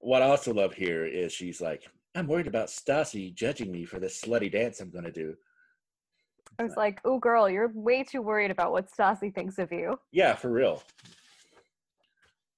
what 0.00 0.22
I 0.22 0.26
also 0.26 0.52
love 0.52 0.74
here 0.74 1.04
is 1.06 1.32
she's 1.32 1.60
like, 1.60 1.84
I'm 2.16 2.26
worried 2.26 2.48
about 2.48 2.68
Stassi 2.68 3.32
judging 3.32 3.70
me 3.70 3.84
for 3.84 4.00
this 4.00 4.20
slutty 4.20 4.50
dance 4.50 4.80
I'm 4.80 4.90
going 4.90 5.04
to 5.04 5.12
do. 5.12 5.36
I 6.58 6.64
was 6.64 6.76
like, 6.76 7.00
Oh, 7.04 7.18
girl, 7.18 7.48
you're 7.48 7.70
way 7.72 8.02
too 8.02 8.20
worried 8.20 8.50
about 8.50 8.72
what 8.72 8.90
Stassi 8.90 9.32
thinks 9.32 9.58
of 9.58 9.70
you. 9.70 10.00
Yeah, 10.10 10.34
for 10.34 10.50
real. 10.50 10.82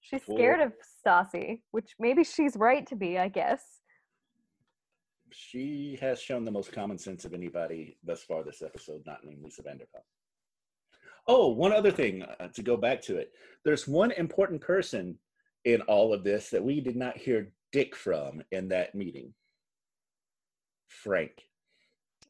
She's 0.04 0.28
Well- 0.28 0.36
scared 0.36 0.60
of 0.60 0.74
Stassi, 0.82 1.62
which 1.70 1.94
maybe 1.98 2.24
she's 2.24 2.56
right 2.56 2.86
to 2.88 2.94
be, 2.94 3.18
I 3.18 3.28
guess. 3.28 3.80
She 5.32 5.96
has 5.96 6.20
shown 6.20 6.44
the 6.44 6.50
most 6.50 6.72
common 6.72 6.98
sense 6.98 7.24
of 7.24 7.32
anybody 7.32 7.96
thus 8.04 8.22
far 8.22 8.44
this 8.44 8.60
episode, 8.60 9.02
not 9.06 9.24
named 9.24 9.42
Lisa 9.42 9.62
Vanderpump. 9.62 10.04
Oh, 11.26 11.48
one 11.48 11.72
other 11.72 11.90
thing 11.90 12.22
uh, 12.22 12.48
to 12.48 12.62
go 12.62 12.76
back 12.76 13.00
to 13.02 13.16
it. 13.16 13.32
There's 13.64 13.88
one 13.88 14.10
important 14.12 14.60
person 14.60 15.18
in 15.64 15.80
all 15.82 16.12
of 16.12 16.22
this 16.22 16.50
that 16.50 16.62
we 16.62 16.82
did 16.82 16.96
not 16.96 17.16
hear 17.16 17.50
Dick 17.72 17.96
from 17.96 18.42
in 18.52 18.68
that 18.68 18.94
meeting. 18.94 19.32
Frank. 20.88 21.48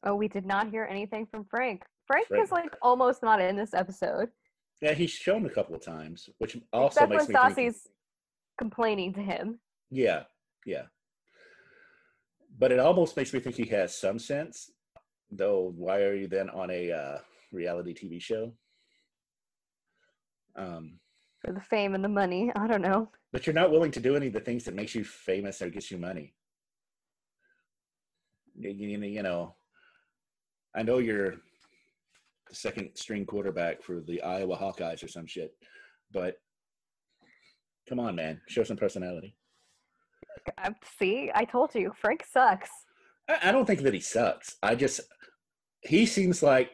Oh, 0.03 0.15
we 0.15 0.29
did 0.29 0.45
not 0.45 0.69
hear 0.69 0.87
anything 0.89 1.25
from 1.25 1.43
Frank. 1.43 1.83
Frank 2.07 2.27
Frank. 2.27 2.43
is 2.45 2.51
like 2.53 2.73
almost 2.81 3.21
not 3.21 3.41
in 3.41 3.57
this 3.57 3.73
episode. 3.73 4.31
Yeah, 4.85 4.93
he's 4.93 5.09
shown 5.09 5.43
a 5.47 5.49
couple 5.49 5.73
of 5.73 5.81
times, 5.83 6.29
which 6.37 6.55
also 6.71 7.05
Except 7.05 7.09
makes 7.09 7.27
when 7.27 7.49
me 7.49 7.55
think. 7.55 7.73
Stassi's 7.73 7.87
complaining 8.59 9.13
to 9.13 9.19
him. 9.19 9.59
Yeah, 9.89 10.25
yeah. 10.63 10.83
But 12.59 12.71
it 12.71 12.77
almost 12.77 13.17
makes 13.17 13.33
me 13.33 13.39
think 13.39 13.55
he 13.55 13.65
has 13.65 13.97
some 13.97 14.19
sense. 14.19 14.69
Though, 15.31 15.73
why 15.75 16.03
are 16.03 16.13
you 16.13 16.27
then 16.27 16.51
on 16.51 16.69
a 16.69 16.91
uh, 16.91 17.17
reality 17.51 17.95
TV 17.95 18.21
show? 18.21 18.53
Um, 20.55 20.99
For 21.43 21.51
the 21.51 21.61
fame 21.61 21.95
and 21.95 22.03
the 22.03 22.09
money. 22.09 22.51
I 22.55 22.67
don't 22.67 22.83
know. 22.83 23.09
but 23.33 23.47
you're 23.47 23.55
not 23.55 23.71
willing 23.71 23.89
to 23.89 23.99
do 23.99 24.15
any 24.15 24.27
of 24.27 24.33
the 24.33 24.39
things 24.39 24.65
that 24.65 24.75
makes 24.75 24.93
you 24.93 25.03
famous 25.03 25.63
or 25.63 25.71
gets 25.71 25.89
you 25.89 25.97
money. 25.97 26.35
You, 28.55 28.69
you, 28.69 28.99
you 28.99 29.23
know, 29.23 29.55
I 30.75 30.83
know 30.83 30.99
you're 30.99 31.37
second 32.53 32.91
string 32.95 33.25
quarterback 33.25 33.81
for 33.81 34.01
the 34.01 34.21
Iowa 34.21 34.57
Hawkeyes 34.57 35.03
or 35.03 35.07
some 35.07 35.25
shit, 35.25 35.53
but 36.11 36.37
come 37.87 37.99
on, 37.99 38.15
man, 38.15 38.41
show 38.47 38.63
some 38.63 38.77
personality. 38.77 39.35
Uh, 40.57 40.71
See, 40.99 41.31
I 41.33 41.45
told 41.45 41.73
you, 41.73 41.91
Frank 41.99 42.23
sucks. 42.29 42.69
I, 43.29 43.49
I 43.49 43.51
don't 43.51 43.65
think 43.65 43.81
that 43.81 43.93
he 43.93 43.99
sucks. 43.99 44.57
I 44.61 44.75
just 44.75 45.01
he 45.81 46.05
seems 46.05 46.41
like 46.41 46.71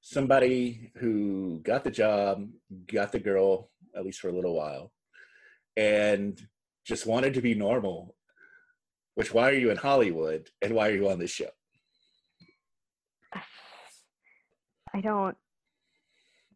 somebody 0.00 0.92
who 0.96 1.60
got 1.64 1.84
the 1.84 1.90
job, 1.90 2.48
got 2.86 3.12
the 3.12 3.18
girl 3.18 3.70
at 3.96 4.04
least 4.04 4.20
for 4.20 4.28
a 4.28 4.34
little 4.34 4.54
while, 4.54 4.92
and 5.76 6.40
just 6.84 7.06
wanted 7.06 7.34
to 7.34 7.40
be 7.40 7.54
normal. 7.54 8.14
Which 9.14 9.32
why 9.32 9.50
are 9.50 9.54
you 9.54 9.70
in 9.70 9.78
Hollywood 9.78 10.48
and 10.60 10.74
why 10.74 10.88
are 10.88 10.94
you 10.94 11.08
on 11.08 11.18
this 11.18 11.30
show? 11.30 11.48
I 14.96 15.00
don't. 15.02 15.36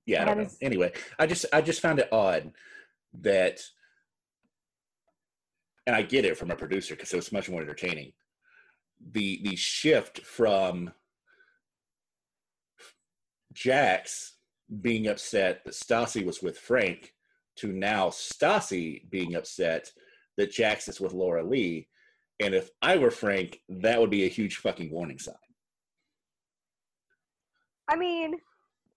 Yeah, 0.06 0.22
I 0.22 0.24
don't 0.24 0.38
know. 0.38 0.44
is- 0.44 0.58
Anyway, 0.62 0.92
I 1.18 1.26
just 1.26 1.44
I 1.52 1.60
just 1.60 1.80
found 1.82 1.98
it 1.98 2.08
odd 2.10 2.52
that, 3.20 3.60
and 5.86 5.94
I 5.94 6.02
get 6.02 6.24
it 6.24 6.38
from 6.38 6.50
a 6.50 6.56
producer 6.56 6.94
because 6.94 7.12
it 7.12 7.16
was 7.16 7.32
much 7.32 7.50
more 7.50 7.60
entertaining. 7.60 8.12
The 9.12 9.40
the 9.44 9.56
shift 9.56 10.20
from 10.22 10.92
Jax 13.52 14.36
being 14.80 15.06
upset 15.08 15.64
that 15.64 15.74
Stassi 15.74 16.24
was 16.24 16.40
with 16.42 16.56
Frank 16.58 17.12
to 17.56 17.72
now 17.72 18.08
Stassi 18.08 19.08
being 19.10 19.34
upset 19.34 19.92
that 20.36 20.50
Jax 20.52 20.88
is 20.88 21.00
with 21.00 21.12
Laura 21.12 21.42
Leigh. 21.42 21.88
And 22.38 22.54
if 22.54 22.70
I 22.80 22.96
were 22.96 23.10
Frank, 23.10 23.60
that 23.68 24.00
would 24.00 24.08
be 24.10 24.24
a 24.24 24.28
huge 24.28 24.56
fucking 24.56 24.90
warning 24.90 25.18
sign. 25.18 25.34
I 27.90 27.96
mean, 27.96 28.36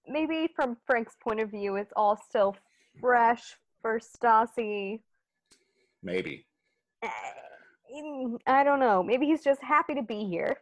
maybe 0.08 0.48
from 0.56 0.78
Frank's 0.86 1.16
point 1.22 1.40
of 1.40 1.50
view, 1.50 1.76
it's 1.78 1.92
all 1.96 2.16
still 2.16 2.56
fresh 3.02 3.58
for 3.82 4.00
Stassi. 4.00 5.02
Maybe. 6.04 6.46
Eh, 7.02 7.08
I 8.46 8.64
don't 8.64 8.80
know. 8.80 9.02
Maybe 9.02 9.26
he's 9.26 9.44
just 9.44 9.62
happy 9.64 9.96
to 9.96 10.04
be 10.04 10.26
here. 10.26 10.58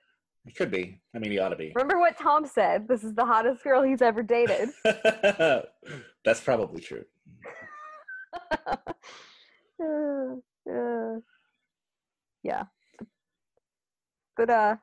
He 0.45 0.53
could 0.53 0.71
be. 0.71 0.97
I 1.13 1.19
mean, 1.19 1.31
he 1.31 1.39
ought 1.39 1.49
to 1.49 1.57
be. 1.57 1.73
Remember 1.75 1.99
what 1.99 2.17
Tom 2.17 2.47
said? 2.47 2.87
This 2.87 3.03
is 3.03 3.13
the 3.13 3.25
hottest 3.25 3.63
girl 3.63 3.83
he's 3.83 4.01
ever 4.01 4.23
dated. 4.23 4.69
That's 6.25 6.41
probably 6.41 6.81
true. 6.81 7.03
Uh, 8.67 8.75
uh, 10.71 11.19
yeah. 12.43 12.63
But 14.37 14.49
uh 14.49 14.75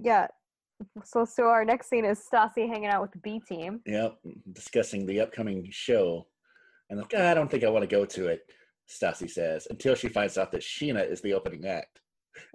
yeah. 0.00 0.28
So 1.04 1.24
so 1.24 1.44
our 1.44 1.64
next 1.64 1.88
scene 1.88 2.04
is 2.04 2.22
Stassi 2.32 2.68
hanging 2.68 2.86
out 2.86 3.02
with 3.02 3.12
the 3.12 3.18
B 3.18 3.40
team. 3.46 3.80
Yep, 3.86 4.18
discussing 4.52 5.06
the 5.06 5.20
upcoming 5.20 5.68
show. 5.70 6.26
And 6.90 7.00
like, 7.00 7.12
"Ah, 7.16 7.30
I 7.30 7.34
don't 7.34 7.50
think 7.50 7.64
I 7.64 7.70
want 7.70 7.82
to 7.82 7.96
go 7.96 8.04
to 8.04 8.28
it, 8.28 8.40
Stassi 8.88 9.30
says, 9.30 9.66
until 9.70 9.94
she 9.94 10.08
finds 10.08 10.36
out 10.36 10.52
that 10.52 10.62
Scheana 10.62 11.08
is 11.08 11.20
the 11.20 11.32
opening 11.34 11.66
act. 11.66 12.00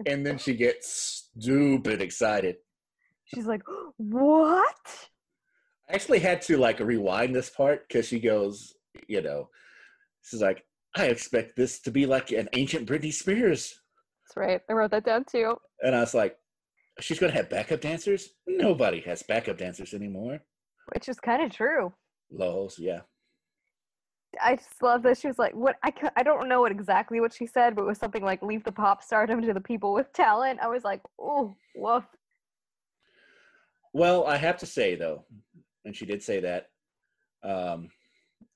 And 0.06 0.26
then 0.26 0.38
she 0.38 0.56
gets 0.56 1.30
stupid 1.38 2.02
excited. 2.02 2.58
She's 3.26 3.48
like, 3.48 3.64
"What?" 3.98 5.10
I 5.90 5.94
actually 5.94 6.20
had 6.20 6.42
to 6.44 6.58
like 6.58 6.80
rewind 6.80 7.36
this 7.36 7.50
part 7.50 7.88
because 7.88 8.08
she 8.08 8.20
goes, 8.20 8.74
you 9.08 9.22
know, 9.22 9.50
she's 10.24 10.42
like, 10.42 10.64
I 10.96 11.06
expect 11.06 11.56
this 11.56 11.80
to 11.82 11.92
be 11.92 12.06
like 12.06 12.32
an 12.32 12.50
ancient 12.54 12.88
Britney 12.88 13.14
Spears. 13.14 13.80
That's 14.26 14.38
right. 14.38 14.62
I 14.70 14.74
wrote 14.74 14.92
that 14.92 15.06
down 15.06 15.26
too. 15.30 15.56
And 15.82 15.96
I 15.96 16.02
was 16.02 16.14
like, 16.14 16.38
she's 17.00 17.20
going 17.20 17.32
to 17.32 17.38
have 17.38 17.50
backup 17.50 17.82
dancers? 17.82 18.30
Nobody 18.46 19.02
has 19.02 19.24
backup 19.24 19.58
dancers 19.58 19.94
anymore. 19.94 20.40
Which 20.94 21.10
is 21.10 21.20
kind 21.20 21.44
of 21.44 21.52
true. 21.52 21.94
Lols, 22.32 22.80
yeah. 22.80 23.02
I 24.44 24.56
just 24.56 24.82
love 24.82 25.04
that 25.04 25.18
she 25.18 25.28
was 25.28 25.40
like, 25.40 25.54
"What?" 25.54 25.78
I 25.84 25.94
I 26.16 26.24
don't 26.24 26.50
know 26.50 26.62
what 26.62 26.72
exactly 26.72 27.20
what 27.20 27.34
she 27.34 27.48
said, 27.48 27.76
but 27.76 27.84
it 27.84 27.88
was 27.88 27.98
something 27.98 28.24
like, 28.24 28.42
"Leave 28.42 28.64
the 28.64 28.72
pop 28.72 29.02
stardom 29.02 29.42
to 29.42 29.54
the 29.54 29.62
people 29.62 29.94
with 29.94 30.12
talent." 30.14 30.60
I 30.62 30.68
was 30.68 30.84
like, 30.84 31.02
"Oh, 31.20 31.56
woof." 31.76 32.04
Well, 33.94 34.26
I 34.28 34.38
have 34.38 34.58
to 34.58 34.66
say 34.66 34.96
though, 34.96 35.26
and 35.86 35.96
she 35.96 36.06
did 36.06 36.22
say 36.22 36.42
that. 36.42 36.70
Um, 37.44 37.90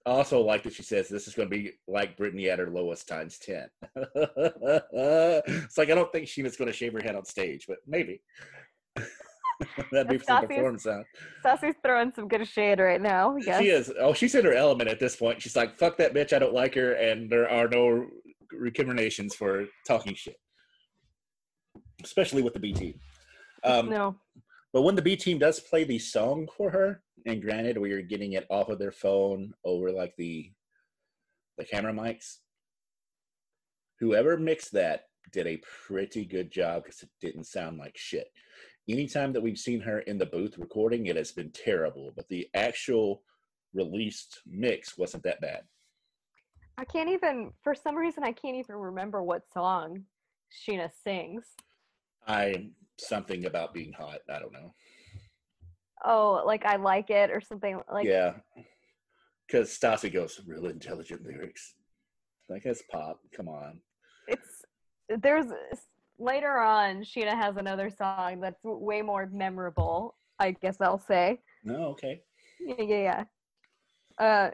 I 0.06 0.12
also 0.12 0.41
like 0.41 0.64
that 0.64 0.74
she 0.74 0.84
says 0.84 1.08
this 1.08 1.28
is 1.28 1.36
going 1.36 1.49
to 1.49 1.56
be 1.56 1.74
like 1.88 2.18
Britney 2.18 2.47
at 2.52 2.60
her 2.60 2.70
lowest 2.70 3.08
times 3.08 3.38
ten. 3.38 3.68
it's 3.95 5.78
like 5.78 5.89
I 5.89 5.95
don't 5.95 6.12
think 6.12 6.28
Scheana's 6.28 6.58
going 6.58 6.72
to 6.72 6.78
shave 6.78 6.93
her 6.93 7.02
head 7.02 7.16
on 7.16 7.26
stage, 7.26 7.66
but 7.68 7.78
maybe 7.86 8.22
that'd 9.91 10.08
be 10.10 10.20
some 10.20 10.47
performance 10.47 10.84
sound. 10.84 11.06
Stassi's 11.43 11.76
throwing 11.84 12.12
some 12.12 12.28
good 12.28 12.47
shade 12.47 12.80
right 12.80 13.02
now. 13.02 13.36
Yes. 13.38 13.62
She 13.62 13.70
is. 13.70 13.93
Oh, 13.99 14.14
she's 14.14 14.34
in 14.34 14.45
her 14.45 14.54
element 14.54 14.89
at 14.89 14.99
this 14.99 15.16
point. 15.16 15.41
She's 15.41 15.56
like, 15.56 15.78
"Fuck 15.78 15.97
that 15.97 16.14
bitch! 16.14 16.34
I 16.34 16.39
don't 16.39 16.54
like 16.54 16.74
her," 16.76 16.93
and 16.93 17.30
there 17.30 17.49
are 17.49 17.68
no 17.68 18.08
recriminations 18.52 19.36
for 19.36 19.66
talking 19.88 20.16
shit, 20.16 20.38
especially 22.04 22.41
with 22.41 22.54
the 22.54 22.60
B 22.60 22.74
team. 22.74 22.99
Um, 23.64 23.89
no. 23.89 24.16
But 24.74 24.82
when 24.82 24.95
the 24.95 25.02
B 25.02 25.16
team 25.16 25.38
does 25.38 25.60
play 25.60 25.84
the 25.84 25.99
song 25.99 26.47
for 26.58 26.72
her, 26.72 27.04
and 27.26 27.42
granted, 27.42 27.78
we 27.78 27.92
are 27.92 28.02
getting 28.02 28.34
it 28.34 28.46
off 28.50 28.70
of 28.70 28.80
their 28.80 28.92
phone 28.92 29.54
over 29.64 29.92
like 29.92 30.16
the 30.18 30.52
the 31.58 31.66
camera 31.66 31.94
mics. 31.94 32.38
Whoever 34.00 34.38
mixed 34.38 34.72
that 34.74 35.06
did 35.32 35.48
a 35.48 35.62
pretty 35.86 36.26
good 36.26 36.52
job 36.52 36.84
because 36.84 37.04
it 37.04 37.10
didn't 37.20 37.46
sound 37.46 37.78
like 37.78 37.98
shit. 37.98 38.32
Anytime 38.90 39.32
that 39.34 39.42
we've 39.42 39.60
seen 39.60 39.80
her 39.82 40.00
in 40.00 40.18
the 40.18 40.26
booth 40.26 40.58
recording, 40.58 41.06
it 41.06 41.16
has 41.16 41.32
been 41.32 41.52
terrible. 41.52 42.12
But 42.16 42.28
the 42.30 42.48
actual 42.56 43.22
released 43.74 44.42
mix 44.46 44.98
wasn't 44.98 45.24
that 45.24 45.40
bad. 45.40 45.62
I 46.78 46.86
can't 46.86 47.10
even, 47.10 47.52
for 47.64 47.76
some 47.76 47.96
reason, 47.96 48.24
I 48.24 48.32
can't 48.32 48.56
even 48.56 48.76
remember 48.76 49.22
what 49.22 49.44
song 49.54 50.04
Scheana 50.52 50.90
sings. 51.04 51.46
I 52.28 52.70
something 53.00 53.46
about 53.46 53.74
being 53.74 53.94
hot. 53.94 54.20
I 54.30 54.40
don't 54.40 54.54
know. 54.54 54.74
Oh, 56.04 56.43
like 56.45 56.66
I 56.66 56.78
like 56.78 57.10
it 57.10 57.30
or 57.30 57.41
something 57.41 57.80
like. 57.91 58.06
yeah, 58.06 58.34
because 59.47 59.70
Stassi 59.70 60.12
goes 60.12 60.39
real 60.45 60.68
intelligent 60.68 61.24
lyrics. 61.24 61.76
Like 62.49 62.64
that's 62.64 62.84
pop. 62.91 63.20
Come 63.36 63.47
on. 63.47 63.80
It's 64.28 64.64
there's 65.22 65.47
later 66.20 66.60
on. 66.60 67.02
Scheana 67.02 67.36
has 67.36 67.58
another 67.58 67.89
song 67.89 68.39
that's 68.41 68.60
way 68.64 69.02
more 69.02 69.30
memorable. 69.32 70.16
I 70.39 70.52
guess 70.52 70.78
I'll 70.82 70.99
say. 70.99 71.39
No, 71.64 71.86
okay. 71.89 72.22
Yeah, 72.60 72.76
yeah, 72.82 73.24
yeah. 74.18 74.24
Uh, 74.26 74.52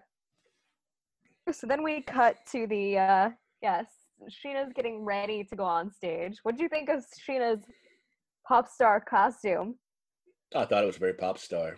so 1.52 1.66
then 1.66 1.84
we 1.84 2.02
cut 2.02 2.38
to 2.52 2.68
the 2.68 2.98
uh, 2.98 3.30
yes. 3.62 3.86
Scheana's 4.30 4.74
getting 4.74 5.06
ready 5.06 5.44
to 5.44 5.56
go 5.56 5.64
on 5.64 5.92
stage. 5.92 6.40
What 6.44 6.58
do 6.58 6.64
you 6.64 6.70
think 6.70 6.90
of 6.90 7.06
Scheana's 7.06 7.64
pop 8.48 8.68
star 8.68 9.00
costume? 9.00 9.76
I 10.56 10.66
thought 10.66 10.84
it 10.84 10.88
was 10.88 10.96
a 10.96 11.00
very 11.00 11.14
pop 11.14 11.38
star. 11.38 11.78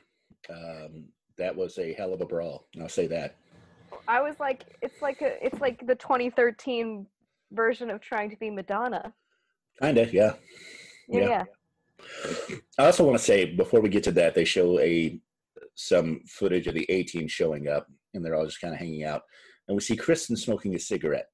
Um, 0.49 1.05
that 1.37 1.55
was 1.55 1.77
a 1.77 1.93
hell 1.93 2.13
of 2.13 2.21
a 2.21 2.25
brawl. 2.25 2.67
I'll 2.79 2.89
say 2.89 3.07
that. 3.07 3.35
I 4.07 4.21
was 4.21 4.39
like, 4.39 4.65
it's 4.81 5.01
like 5.01 5.21
a, 5.21 5.43
it's 5.43 5.59
like 5.59 5.85
the 5.85 5.95
2013 5.95 7.05
version 7.51 7.89
of 7.89 8.01
trying 8.01 8.29
to 8.29 8.37
be 8.37 8.49
Madonna. 8.49 9.13
Kinda, 9.81 10.09
yeah. 10.11 10.33
Yeah, 11.07 11.19
Yeah. 11.21 11.27
yeah. 11.27 12.55
I 12.77 12.85
also 12.85 13.03
want 13.03 13.17
to 13.17 13.23
say 13.23 13.45
before 13.45 13.81
we 13.81 13.89
get 13.89 14.03
to 14.03 14.11
that, 14.13 14.35
they 14.35 14.45
show 14.45 14.79
a 14.79 15.19
some 15.75 16.21
footage 16.27 16.67
of 16.67 16.73
the 16.73 16.85
A 16.89 17.03
team 17.03 17.27
showing 17.27 17.67
up, 17.67 17.87
and 18.13 18.23
they're 18.23 18.35
all 18.35 18.45
just 18.45 18.61
kind 18.61 18.73
of 18.73 18.79
hanging 18.79 19.03
out, 19.03 19.23
and 19.67 19.75
we 19.75 19.81
see 19.81 19.95
Kristen 19.95 20.35
smoking 20.35 20.75
a 20.75 20.79
cigarette. 20.79 21.27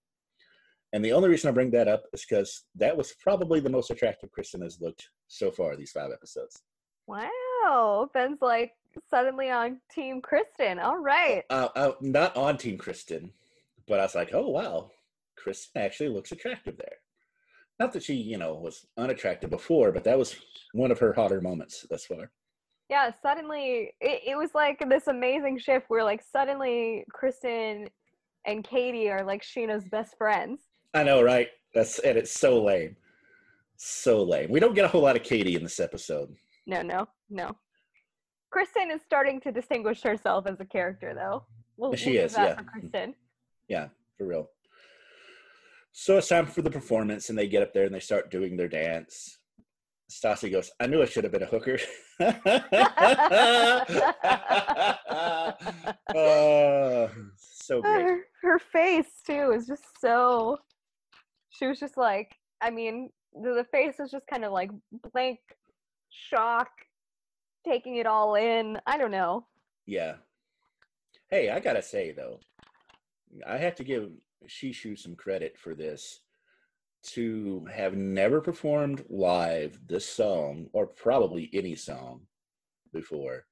And 0.93 1.03
the 1.03 1.11
only 1.11 1.29
reason 1.29 1.49
I 1.49 1.53
bring 1.53 1.71
that 1.71 1.88
up 1.88 2.03
is 2.13 2.25
because 2.27 2.63
that 2.75 2.95
was 2.95 3.13
probably 3.21 3.59
the 3.59 3.69
most 3.69 3.91
attractive 3.91 4.31
Kristen 4.31 4.61
has 4.61 4.79
looked 4.81 5.09
so 5.27 5.51
far 5.51 5.75
these 5.75 5.91
five 5.91 6.11
episodes. 6.11 6.61
Wow, 7.08 8.10
Ben's 8.14 8.41
like 8.41 8.74
suddenly 9.10 9.49
on 9.49 9.80
Team 9.91 10.22
Kristen. 10.22 10.80
All 10.80 10.97
right. 10.97 11.43
Uh, 11.49 11.70
uh, 11.76 11.91
not 12.01 12.36
on 12.36 12.58
Team 12.58 12.78
Kristen, 12.78 13.32
but 13.88 13.99
I 13.99 14.03
was 14.03 14.16
like, 14.16 14.34
oh 14.34 14.49
wow, 14.49 14.91
Kristen 15.36 15.82
actually 15.82 16.10
looks 16.10 16.32
attractive 16.32 16.78
there. 16.78 16.97
Not 17.80 17.91
that 17.93 18.03
she, 18.03 18.16
you 18.16 18.38
know, 18.38 18.56
was 18.56 18.88
unattractive 18.97 19.49
before, 19.49 19.91
but 19.91 20.03
that 20.06 20.18
was 20.18 20.36
one 20.74 20.91
of 20.91 20.99
her 20.99 21.14
hotter 21.14 21.41
moments 21.41 21.86
thus 21.89 22.06
far. 22.06 22.32
Yeah, 22.89 23.12
suddenly 23.22 23.93
it, 23.99 24.22
it 24.28 24.38
was 24.38 24.51
like 24.53 24.84
this 24.89 25.08
amazing 25.08 25.58
shift 25.60 25.86
where 25.89 26.03
like 26.03 26.24
suddenly 26.24 27.06
Kristen 27.12 27.89
and 28.45 28.64
Katie 28.64 29.10
are 29.10 29.24
like 29.24 29.43
Scheana's 29.43 29.86
best 29.86 30.18
friends. 30.18 30.62
I 30.93 31.03
know, 31.03 31.22
right? 31.22 31.49
That's 31.74 31.99
and 31.99 32.18
it's 32.18 32.32
so 32.32 32.64
lame. 32.64 32.95
So 33.76 34.24
lame. 34.24 34.49
We 34.49 34.60
don't 34.60 34.76
get 34.76 34.86
a 34.86 34.88
whole 34.88 35.01
lot 35.01 35.18
of 35.18 35.24
Katie 35.24 35.56
in 35.56 35.64
this 35.64 35.80
episode. 35.80 36.34
No, 36.68 36.82
no, 36.82 37.07
no. 37.30 37.55
Kristen 38.51 38.89
is 38.91 39.01
starting 39.01 39.39
to 39.41 39.51
distinguish 39.51 40.01
herself 40.01 40.47
as 40.47 40.59
a 40.59 40.66
character, 40.66 41.13
though. 41.13 41.45
We'll, 41.78 41.93
She 41.95 42.13
we'll 42.13 42.26
is, 42.26 42.34
yeah. 42.38 42.55
Kristen. 42.55 43.13
Yeah, 43.68 43.89
for 44.18 44.28
real. 44.28 44.49
So 45.91 46.18
it's 46.18 46.28
time 46.28 46.45
for 46.45 46.61
the 46.61 46.72
performance, 46.72 47.30
and 47.30 47.38
they 47.38 47.47
get 47.47 47.63
up 47.63 47.74
there 47.74 47.86
and 47.86 47.93
they 47.93 47.99
start 47.99 48.32
doing 48.32 48.57
their 48.57 48.68
dance. 48.68 49.39
Stassi 50.11 50.51
goes, 50.51 50.70
I 50.80 50.88
knew 50.88 51.01
I 51.01 51.05
should 51.05 51.24
have 51.24 51.34
been 51.34 51.43
a 51.43 51.47
hooker. 51.47 51.80
oh, 56.13 57.09
so 57.38 57.82
great. 57.82 58.03
Her, 58.03 58.20
her 58.41 58.59
face 58.59 59.22
too 59.26 59.51
is 59.55 59.66
just 59.68 59.84
so. 59.99 60.57
She 61.49 61.66
was 61.66 61.80
just 61.80 61.97
like, 61.97 62.36
I 62.61 62.70
mean, 62.70 63.09
the, 63.34 63.53
the 63.53 63.66
face 63.72 63.99
is 63.99 64.11
just 64.11 64.28
kind 64.28 64.45
of 64.45 64.51
like 64.51 64.70
blank 65.11 65.39
shock, 66.16 66.70
taking 67.66 67.95
it 67.95 68.07
all 68.07 68.36
in. 68.36 68.80
I 68.86 68.97
don't 68.97 69.11
know. 69.11 69.45
Yeah. 69.86 70.16
Hey, 71.30 71.49
I 71.49 71.59
gotta 71.59 71.82
say 71.82 72.11
though, 72.11 72.39
I 73.47 73.57
have 73.57 73.76
to 73.76 73.84
give 73.84 74.11
Shishu 74.47 74.97
some 74.97 75.16
credit 75.16 75.57
for 75.57 75.76
this. 75.76 76.22
To 77.09 77.63
have 77.72 77.95
never 77.95 78.41
performed 78.41 79.05
live 79.09 79.80
this 79.88 80.07
song, 80.07 80.70
or 80.74 80.88
probably 80.88 81.51
any 81.53 81.76
song 81.76 82.22
before, 82.91 83.45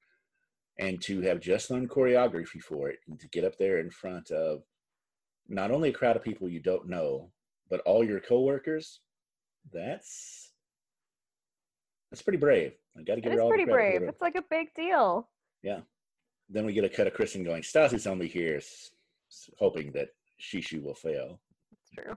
and 0.80 1.00
to 1.02 1.20
have 1.20 1.38
just 1.38 1.70
learned 1.70 1.88
choreography 1.88 2.60
for 2.60 2.88
it, 2.88 2.98
and 3.06 3.20
to 3.20 3.28
get 3.28 3.44
up 3.44 3.56
there 3.56 3.78
in 3.78 3.90
front 3.90 4.32
of 4.32 4.64
not 5.48 5.70
only 5.70 5.90
a 5.90 5.92
crowd 5.92 6.16
of 6.16 6.24
people 6.24 6.48
you 6.48 6.58
don't 6.58 6.88
know, 6.88 7.30
but 7.70 7.80
all 7.82 8.02
your 8.02 8.18
coworkers, 8.18 9.00
that's 9.72 10.53
that's 12.14 12.22
pretty 12.22 12.38
brave. 12.38 12.74
I 12.96 13.02
got 13.02 13.16
to 13.16 13.20
give 13.20 13.32
It 13.32 13.36
her 13.36 13.42
all 13.42 13.48
the 13.48 13.54
pretty 13.54 13.68
brave. 13.68 14.02
It's 14.02 14.20
like 14.20 14.36
a 14.36 14.44
big 14.48 14.72
deal. 14.76 15.28
Yeah. 15.64 15.80
Then 16.48 16.64
we 16.64 16.72
get 16.72 16.84
a 16.84 16.88
cut 16.88 17.08
of 17.08 17.14
Kristen 17.14 17.42
going, 17.42 17.62
Stassi's 17.62 18.06
only 18.06 18.28
here, 18.28 18.60
hoping 19.58 19.90
that 19.92 20.10
Shishu 20.40 20.80
will 20.80 20.94
fail. 20.94 21.40
That's 21.72 21.90
true. 22.06 22.14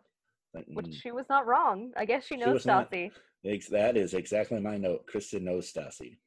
But, 0.53 0.65
Which 0.67 0.85
mm, 0.85 1.01
she 1.01 1.11
was 1.11 1.25
not 1.31 1.47
wrong. 1.47 1.93
I 1.97 2.05
guess 2.05 2.27
she 2.27 2.35
She 2.35 2.41
knows 2.41 2.63
not. 2.67 2.91
Stassi. 2.91 3.09
ex- 3.43 3.69
that 3.69 3.97
is 3.97 4.13
exactly 4.13 4.59
my 4.59 4.77
note. 4.77 5.07
Kristen 5.07 5.43
knows 5.45 5.73
Stassi. 5.73 6.17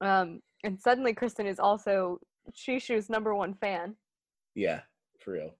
Um, 0.00 0.40
and 0.64 0.80
suddenly 0.80 1.12
Kristen 1.12 1.46
is 1.46 1.58
also 1.58 2.18
Shishu's 2.56 3.10
number 3.10 3.34
one 3.34 3.52
fan. 3.60 3.94
Yeah, 4.54 4.80
for 5.20 5.32
real. 5.32 5.54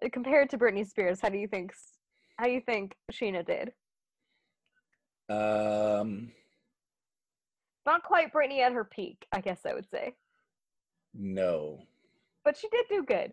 Uh, 0.00 0.08
Compared 0.12 0.48
to 0.50 0.58
Britney 0.58 0.86
Spears, 0.86 1.18
how 1.20 1.28
do 1.28 1.38
you 1.38 1.48
think 1.48 1.72
how 2.36 2.44
do 2.44 2.52
you 2.52 2.60
think 2.60 2.94
Scheana 3.12 3.44
did? 3.44 3.72
Um, 5.28 6.32
Not 7.86 8.02
quite 8.02 8.32
Britney 8.32 8.58
at 8.60 8.72
her 8.72 8.84
peak, 8.84 9.26
I 9.32 9.40
guess 9.40 9.60
I 9.66 9.74
would 9.74 9.88
say. 9.90 10.14
no, 11.14 11.80
But 12.44 12.56
she 12.56 12.68
did 12.68 12.86
do 12.88 13.02
good. 13.04 13.32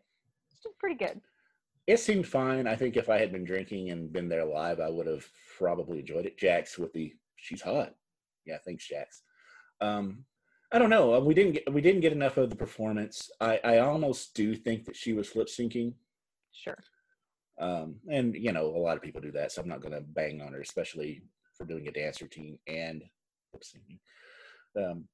She 0.53 0.69
did 0.69 0.77
pretty 0.79 0.95
good. 0.95 1.21
it 1.87 1.97
seemed 1.99 2.27
fine. 2.27 2.67
I 2.67 2.75
think 2.75 2.95
if 2.95 3.09
I 3.09 3.17
had 3.17 3.31
been 3.31 3.43
drinking 3.45 3.89
and 3.91 4.11
been 4.13 4.29
there 4.29 4.45
live, 4.45 4.79
I 4.79 4.89
would 4.89 5.07
have 5.07 5.25
probably 5.57 5.99
enjoyed 5.99 6.25
it. 6.25 6.37
Jax 6.37 6.77
with 6.77 6.93
the 6.93 7.13
she's 7.37 7.61
hot. 7.61 7.93
Yeah, 8.45 8.57
thanks, 8.65 8.87
Jax. 8.87 9.23
Um, 9.81 10.25
I 10.71 10.79
don't 10.79 10.89
know. 10.89 11.15
Uh, 11.15 11.19
We 11.19 11.33
didn't 11.33 11.53
get 11.53 11.73
we 11.73 11.81
didn't 11.81 12.01
get 12.01 12.13
enough 12.13 12.37
of 12.37 12.49
the 12.49 12.55
performance. 12.55 13.29
I 13.41 13.59
I 13.63 13.77
almost 13.79 14.33
do 14.35 14.55
think 14.55 14.85
that 14.85 14.95
she 14.95 15.13
was 15.13 15.35
lip 15.35 15.47
syncing. 15.47 15.93
Sure. 16.53 16.77
Um, 17.59 17.95
and 18.09 18.35
you 18.35 18.51
know, 18.53 18.67
a 18.67 18.77
lot 18.85 18.95
of 18.95 19.03
people 19.03 19.21
do 19.21 19.31
that, 19.33 19.51
so 19.51 19.61
I'm 19.61 19.67
not 19.67 19.81
going 19.81 19.93
to 19.93 20.01
bang 20.01 20.41
on 20.41 20.53
her, 20.53 20.61
especially 20.61 21.23
for 21.61 21.67
doing 21.67 21.87
a 21.87 21.91
dance 21.91 22.21
routine 22.21 22.57
and 22.67 23.03
lip 23.53 23.63
syncing. 23.63 23.99
Um, 24.83 25.05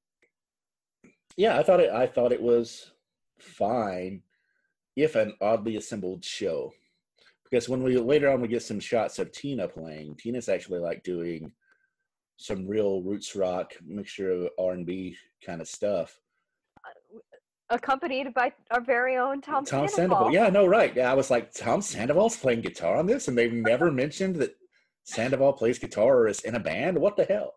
yeah, 1.36 1.58
I 1.58 1.62
thought 1.62 1.80
it. 1.80 1.90
I 1.90 2.06
thought 2.06 2.32
it 2.32 2.42
was 2.42 2.92
fine, 3.38 4.22
if 4.96 5.14
an 5.14 5.34
oddly 5.40 5.76
assembled 5.76 6.24
show, 6.24 6.72
because 7.44 7.68
when 7.68 7.82
we 7.82 7.96
later 7.98 8.30
on 8.30 8.40
we 8.40 8.48
get 8.48 8.62
some 8.62 8.80
shots 8.80 9.18
of 9.18 9.30
Tina 9.30 9.68
playing, 9.68 10.16
Tina's 10.16 10.48
actually 10.48 10.80
like 10.80 11.02
doing 11.02 11.52
some 12.38 12.66
real 12.66 13.02
roots 13.02 13.36
rock 13.36 13.72
mixture 13.84 14.30
of 14.30 14.48
R 14.58 14.72
and 14.72 14.86
B 14.86 15.16
kind 15.44 15.60
of 15.60 15.68
stuff. 15.68 16.18
Accompanied 17.70 18.32
by 18.32 18.50
our 18.70 18.80
very 18.80 19.18
own 19.18 19.42
Tom, 19.42 19.66
Tom 19.66 19.86
Sandoval. 19.86 20.30
Sandoval. 20.30 20.32
Yeah, 20.32 20.48
no, 20.48 20.64
right. 20.64 20.96
Yeah, 20.96 21.12
I 21.12 21.14
was 21.14 21.30
like, 21.30 21.52
Tom 21.52 21.82
Sandoval's 21.82 22.36
playing 22.36 22.62
guitar 22.62 22.96
on 22.96 23.04
this, 23.06 23.28
and 23.28 23.36
they've 23.36 23.52
never 23.52 23.90
mentioned 23.90 24.36
that 24.36 24.56
Sandoval 25.08 25.54
plays 25.54 25.78
guitar 25.78 26.18
or 26.18 26.28
is 26.28 26.40
in 26.40 26.54
a 26.54 26.60
band. 26.60 26.98
What 26.98 27.16
the 27.16 27.24
hell? 27.24 27.54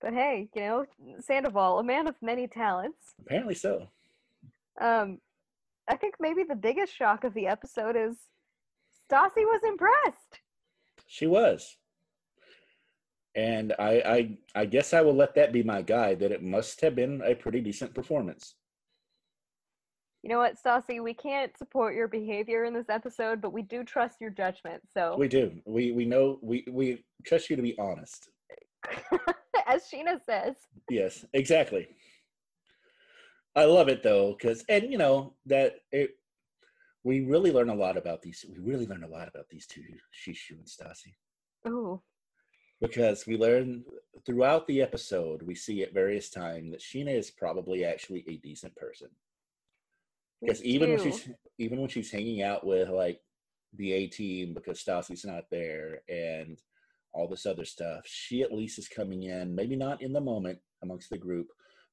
But 0.00 0.12
hey, 0.12 0.48
you 0.54 0.60
know, 0.60 0.84
Sandoval, 1.20 1.80
a 1.80 1.82
man 1.82 2.06
of 2.06 2.14
many 2.22 2.46
talents. 2.46 3.14
Apparently 3.20 3.56
so. 3.56 3.88
Um, 4.80 5.18
I 5.88 5.96
think 5.96 6.14
maybe 6.20 6.44
the 6.44 6.54
biggest 6.54 6.94
shock 6.94 7.24
of 7.24 7.34
the 7.34 7.48
episode 7.48 7.96
is 7.96 8.16
Stassi 9.10 9.38
was 9.38 9.62
impressed. 9.66 10.40
She 11.08 11.26
was. 11.26 11.76
And 13.34 13.72
I, 13.80 14.38
I 14.54 14.60
I 14.60 14.64
guess 14.66 14.94
I 14.94 15.00
will 15.00 15.16
let 15.16 15.34
that 15.34 15.52
be 15.52 15.64
my 15.64 15.82
guide 15.82 16.20
that 16.20 16.30
it 16.30 16.42
must 16.42 16.80
have 16.82 16.94
been 16.94 17.20
a 17.24 17.34
pretty 17.34 17.60
decent 17.60 17.94
performance. 17.94 18.54
You 20.24 20.30
know 20.30 20.38
what, 20.38 20.56
Stassi? 20.56 21.02
We 21.02 21.12
can't 21.12 21.54
support 21.54 21.94
your 21.94 22.08
behavior 22.08 22.64
in 22.64 22.72
this 22.72 22.88
episode, 22.88 23.42
but 23.42 23.52
we 23.52 23.60
do 23.60 23.84
trust 23.84 24.22
your 24.22 24.30
judgment. 24.30 24.82
So, 24.90 25.16
We 25.18 25.28
do. 25.28 25.52
We 25.66 25.92
we 25.92 26.06
know 26.06 26.38
we 26.40 26.64
we 26.70 27.04
trust 27.26 27.50
you 27.50 27.56
to 27.56 27.62
be 27.62 27.78
honest. 27.78 28.30
as 29.66 29.82
Scheana 29.82 30.18
says, 30.24 30.56
Yes, 30.88 31.26
exactly. 31.34 31.88
I 33.54 33.64
love 33.64 33.88
it 33.88 34.02
though, 34.02 34.32
because 34.32 34.64
and 34.70 34.90
you 34.90 34.96
know 34.96 35.34
that 35.44 35.74
it. 35.92 36.12
We 37.02 37.20
really 37.20 37.52
learn 37.52 37.68
a 37.68 37.74
lot 37.74 37.98
about 37.98 38.22
these. 38.22 38.46
We 38.48 38.56
really 38.60 38.86
learn 38.86 39.04
a 39.04 39.08
lot 39.08 39.28
about 39.28 39.50
these 39.50 39.66
two, 39.66 39.82
Shishu 40.10 40.52
and 40.52 40.66
Stassi, 40.66 41.12
ooh, 41.68 42.00
because 42.80 43.26
we 43.26 43.36
learn 43.36 43.84
throughout 44.24 44.66
the 44.68 44.80
episode. 44.80 45.42
We 45.42 45.54
see 45.54 45.82
at 45.82 45.92
various 45.92 46.30
times 46.30 46.70
that 46.70 46.80
Scheana 46.80 47.14
is 47.14 47.30
probably 47.30 47.84
actually 47.84 48.24
a 48.26 48.38
decent 48.38 48.74
person. 48.74 49.08
Because 50.40 50.62
even 50.64 50.90
when 50.90 50.98
she's 50.98 51.28
even 51.58 51.80
when 51.80 51.88
she's 51.88 52.10
hanging 52.10 52.42
out 52.42 52.66
with 52.66 52.88
like 52.88 53.20
the 53.76 53.92
A 53.92 54.06
team 54.06 54.54
because 54.54 54.82
Stassi's 54.82 55.24
not 55.24 55.44
there 55.50 56.00
and 56.08 56.58
all 57.12 57.28
this 57.28 57.46
other 57.46 57.64
stuff, 57.64 58.02
she 58.04 58.42
at 58.42 58.52
least 58.52 58.78
is 58.78 58.88
coming 58.88 59.24
in, 59.24 59.54
maybe 59.54 59.76
not 59.76 60.02
in 60.02 60.12
the 60.12 60.20
moment 60.20 60.58
amongst 60.82 61.10
the 61.10 61.18
group, 61.18 61.46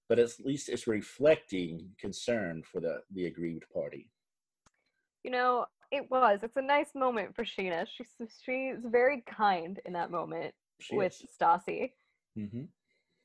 but 0.09 0.19
at 0.19 0.31
least 0.43 0.67
it's 0.69 0.87
reflecting 0.87 1.89
concern 1.99 2.63
for 2.69 2.81
the 2.81 2.97
the 3.13 3.25
aggrieved 3.27 3.65
party. 3.73 4.09
you 5.23 5.31
know, 5.31 5.65
it 5.91 6.09
was. 6.09 6.39
It's 6.41 6.57
a 6.57 6.61
nice 6.61 6.95
moment 6.95 7.35
for 7.35 7.43
Scheana. 7.43 7.85
She's 7.95 8.07
she's 8.43 8.77
very 8.85 9.23
kind 9.29 9.79
in 9.85 9.93
that 9.93 10.09
moment 10.11 10.53
She 10.79 10.95
with 10.95 11.13
is. 11.13 11.23
Stassi. 11.39 11.91
hmm 12.35 12.63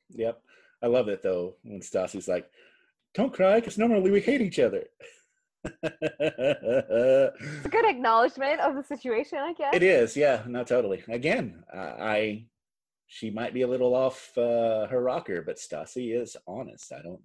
Yep, 0.09 0.41
I 0.83 0.87
love 0.87 1.09
it 1.09 1.21
though 1.23 1.55
when 1.63 1.81
Stassi's 1.81 2.27
like, 2.27 2.49
"Don't 3.13 3.33
cry, 3.33 3.59
because 3.59 3.77
normally 3.77 4.11
we 4.11 4.21
hate 4.21 4.41
each 4.41 4.59
other." 4.59 4.83
It's 5.83 7.65
a 7.65 7.69
good 7.69 7.85
acknowledgement 7.85 8.61
of 8.61 8.75
the 8.75 8.83
situation, 8.83 9.39
I 9.39 9.53
guess. 9.53 9.73
It 9.75 9.83
is, 9.83 10.15
yeah, 10.15 10.43
no, 10.47 10.63
totally. 10.63 11.03
Again, 11.09 11.63
I, 11.73 11.79
I 11.79 12.45
she 13.07 13.29
might 13.29 13.53
be 13.53 13.63
a 13.63 13.67
little 13.67 13.95
off 13.95 14.37
uh, 14.37 14.87
her 14.87 15.01
rocker, 15.01 15.41
but 15.41 15.57
Stassi 15.57 16.19
is 16.19 16.37
honest. 16.47 16.93
I 16.93 17.01
don't 17.01 17.21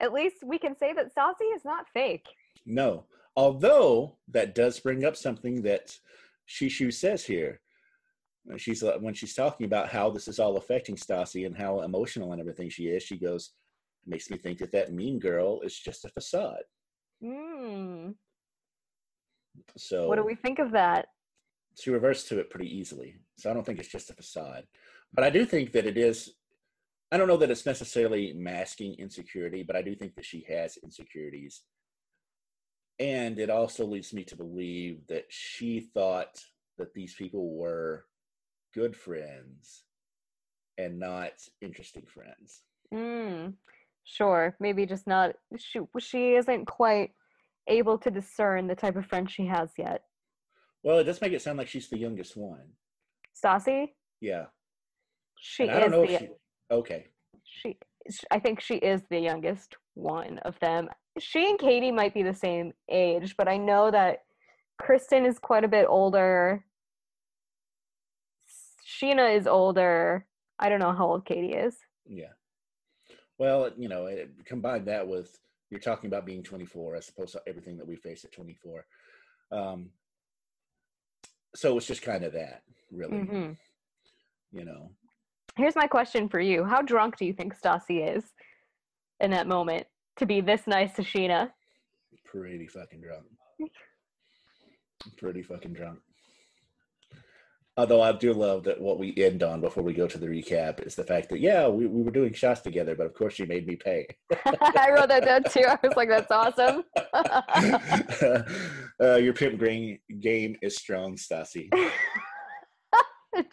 At 0.00 0.12
least 0.12 0.36
we 0.44 0.58
can 0.58 0.76
say 0.76 0.92
that 0.92 1.14
Stassi 1.14 1.54
is 1.54 1.64
not 1.64 1.86
fake. 1.92 2.26
No, 2.66 3.06
Although 3.36 4.18
that 4.28 4.54
does 4.54 4.78
bring 4.80 5.04
up 5.04 5.16
something 5.16 5.62
that 5.62 5.98
Shishu 6.48 6.92
says 6.92 7.24
here. 7.24 7.60
She's 8.56 8.82
uh, 8.82 8.98
when 8.98 9.14
she's 9.14 9.34
talking 9.34 9.66
about 9.66 9.88
how 9.88 10.10
this 10.10 10.26
is 10.26 10.40
all 10.40 10.56
affecting 10.56 10.96
Stassi 10.96 11.46
and 11.46 11.56
how 11.56 11.82
emotional 11.82 12.32
and 12.32 12.40
everything 12.40 12.68
she 12.68 12.88
is. 12.88 13.02
She 13.02 13.16
goes, 13.16 13.52
"It 14.04 14.10
makes 14.10 14.30
me 14.30 14.36
think 14.36 14.58
that 14.58 14.72
that 14.72 14.92
mean 14.92 15.18
girl 15.18 15.60
is 15.60 15.78
just 15.78 16.04
a 16.04 16.08
facade." 16.08 16.64
Hmm. 17.22 18.12
So 19.76 20.08
What 20.08 20.16
do 20.16 20.24
we 20.24 20.34
think 20.34 20.58
of 20.58 20.72
that? 20.72 21.06
she 21.78 21.90
reverts 21.90 22.24
to 22.24 22.38
it 22.38 22.50
pretty 22.50 22.68
easily. 22.68 23.16
So 23.38 23.50
I 23.50 23.54
don't 23.54 23.64
think 23.64 23.78
it's 23.78 23.88
just 23.88 24.10
a 24.10 24.14
facade. 24.14 24.66
But 25.12 25.24
I 25.24 25.30
do 25.30 25.44
think 25.44 25.72
that 25.72 25.86
it 25.86 25.96
is 25.96 26.34
I 27.10 27.18
don't 27.18 27.28
know 27.28 27.36
that 27.36 27.50
it's 27.50 27.66
necessarily 27.66 28.32
masking 28.32 28.94
insecurity, 28.98 29.62
but 29.62 29.76
I 29.76 29.82
do 29.82 29.94
think 29.94 30.14
that 30.14 30.24
she 30.24 30.46
has 30.48 30.78
insecurities. 30.78 31.62
And 32.98 33.38
it 33.38 33.50
also 33.50 33.84
leads 33.84 34.14
me 34.14 34.24
to 34.24 34.36
believe 34.36 35.06
that 35.08 35.26
she 35.28 35.80
thought 35.80 36.42
that 36.78 36.94
these 36.94 37.14
people 37.14 37.54
were 37.54 38.06
good 38.72 38.96
friends 38.96 39.84
and 40.78 40.98
not 40.98 41.32
interesting 41.60 42.06
friends. 42.06 42.62
Mm, 42.94 43.54
sure. 44.04 44.56
Maybe 44.60 44.86
just 44.86 45.06
not. 45.06 45.34
She 45.56 45.80
she 45.98 46.34
isn't 46.34 46.66
quite 46.66 47.10
able 47.68 47.98
to 47.98 48.10
discern 48.10 48.66
the 48.66 48.74
type 48.74 48.96
of 48.96 49.06
friend 49.06 49.30
she 49.30 49.46
has 49.46 49.70
yet. 49.78 50.02
Well, 50.82 50.98
it 50.98 51.04
does 51.04 51.20
make 51.20 51.32
it 51.32 51.42
sound 51.42 51.58
like 51.58 51.68
she's 51.68 51.88
the 51.88 51.98
youngest 51.98 52.36
one. 52.36 52.72
Stassi, 53.40 53.88
Yeah. 54.20 54.46
she 55.38 55.64
And 55.64 55.72
I 55.72 55.80
don't 55.80 55.90
know 55.92 56.04
the 56.06 56.12
if 56.14 56.20
she. 56.20 56.28
Okay. 56.70 57.06
she 57.44 57.78
I 58.30 58.38
think 58.40 58.60
she 58.60 58.76
is 58.76 59.02
the 59.10 59.20
youngest 59.20 59.76
one 59.94 60.38
of 60.40 60.58
them. 60.60 60.88
She 61.18 61.48
and 61.48 61.58
Katie 61.58 61.92
might 61.92 62.14
be 62.14 62.22
the 62.22 62.34
same 62.34 62.72
age, 62.90 63.36
but 63.36 63.46
I 63.48 63.56
know 63.58 63.90
that 63.90 64.24
Kristen 64.78 65.24
is 65.24 65.38
quite 65.38 65.62
a 65.62 65.68
bit 65.68 65.86
older. 65.88 66.64
Sheena 68.84 69.36
is 69.36 69.46
older. 69.46 70.26
I 70.58 70.68
don't 70.68 70.80
know 70.80 70.92
how 70.92 71.06
old 71.06 71.24
Katie 71.24 71.54
is. 71.54 71.76
Yeah. 72.06 72.32
Well, 73.38 73.70
you 73.76 73.88
know, 73.88 74.06
it, 74.06 74.30
combine 74.44 74.84
that 74.86 75.06
with 75.06 75.38
you're 75.70 75.80
talking 75.80 76.08
about 76.08 76.26
being 76.26 76.42
24 76.42 76.96
as 76.96 77.08
opposed 77.08 77.32
to 77.32 77.42
everything 77.46 77.78
that 77.78 77.86
we 77.86 77.96
face 77.96 78.24
at 78.24 78.32
24. 78.32 78.84
Um, 79.50 79.90
so 81.54 81.76
it's 81.76 81.86
just 81.86 82.02
kind 82.02 82.24
of 82.24 82.32
that, 82.34 82.62
really. 82.90 83.18
Mhm. 83.18 83.58
You 84.52 84.64
know, 84.64 84.90
Here's 85.56 85.76
my 85.76 85.86
question 85.86 86.28
for 86.28 86.40
you: 86.40 86.64
How 86.64 86.80
drunk 86.82 87.16
do 87.16 87.26
you 87.26 87.32
think 87.32 87.54
Stassi 87.58 88.16
is 88.16 88.32
in 89.20 89.30
that 89.30 89.46
moment 89.46 89.86
to 90.16 90.26
be 90.26 90.40
this 90.40 90.66
nice 90.66 90.94
to 90.94 91.02
Scheana? 91.02 91.52
pretty 92.24 92.66
fucking 92.66 93.00
drunk. 93.02 93.26
pretty 95.18 95.42
fucking 95.42 95.74
drunk. 95.74 95.98
Although 97.78 98.02
I 98.02 98.12
do 98.12 98.34
love 98.34 98.64
that 98.64 98.78
what 98.78 98.98
we 98.98 99.14
end 99.16 99.42
on 99.42 99.62
before 99.62 99.82
we 99.82 99.94
go 99.94 100.06
to 100.06 100.18
the 100.18 100.26
recap 100.26 100.86
is 100.86 100.94
the 100.94 101.04
fact 101.04 101.30
that 101.30 101.40
yeah 101.40 101.68
we, 101.68 101.86
we 101.86 102.02
were 102.02 102.10
doing 102.10 102.34
shots 102.34 102.60
together, 102.60 102.94
but 102.94 103.06
of 103.06 103.14
course 103.14 103.32
she 103.32 103.46
made 103.46 103.66
me 103.66 103.76
pay. 103.76 104.06
I 104.44 104.90
wrote 104.90 105.08
that 105.08 105.24
down 105.24 105.44
too. 105.44 105.64
I 105.66 105.78
was 105.82 105.96
like, 105.96 106.10
"That's 106.10 106.30
awesome." 106.30 106.84
uh, 109.00 109.16
your 109.16 109.32
pimp 109.32 109.58
game 109.58 109.98
game 110.20 110.56
is 110.60 110.76
strong, 110.76 111.16
Stassi. 111.16 111.70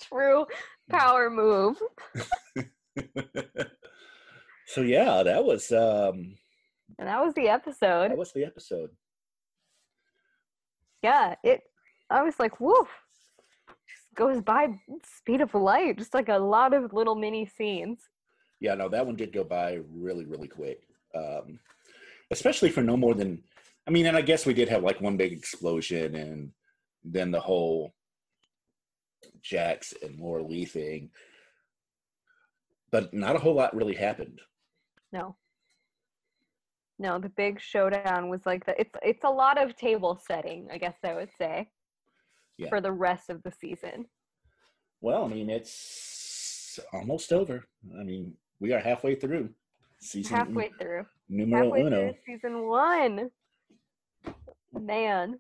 True 0.02 0.46
power 0.90 1.30
move. 1.30 1.78
so 4.68 4.82
yeah, 4.82 5.24
that 5.24 5.46
was 5.46 5.72
um 5.72 6.36
And 6.98 7.08
that 7.08 7.24
was 7.24 7.34
the 7.36 7.48
episode. 7.48 8.12
that 8.12 8.18
was 8.18 8.34
the 8.34 8.44
episode. 8.44 8.90
yeah, 11.02 11.36
it. 11.44 11.62
I 12.10 12.24
was 12.24 12.38
like, 12.38 12.60
woof. 12.60 12.90
Goes 14.16 14.42
by 14.42 14.68
speed 15.04 15.42
of 15.42 15.54
light. 15.54 15.98
Just 15.98 16.14
like 16.14 16.30
a 16.30 16.38
lot 16.38 16.74
of 16.74 16.94
little 16.94 17.16
mini 17.16 17.46
scenes. 17.46 18.00
Yeah, 18.60 18.76
no, 18.76 18.90
that 18.90 19.06
one 19.06 19.16
did 19.16 19.32
go 19.32 19.44
by 19.44 19.80
really, 19.90 20.26
really 20.26 20.48
quick. 20.48 20.82
Um, 21.16 21.60
especially 22.32 22.70
for 22.70 22.82
no 22.82 22.98
more 22.98 23.14
than, 23.14 23.42
I 23.88 23.92
mean, 23.92 24.06
and 24.06 24.18
I 24.18 24.22
guess 24.22 24.46
we 24.46 24.54
did 24.54 24.70
have 24.70 24.84
like 24.84 25.02
one 25.02 25.18
big 25.18 25.32
explosion 25.32 26.16
and 26.16 26.52
then 27.04 27.32
the 27.32 27.40
whole 27.40 27.94
Jax 29.42 29.94
and 30.04 30.20
Laura 30.20 30.44
Leigh 30.44 30.66
thing. 30.66 31.10
But 32.92 33.14
not 33.14 33.36
a 33.36 33.40
whole 33.40 33.54
lot 33.54 33.76
really 33.76 33.96
happened. 33.96 34.42
No. 35.12 35.36
No, 36.98 37.18
the 37.18 37.30
big 37.30 37.62
showdown 37.62 38.30
was 38.30 38.46
like 38.46 38.66
the. 38.66 38.80
It's 38.80 38.94
it's 39.02 39.24
a 39.24 39.30
lot 39.30 39.62
of 39.62 39.76
table 39.78 40.20
setting, 40.28 40.68
I 40.72 40.78
guess 40.78 40.96
I 41.04 41.14
would 41.14 41.30
say, 41.38 41.70
Yeah. 42.60 42.70
for 42.70 42.82
the 42.82 42.92
rest 42.92 43.30
of 43.30 43.42
the 43.44 43.52
season. 43.52 44.06
Well, 45.02 45.24
I 45.24 45.28
mean, 45.30 45.50
it's 45.50 46.78
almost 46.92 47.32
over. 47.32 47.64
I 47.98 48.04
mean, 48.04 48.34
we 48.60 48.74
are 48.74 48.80
halfway 48.80 49.16
through 49.16 49.50
season 50.02 50.36
Halfway 50.36 50.70
through. 50.80 51.06
numero 51.30 51.64
Halfway 51.64 51.82
uno. 51.84 52.12
through 52.12 52.36
season 52.36 52.68
one. 52.68 53.30
Man, 54.74 55.40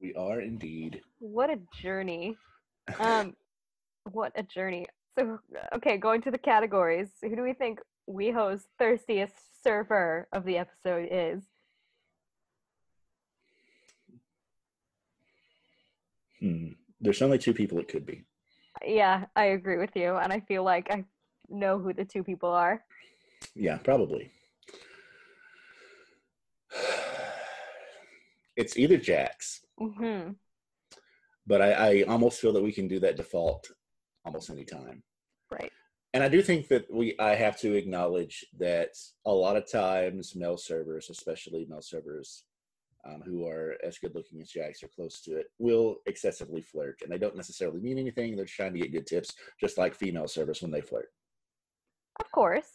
We 0.00 0.14
are 0.14 0.40
indeed. 0.40 1.02
what 1.18 1.50
a 1.50 1.58
journey. 1.82 2.36
Um, 2.98 3.36
what 4.12 4.32
a 4.36 4.42
journey. 4.42 4.86
So, 5.18 5.38
okay, 5.74 5.96
going 5.98 6.22
to 6.22 6.30
the 6.30 6.38
categories. 6.38 7.10
Who 7.22 7.36
do 7.36 7.42
we 7.42 7.52
think 7.52 7.80
WeHo's 8.08 8.66
thirstiest 8.78 9.62
surfer 9.62 10.28
of 10.32 10.44
the 10.44 10.58
episode 10.58 11.08
is? 11.10 11.42
Hmm. 16.40 16.68
There's 17.00 17.22
only 17.22 17.38
two 17.38 17.54
people 17.54 17.78
it 17.78 17.88
could 17.88 18.06
be. 18.06 18.24
Yeah, 18.84 19.26
I 19.34 19.46
agree 19.46 19.78
with 19.78 19.94
you, 19.94 20.16
and 20.16 20.32
I 20.32 20.40
feel 20.40 20.64
like 20.64 20.90
I 20.90 21.04
know 21.48 21.78
who 21.78 21.92
the 21.92 22.04
two 22.04 22.22
people 22.22 22.50
are. 22.50 22.82
Yeah, 23.54 23.78
probably. 23.78 24.30
It's 28.56 28.78
either 28.78 28.96
Jax, 28.96 29.66
hmm 29.78 30.30
but 31.46 31.62
I, 31.62 31.72
I 31.72 32.02
almost 32.08 32.40
feel 32.40 32.52
that 32.52 32.62
we 32.62 32.72
can 32.72 32.88
do 32.88 32.98
that 33.00 33.16
default 33.16 33.70
almost 34.24 34.50
any 34.50 34.64
time. 34.64 35.02
Right. 35.50 35.70
And 36.12 36.24
I 36.24 36.28
do 36.28 36.42
think 36.42 36.68
that 36.68 36.92
we 36.92 37.14
I 37.18 37.34
have 37.34 37.58
to 37.60 37.74
acknowledge 37.74 38.44
that 38.58 38.90
a 39.26 39.32
lot 39.32 39.56
of 39.56 39.70
times 39.70 40.34
male 40.34 40.56
servers, 40.56 41.10
especially 41.10 41.66
male 41.68 41.82
servers 41.82 42.45
um, 43.06 43.22
who 43.24 43.46
are 43.46 43.76
as 43.84 43.98
good 43.98 44.14
looking 44.14 44.40
as 44.40 44.50
Jax 44.50 44.82
or 44.82 44.88
close 44.88 45.20
to 45.22 45.36
it, 45.36 45.46
will 45.58 45.96
excessively 46.06 46.62
flirt. 46.62 47.00
And 47.02 47.10
they 47.10 47.18
don't 47.18 47.36
necessarily 47.36 47.80
mean 47.80 47.98
anything. 47.98 48.36
They're 48.36 48.44
trying 48.44 48.72
to 48.74 48.80
get 48.80 48.92
good 48.92 49.06
tips, 49.06 49.34
just 49.60 49.78
like 49.78 49.94
female 49.94 50.28
service 50.28 50.62
when 50.62 50.70
they 50.70 50.80
flirt. 50.80 51.08
Of 52.20 52.30
course, 52.32 52.70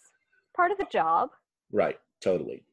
part 0.55 0.71
of 0.71 0.77
the 0.77 0.87
job. 0.91 1.29
Right, 1.71 1.97
totally. 2.23 2.63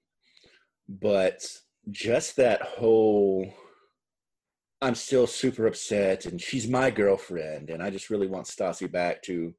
But 0.88 1.44
just 1.90 2.36
that 2.36 2.62
whole 2.62 3.52
I'm 4.80 4.94
still 4.94 5.26
super 5.26 5.66
upset 5.66 6.26
and 6.26 6.40
she's 6.40 6.68
my 6.68 6.90
girlfriend 6.90 7.70
and 7.70 7.82
I 7.82 7.90
just 7.90 8.10
really 8.10 8.28
want 8.28 8.46
Stassi 8.46 8.90
back 8.90 9.22
to 9.22 9.52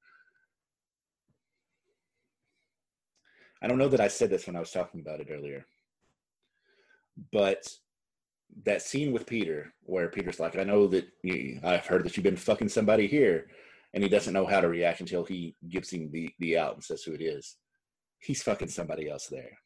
I 3.61 3.67
don't 3.67 3.77
know 3.77 3.89
that 3.89 3.99
I 3.99 4.07
said 4.07 4.29
this 4.29 4.47
when 4.47 4.55
I 4.55 4.61
was 4.61 4.71
talking 4.71 5.01
about 5.01 5.19
it 5.19 5.27
earlier. 5.29 5.65
But 7.33 7.67
that 8.65 8.81
scene 8.81 9.11
with 9.11 9.25
Peter 9.25 9.73
where 9.83 10.09
Peter's 10.09 10.39
like, 10.39 10.57
I 10.57 10.63
know 10.63 10.87
that 10.87 11.07
you, 11.23 11.59
I've 11.63 11.85
heard 11.85 12.03
that 12.03 12.17
you've 12.17 12.23
been 12.23 12.35
fucking 12.35 12.69
somebody 12.69 13.07
here 13.07 13.47
and 13.93 14.03
he 14.03 14.09
doesn't 14.09 14.33
know 14.33 14.45
how 14.45 14.61
to 14.61 14.67
react 14.67 14.99
until 14.99 15.23
he 15.23 15.55
gives 15.67 15.91
him 15.91 16.09
the, 16.11 16.29
the 16.39 16.57
out 16.57 16.75
and 16.75 16.83
says 16.83 17.03
who 17.03 17.13
it 17.13 17.21
is. 17.21 17.57
He's 18.19 18.43
fucking 18.43 18.67
somebody 18.67 19.09
else 19.09 19.27
there. 19.27 19.57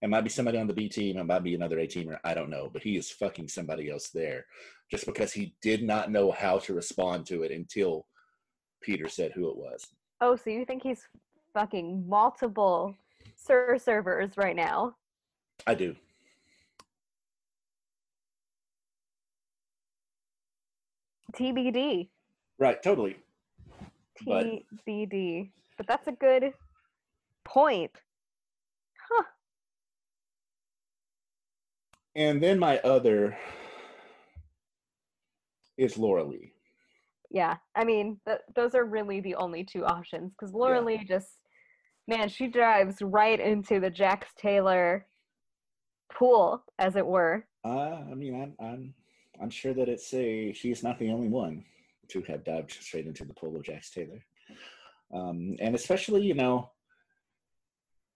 It 0.00 0.10
might 0.10 0.22
be 0.22 0.30
somebody 0.30 0.58
on 0.58 0.68
the 0.68 0.74
B 0.74 0.88
team. 0.88 1.16
It 1.16 1.24
might 1.24 1.42
be 1.42 1.54
another 1.54 1.80
A 1.80 1.86
teamer. 1.86 2.18
I 2.22 2.34
don't 2.34 2.50
know. 2.50 2.70
But 2.72 2.82
he 2.82 2.96
is 2.96 3.10
fucking 3.10 3.48
somebody 3.48 3.90
else 3.90 4.10
there 4.10 4.44
just 4.90 5.06
because 5.06 5.32
he 5.32 5.54
did 5.60 5.82
not 5.82 6.12
know 6.12 6.30
how 6.30 6.58
to 6.58 6.74
respond 6.74 7.26
to 7.26 7.42
it 7.42 7.50
until 7.50 8.06
Peter 8.80 9.08
said 9.08 9.32
who 9.32 9.50
it 9.50 9.56
was. 9.56 9.86
Oh, 10.20 10.36
so 10.36 10.50
you 10.50 10.64
think 10.64 10.82
he's 10.82 11.02
fucking 11.52 12.08
multiple 12.08 12.94
Sir 13.34 13.78
servers 13.78 14.36
right 14.36 14.56
now? 14.56 14.94
I 15.66 15.74
do. 15.74 15.96
TBD. 21.38 22.08
Right, 22.58 22.82
totally. 22.82 23.16
But- 24.26 24.46
TBD. 24.86 25.50
But 25.76 25.86
that's 25.86 26.08
a 26.08 26.12
good 26.12 26.52
point. 27.44 27.92
Huh. 29.08 29.22
And 32.16 32.42
then 32.42 32.58
my 32.58 32.78
other 32.78 33.38
is 35.76 35.96
Laura 35.96 36.24
Leigh. 36.24 36.52
Yeah. 37.30 37.56
I 37.76 37.84
mean, 37.84 38.18
th- 38.26 38.40
those 38.56 38.74
are 38.74 38.84
really 38.84 39.20
the 39.20 39.36
only 39.36 39.62
two 39.62 39.84
options 39.84 40.32
because 40.32 40.52
Laura 40.52 40.78
Yeah. 40.78 40.84
Lee 40.84 41.04
just, 41.04 41.28
man, 42.08 42.28
she 42.28 42.48
drives 42.48 43.00
right 43.02 43.38
into 43.38 43.78
the 43.78 43.90
Jax 43.90 44.26
Taylor 44.36 45.06
pool, 46.12 46.64
as 46.80 46.96
it 46.96 47.06
were. 47.06 47.46
Uh, 47.64 48.00
I 48.10 48.14
mean, 48.14 48.34
I'm, 48.42 48.66
I'm, 48.66 48.94
I'm 49.40 49.50
sure 49.50 49.74
that 49.74 49.88
it's 49.88 50.12
a 50.14 50.52
she's 50.52 50.82
not 50.82 50.98
the 50.98 51.10
only 51.10 51.28
one 51.28 51.64
to 52.08 52.22
have 52.22 52.44
dived 52.44 52.72
straight 52.72 53.06
into 53.06 53.24
the 53.24 53.34
pool 53.34 53.56
of 53.56 53.62
Jax 53.62 53.90
Taylor, 53.90 54.24
um, 55.12 55.56
and 55.60 55.74
especially 55.74 56.22
you 56.22 56.34
know, 56.34 56.70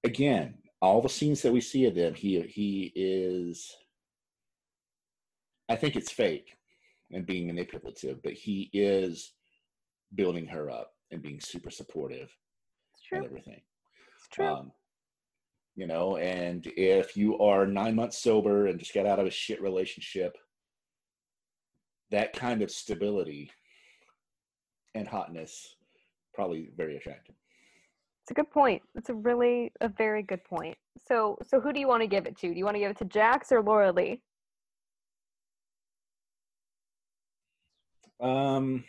again, 0.05 0.55
all 0.81 1.01
the 1.01 1.09
scenes 1.09 1.43
that 1.43 1.53
we 1.53 1.61
see 1.61 1.87
of 1.87 1.95
them, 1.95 2.15
he 2.15 2.41
he 2.43 2.93
is. 2.95 3.77
I 5.69 5.77
think 5.77 5.97
it's 5.97 6.11
fake 6.11 6.57
and 7.13 7.25
being 7.25 7.47
manipulative, 7.47 8.23
but 8.23 8.33
he 8.33 8.69
is 8.73 9.33
building 10.15 10.47
her 10.47 10.71
up 10.71 10.93
and 11.11 11.23
being 11.23 11.41
super 11.41 11.71
supportive 11.71 12.31
It's 12.95 13.07
and 13.13 13.25
everything. 13.25 13.61
It's 14.19 14.29
true. 14.29 14.47
Um, 14.47 14.73
you 15.75 15.87
know, 15.87 16.17
and 16.17 16.67
if 16.77 17.17
you 17.17 17.39
are 17.39 17.67
nine 17.67 17.95
months 17.95 18.19
sober 18.19 18.67
and 18.67 18.79
just 18.79 18.93
got 18.93 19.07
out 19.07 19.19
of 19.19 19.27
a 19.27 19.31
shit 19.31 19.63
relationship, 19.63 20.37
that 22.13 22.35
kind 22.35 22.63
of 22.63 22.71
stability 22.71 23.51
and 24.95 25.09
hotness 25.09 25.77
probably 26.35 26.71
very 26.77 26.97
attractive. 26.97 27.35
It's 28.23 28.31
a 28.31 28.35
good 28.35 28.51
point. 28.51 28.83
It's 28.95 29.09
a 29.09 29.15
really 29.15 29.73
a 29.81 29.89
very 29.89 30.23
good 30.23 30.45
point. 30.45 30.77
So 31.09 31.37
so 31.43 31.61
who 31.61 31.73
do 31.73 31.81
you 31.81 31.89
want 31.89 32.03
to 32.03 32.07
give 32.07 32.27
it 32.27 32.39
to? 32.39 32.53
Do 32.53 32.59
you 32.59 32.65
want 32.65 32.77
to 32.77 32.81
give 32.81 32.91
it 32.91 32.99
to 32.99 33.05
Jax 33.07 33.51
or 33.51 33.61
Laura 33.63 33.91
Leigh? 33.91 34.21
Um, 38.21 38.85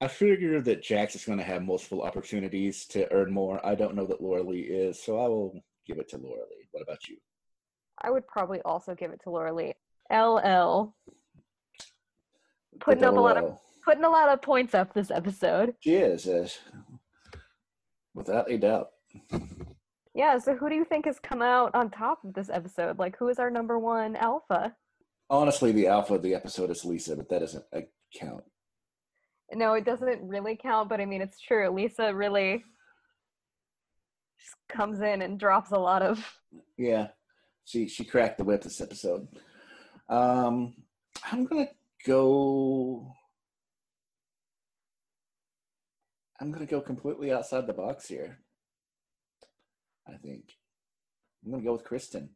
I 0.00 0.08
figure 0.08 0.60
that 0.62 0.82
Jax 0.82 1.14
is 1.14 1.24
going 1.24 1.38
to 1.38 1.44
have 1.44 1.62
multiple 1.62 2.02
opportunities 2.02 2.86
to 2.86 3.10
earn 3.12 3.32
more. 3.32 3.64
I 3.64 3.76
don't 3.76 3.94
know 3.94 4.06
that 4.06 4.20
Laura 4.20 4.42
Leigh 4.42 4.62
is, 4.62 5.00
so 5.00 5.20
I 5.20 5.28
will 5.28 5.62
give 5.86 5.98
it 5.98 6.08
to 6.08 6.16
Laura 6.16 6.40
Leigh. 6.50 6.66
What 6.72 6.82
about 6.82 7.06
you? 7.06 7.18
I 8.02 8.10
would 8.10 8.26
probably 8.26 8.60
also 8.64 8.96
give 8.96 9.12
it 9.12 9.20
to 9.22 9.30
Laura 9.30 9.52
Leigh. 9.52 9.76
LL 10.10 10.94
putting 12.80 13.04
up 13.04 13.16
a 13.16 13.20
lot 13.20 13.36
of 13.36 13.44
uh, 13.44 13.54
putting 13.84 14.04
a 14.04 14.10
lot 14.10 14.28
of 14.28 14.42
points 14.42 14.74
up 14.74 14.94
this 14.94 15.10
episode. 15.10 15.74
She 15.80 15.94
is, 15.94 16.26
is 16.26 16.58
without 18.14 18.50
a 18.50 18.58
doubt. 18.58 18.88
Yeah, 20.14 20.38
so 20.38 20.54
who 20.54 20.68
do 20.68 20.74
you 20.74 20.84
think 20.84 21.06
has 21.06 21.18
come 21.18 21.40
out 21.42 21.74
on 21.74 21.90
top 21.90 22.22
of 22.24 22.34
this 22.34 22.50
episode? 22.50 22.98
Like 22.98 23.16
who 23.18 23.28
is 23.28 23.38
our 23.38 23.50
number 23.50 23.78
one 23.78 24.16
alpha? 24.16 24.74
Honestly, 25.30 25.72
the 25.72 25.86
alpha 25.86 26.14
of 26.14 26.22
the 26.22 26.34
episode 26.34 26.70
is 26.70 26.84
Lisa, 26.84 27.16
but 27.16 27.28
that 27.30 27.40
doesn't 27.40 27.64
uh, 27.74 27.80
count. 28.14 28.44
No, 29.54 29.74
it 29.74 29.84
doesn't 29.84 30.26
really 30.26 30.56
count, 30.56 30.88
but 30.88 31.00
I 31.00 31.06
mean 31.06 31.22
it's 31.22 31.40
true. 31.40 31.70
Lisa 31.70 32.14
really 32.14 32.64
just 34.38 34.56
comes 34.68 35.00
in 35.00 35.22
and 35.22 35.38
drops 35.38 35.70
a 35.72 35.78
lot 35.78 36.02
of 36.02 36.24
Yeah. 36.76 37.08
She 37.64 37.88
she 37.88 38.04
cracked 38.04 38.38
the 38.38 38.44
whip 38.44 38.62
this 38.62 38.80
episode. 38.80 39.28
Um 40.08 40.74
I'm 41.30 41.44
gonna 41.44 41.68
go 42.04 43.12
I'm 46.42 46.50
gonna 46.50 46.66
go 46.66 46.80
completely 46.80 47.30
outside 47.30 47.68
the 47.68 47.72
box 47.72 48.08
here. 48.08 48.40
I 50.08 50.16
think. 50.16 50.56
I'm 51.44 51.52
gonna 51.52 51.62
go 51.62 51.74
with 51.74 51.84
Kristen. 51.84 52.30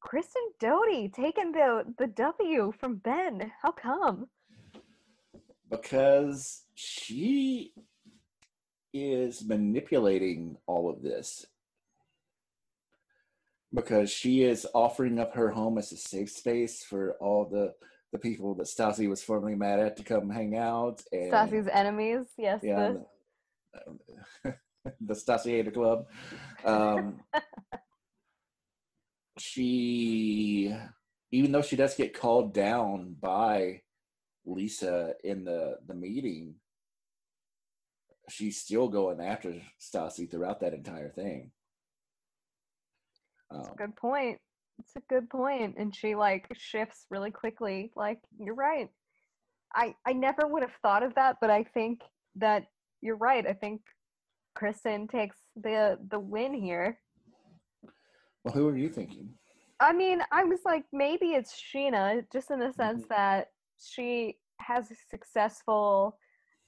Kristen 0.00 0.42
Doute 0.60 1.12
taking 1.12 1.50
the 1.50 1.84
the 1.98 2.06
W 2.06 2.72
from 2.78 2.96
Ben. 2.96 3.50
How 3.60 3.72
come? 3.72 4.28
Because 5.68 6.62
she 6.74 7.72
is 8.94 9.44
manipulating 9.44 10.56
all 10.68 10.88
of 10.88 11.02
this. 11.02 11.44
Because 13.74 14.12
she 14.12 14.44
is 14.44 14.64
offering 14.74 15.18
up 15.18 15.34
her 15.34 15.50
home 15.50 15.76
as 15.76 15.90
a 15.90 15.96
safe 15.96 16.30
space 16.30 16.84
for 16.84 17.14
all 17.14 17.48
the 17.50 17.74
the 18.12 18.18
people 18.18 18.54
that 18.54 18.66
Stassi 18.66 19.08
was 19.08 19.22
formerly 19.22 19.54
mad 19.54 19.80
at 19.80 19.96
to 19.96 20.04
come 20.04 20.28
hang 20.28 20.56
out. 20.56 21.02
And, 21.10 21.32
Stassi's 21.32 21.68
enemies, 21.72 22.26
yes. 22.36 22.60
yeah, 22.62 22.94
the, 24.44 24.44
the 25.00 25.14
Stasiator 25.14 25.72
Club. 25.72 26.06
Um, 26.64 27.20
she, 29.38 30.74
even 31.30 31.52
though 31.52 31.62
she 31.62 31.76
does 31.76 31.94
get 31.94 32.18
called 32.18 32.52
down 32.52 33.16
by 33.18 33.80
Lisa 34.44 35.14
in 35.24 35.44
the 35.44 35.78
the 35.86 35.94
meeting, 35.94 36.56
she's 38.28 38.60
still 38.60 38.88
going 38.88 39.20
after 39.20 39.54
Stassi 39.80 40.30
throughout 40.30 40.60
that 40.60 40.74
entire 40.74 41.10
thing. 41.10 41.50
That's 43.50 43.68
Um, 43.68 43.74
a 43.74 43.86
good 43.86 43.96
point. 43.96 44.38
It's 44.82 44.96
a 44.96 45.00
good 45.12 45.30
point. 45.30 45.76
And 45.78 45.94
she 45.94 46.14
like 46.14 46.46
shifts 46.54 47.06
really 47.10 47.30
quickly. 47.30 47.92
Like, 47.94 48.18
you're 48.38 48.54
right. 48.54 48.88
I 49.74 49.94
I 50.06 50.12
never 50.12 50.46
would 50.46 50.62
have 50.62 50.74
thought 50.82 51.02
of 51.02 51.14
that, 51.14 51.36
but 51.40 51.50
I 51.50 51.64
think 51.64 52.00
that 52.36 52.64
you're 53.00 53.16
right. 53.16 53.46
I 53.46 53.52
think 53.52 53.80
Kristen 54.54 55.06
takes 55.08 55.36
the 55.56 55.98
the 56.10 56.18
win 56.18 56.52
here. 56.54 56.98
well, 58.44 58.54
who 58.54 58.68
are 58.68 58.76
you 58.76 58.88
thinking? 58.88 59.30
I 59.78 59.92
mean, 59.92 60.20
I 60.32 60.44
was 60.44 60.60
like, 60.64 60.84
maybe 60.92 61.32
it's 61.32 61.54
Scheana, 61.54 62.24
just 62.32 62.50
in 62.50 62.58
the 62.60 62.72
sense 62.72 63.04
Mhm. 63.04 63.08
that 63.08 63.52
she 63.80 64.38
has 64.58 64.90
a 64.90 64.94
successful 65.10 66.18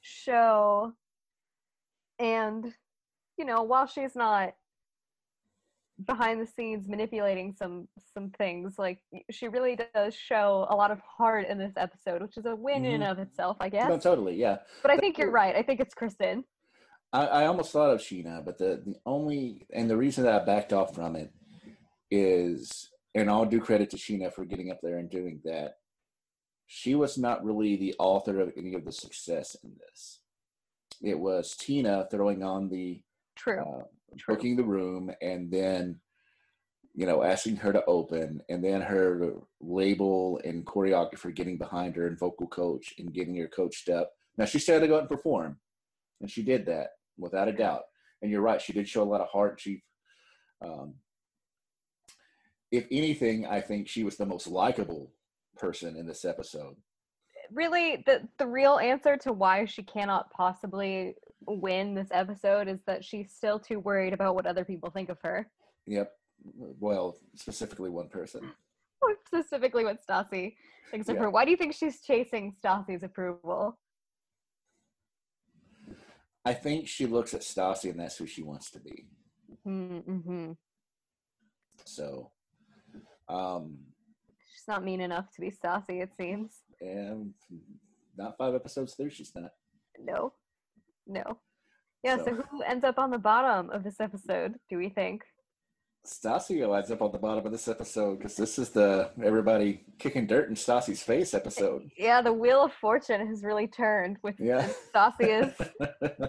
show. 0.00 0.92
And, 2.18 2.74
you 3.36 3.44
know, 3.44 3.62
while 3.62 3.86
she's 3.86 4.14
not 4.16 4.54
behind 6.06 6.40
the 6.40 6.46
scenes 6.46 6.88
manipulating 6.88 7.52
some 7.56 7.86
some 8.12 8.30
things, 8.30 8.78
like 8.78 8.98
she 9.30 9.46
really 9.48 9.76
does 9.94 10.14
show 10.14 10.66
a 10.70 10.74
lot 10.74 10.90
of 10.90 11.00
heart 11.00 11.46
in 11.48 11.56
this 11.58 11.72
episode, 11.76 12.20
which 12.22 12.36
is 12.36 12.46
a 12.46 12.54
win 12.56 12.84
in 12.84 13.00
Mhm. 13.00 13.10
of 13.12 13.18
itself, 13.20 13.56
I 13.60 13.68
guess 13.68 13.88
No, 13.88 13.98
totally, 13.98 14.34
yeah. 14.34 14.58
But 14.82 14.90
I 14.90 14.96
think 14.96 15.18
you're 15.18 15.30
right. 15.30 15.54
I 15.54 15.62
think 15.62 15.80
it's 15.80 15.94
Kristen. 15.94 16.44
I, 17.12 17.26
I 17.26 17.46
almost 17.46 17.70
thought 17.70 17.90
of 17.92 18.00
Scheana, 18.00 18.44
but 18.44 18.58
the, 18.58 18.82
the 18.84 18.96
only 19.06 19.66
and 19.72 19.88
the 19.88 19.96
reason 19.96 20.24
that 20.24 20.42
I 20.42 20.44
backed 20.44 20.72
off 20.72 20.94
from 20.94 21.14
it 21.14 21.32
is, 22.10 22.90
and 23.14 23.30
I'll 23.30 23.44
do 23.46 23.60
credit 23.60 23.90
to 23.90 23.96
Scheana 23.96 24.32
for 24.32 24.44
getting 24.44 24.70
up 24.70 24.80
there 24.82 24.98
and 24.98 25.08
doing 25.08 25.40
that. 25.44 25.76
She 26.66 26.94
was 26.94 27.16
not 27.18 27.44
really 27.44 27.76
the 27.76 27.94
author 27.98 28.40
of 28.40 28.52
any 28.56 28.74
of 28.74 28.84
the 28.84 28.92
success 28.92 29.54
in 29.62 29.72
this. 29.78 30.20
It 31.02 31.18
was 31.18 31.54
Tina 31.56 32.08
throwing 32.10 32.42
on 32.42 32.68
the 32.68 33.02
True. 33.36 33.60
uh, 33.60 33.84
Booking 34.26 34.56
the 34.56 34.64
room 34.64 35.10
and 35.20 35.50
then 35.50 36.00
you 36.94 37.06
know 37.06 37.22
asking 37.22 37.56
her 37.56 37.72
to 37.72 37.84
open 37.86 38.40
and 38.48 38.64
then 38.64 38.80
her 38.80 39.34
label 39.60 40.40
and 40.44 40.64
choreographer 40.64 41.34
getting 41.34 41.58
behind 41.58 41.96
her 41.96 42.06
and 42.06 42.18
vocal 42.18 42.46
coach 42.46 42.94
and 42.98 43.12
getting 43.12 43.36
her 43.36 43.48
coached 43.48 43.88
up. 43.88 44.12
Now 44.38 44.44
she 44.44 44.58
still 44.58 44.74
had 44.74 44.80
to 44.80 44.88
go 44.88 44.96
out 44.96 45.00
and 45.00 45.08
perform 45.08 45.58
and 46.20 46.30
she 46.30 46.42
did 46.42 46.66
that 46.66 46.90
without 47.18 47.48
a 47.48 47.52
doubt. 47.52 47.82
And 48.22 48.30
you're 48.30 48.40
right 48.40 48.60
she 48.60 48.72
did 48.72 48.88
show 48.88 49.02
a 49.02 49.04
lot 49.04 49.20
of 49.20 49.28
heart 49.28 49.60
she 49.60 49.82
um, 50.64 50.94
if 52.70 52.86
anything 52.90 53.46
i 53.46 53.60
think 53.60 53.88
she 53.88 54.02
was 54.02 54.16
the 54.16 54.24
most 54.24 54.46
likable 54.46 55.12
person 55.54 55.96
in 55.96 56.06
this 56.06 56.24
episode. 56.24 56.76
Really 57.52 58.02
the 58.06 58.26
the 58.38 58.46
real 58.46 58.78
answer 58.78 59.16
to 59.18 59.32
why 59.32 59.64
she 59.66 59.82
cannot 59.82 60.30
possibly 60.30 61.14
win 61.46 61.94
this 61.94 62.08
episode 62.10 62.68
is 62.68 62.80
that 62.86 63.04
she's 63.04 63.32
still 63.32 63.58
too 63.58 63.78
worried 63.80 64.12
about 64.12 64.34
what 64.34 64.46
other 64.46 64.64
people 64.64 64.90
think 64.90 65.08
of 65.08 65.18
her. 65.22 65.48
yep 65.86 66.12
well 66.80 67.16
specifically 67.36 67.90
one 67.90 68.08
person 68.08 68.50
specifically 69.26 69.84
what 69.84 69.98
Stassi 70.06 70.54
thinks 70.90 71.08
of 71.08 71.16
Yeah. 71.16 71.22
her. 71.22 71.30
Why 71.30 71.44
do 71.44 71.50
you 71.50 71.56
think 71.56 71.74
she's 71.74 72.00
chasing 72.00 72.54
Stassi's 72.62 73.02
approval? 73.02 73.78
i 76.46 76.52
think 76.52 76.86
she 76.86 77.06
looks 77.06 77.32
at 77.32 77.40
stassi 77.40 77.88
and 77.90 77.98
that's 77.98 78.18
who 78.18 78.26
she 78.26 78.42
wants 78.42 78.70
to 78.70 78.78
be 78.80 79.06
Mm-hmm. 79.66 80.52
So, 81.86 82.30
um, 83.28 83.78
She's 84.52 84.68
not 84.68 84.84
mean 84.84 85.00
enough 85.00 85.30
to 85.34 85.40
be 85.40 85.50
Stassi, 85.50 86.02
it 86.02 86.10
seems. 86.18 86.60
and 86.80 87.32
not 88.18 88.36
five 88.36 88.54
episodes 88.54 88.94
through, 88.94 89.08
she's 89.10 89.32
not. 89.34 89.52
No. 90.02 90.32
No. 91.06 91.38
Yeah, 92.02 92.18
so, 92.18 92.24
So- 92.24 92.42
who 92.50 92.62
ends 92.62 92.84
up 92.84 92.98
on 92.98 93.10
the 93.10 93.18
bottom 93.18 93.70
of 93.70 93.82
this 93.82 94.00
episode, 94.00 94.54
do 94.68 94.76
we 94.78 94.88
think? 94.88 95.22
Stassi 96.06 96.60
ends 96.76 96.90
up 96.90 97.00
on 97.00 97.12
the 97.12 97.18
bottom 97.18 97.46
of 97.46 97.50
this 97.52 97.66
episode 97.66 98.18
because 98.18 98.36
this 98.36 98.58
is 98.58 98.68
the 98.70 99.10
everybody 99.22 99.84
kicking 99.98 100.26
dirt 100.26 100.50
in 100.50 100.54
Stassi's 100.54 101.02
face 101.02 101.32
episode. 101.32 101.88
Yeah, 101.96 102.20
the 102.20 102.32
wheel 102.32 102.62
of 102.64 102.74
fortune 102.74 103.26
has 103.26 103.42
really 103.42 103.66
turned 103.66 104.18
with 104.22 104.38
Yeah. 104.38 104.68
Stassi 104.94 105.46
is 105.46 106.28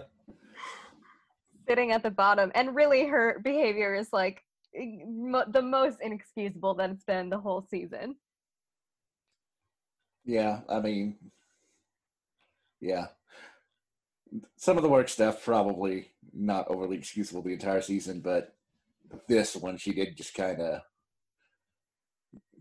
sitting 1.68 1.92
at 1.92 2.02
the 2.02 2.10
bottom 2.10 2.50
and 2.54 2.74
really 2.74 3.06
her 3.06 3.38
behavior 3.44 3.94
is 3.94 4.08
like 4.14 4.42
mo- 4.74 5.44
the 5.46 5.60
most 5.60 5.98
inexcusable 6.00 6.72
that 6.76 6.88
it's 6.88 7.04
been 7.04 7.28
the 7.28 7.38
whole 7.38 7.60
season 7.70 8.16
yeah, 10.28 10.62
I 10.68 10.80
mean, 10.80 11.16
yeah. 12.80 13.06
Some 14.56 14.76
of 14.76 14.82
the 14.82 14.88
work 14.88 15.08
stuff 15.08 15.44
probably 15.44 16.10
not 16.32 16.68
overly 16.68 16.98
excusable 16.98 17.42
the 17.42 17.52
entire 17.52 17.80
season, 17.80 18.20
but 18.20 18.54
this 19.28 19.56
one 19.56 19.76
she 19.76 19.92
did 19.92 20.16
just 20.16 20.34
kind 20.34 20.60
of 20.60 20.80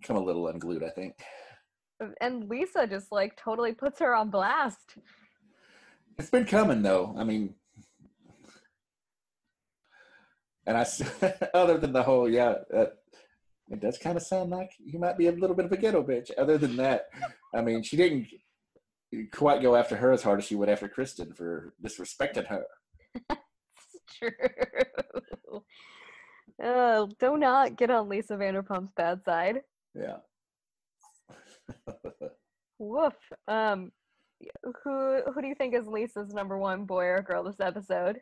come 0.03 0.15
a 0.15 0.23
little 0.23 0.47
unglued, 0.47 0.83
I 0.83 0.89
think. 0.89 1.15
and 2.21 2.49
lisa 2.49 2.85
just 2.87 3.11
like 3.11 3.35
totally 3.37 3.73
puts 3.73 3.99
her 3.99 4.13
on 4.13 4.29
blast 4.29 4.97
It's 6.19 6.29
been 6.29 6.45
coming 6.45 6.81
though. 6.81 7.15
I 7.17 7.23
mean, 7.23 7.55
and 10.65 10.77
I, 10.77 10.85
other 11.53 11.77
than 11.77 11.93
the 11.93 12.03
whole, 12.03 12.29
yeah, 12.29 12.55
uh, 12.73 12.85
it 13.69 13.81
does 13.81 13.97
kind 13.97 14.17
of 14.17 14.23
sound 14.23 14.51
like 14.51 14.71
you 14.83 14.99
might 14.99 15.17
be 15.17 15.27
a 15.27 15.31
little 15.31 15.55
bit 15.55 15.65
of 15.65 15.71
a 15.71 15.77
ghetto 15.77 16.03
bitch. 16.03 16.31
Other 16.37 16.57
than 16.57 16.75
that, 16.77 17.09
I 17.53 17.61
mean, 17.61 17.83
she 17.83 17.97
didn't 17.97 18.27
quite 19.31 19.61
go 19.61 19.75
after 19.75 19.95
her 19.95 20.11
as 20.11 20.23
hard 20.23 20.39
as 20.39 20.45
she 20.45 20.55
would 20.55 20.69
after 20.69 20.87
Kristen 20.87 21.33
for 21.33 21.73
disrespecting 21.83 22.47
her. 22.47 22.65
That's 23.29 23.41
true 24.17 24.31
oh 26.63 27.09
do 27.19 27.37
not 27.37 27.75
get 27.75 27.89
on 27.89 28.07
lisa 28.07 28.37
vanderpump's 28.37 28.91
bad 28.95 29.21
side 29.25 29.59
Yeah. 29.93 30.17
woof 32.79 33.13
um 33.47 33.91
who 34.83 35.21
who 35.33 35.41
do 35.41 35.47
you 35.47 35.55
think 35.55 35.73
is 35.73 35.87
Lisa's 35.87 36.33
number 36.33 36.57
one 36.57 36.85
boy 36.85 37.05
or 37.05 37.21
girl 37.21 37.43
this 37.43 37.59
episode? 37.61 38.19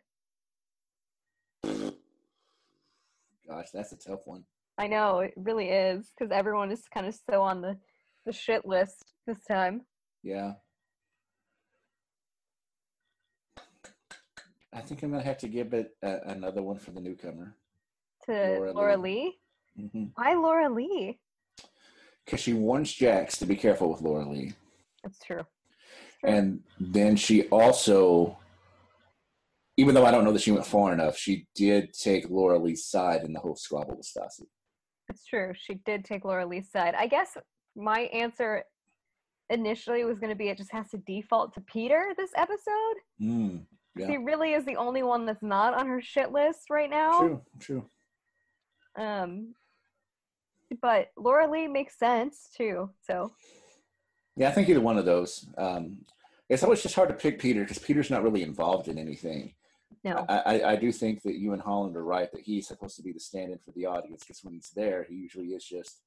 Gosh, 1.66 3.72
that's 3.74 3.92
a 3.92 3.98
tough 3.98 4.22
one. 4.26 4.44
I 4.78 4.88
know 4.88 5.20
it 5.20 5.34
really 5.36 5.70
is 5.70 6.12
because 6.18 6.32
everyone 6.32 6.72
is 6.72 6.84
kind 6.94 7.08
of 7.08 7.16
so 7.30 7.42
on 7.42 7.62
the 7.62 7.78
the 8.26 8.32
shit 8.32 8.66
list 8.66 9.14
this 9.28 9.44
time. 9.46 9.82
Yeah. 10.22 10.54
I 14.76 14.82
think 14.82 15.04
I'm 15.04 15.12
gonna 15.12 15.24
have 15.24 15.38
to 15.40 15.48
give 15.48 15.74
it 15.74 15.92
a, 16.02 16.20
another 16.28 16.62
one 16.64 16.78
for 16.80 16.92
the 16.92 17.00
newcomer 17.02 17.56
To 18.26 18.32
Laura 18.34 18.74
Laura, 18.74 18.98
Lee. 18.98 19.38
Lee. 19.78 19.90
because 19.92 20.08
Why 20.16 20.34
Laura 20.34 20.70
Leigh? 20.70 21.20
Because 22.26 22.40
she 22.40 22.54
warns 22.54 22.92
Jax 22.94 23.38
to 23.40 23.46
be 23.46 23.56
careful 23.56 23.90
with 23.92 24.02
Laura 24.02 24.28
Leigh, 24.30 24.54
That's 25.04 25.20
true. 25.20 25.42
and 26.24 26.62
then 26.80 27.16
she 27.18 27.44
also, 27.50 28.38
even 29.78 29.94
though 29.94 30.06
I 30.06 30.12
don't 30.12 30.24
know 30.24 30.32
that 30.32 30.42
she 30.42 30.52
went 30.52 30.66
far 30.66 30.94
enough, 30.94 31.18
she 31.18 31.48
did 31.54 31.92
take 31.94 32.30
Laura 32.30 32.58
Leigh's 32.58 32.86
side 32.86 33.24
in 33.24 33.34
the 33.34 33.40
whole 33.42 33.56
squabble 33.58 33.98
with 33.98 34.08
Stassi. 34.08 34.46
It's 35.10 35.26
true. 35.26 35.52
She 35.56 35.76
did 35.86 36.06
take 36.06 36.24
Laura 36.24 36.46
Leigh's 36.46 36.72
side. 36.72 36.96
I 36.98 37.08
guess 37.08 37.36
my 37.76 38.02
answer 38.14 38.64
initially 39.50 40.06
was 40.06 40.18
going 40.20 40.30
to 40.30 40.36
be 40.36 40.48
it 40.48 40.58
just 40.58 40.72
has 40.72 40.90
to 40.92 40.98
default 41.00 41.54
to 41.56 41.62
Peter 41.62 42.14
this 42.18 42.32
episode. 42.38 42.96
Mm, 43.22 43.66
yeah, 43.96 44.08
He 44.08 44.18
really 44.18 44.54
is 44.54 44.66
the 44.66 44.76
only 44.78 45.04
one 45.04 45.26
that's 45.26 45.44
not 45.44 45.74
on 45.74 45.88
her 45.88 46.02
shit 46.02 46.32
list 46.32 46.70
right 46.70 46.90
now. 46.90 47.20
true, 47.20 47.42
true. 47.60 47.86
Um, 48.96 49.54
but 50.82 51.12
Laura 51.18 51.50
Leigh 51.50 51.68
makes 51.68 51.98
sense 51.98 52.50
too. 52.56 52.90
So 53.02 53.34
Yeah, 54.36 54.50
I 54.50 54.52
think 54.52 54.70
either 54.70 54.82
one 54.82 54.98
of 54.98 55.06
those. 55.06 55.46
Um, 55.58 56.06
it's 56.50 56.64
always 56.64 56.84
just 56.84 56.96
hard 56.96 57.10
to 57.10 57.16
pick 57.16 57.40
Peter 57.40 57.62
because 57.62 57.80
Peter's 57.80 58.10
not 58.10 58.24
really 58.24 58.44
involved 58.44 58.88
in 58.88 58.98
anything. 58.98 59.54
no, 60.04 60.26
I, 60.28 60.38
I, 60.38 60.72
I 60.72 60.76
do 60.76 60.92
think 60.92 61.22
that 61.24 61.36
you 61.36 61.54
and 61.54 61.62
Holland 61.62 61.96
are 61.96 62.04
right 62.04 62.32
that 62.32 62.42
he's 62.42 62.68
supposed 62.68 62.96
to 62.98 63.04
be 63.04 63.12
the 63.12 63.20
stand-in 63.20 63.60
for 63.60 63.72
the 63.72 63.86
audience 63.86 64.24
because 64.24 64.44
when 64.44 64.54
he's 64.54 64.72
there, 64.76 65.06
he 65.08 65.16
usually 65.16 65.48
is 65.50 65.64
just 65.64 66.02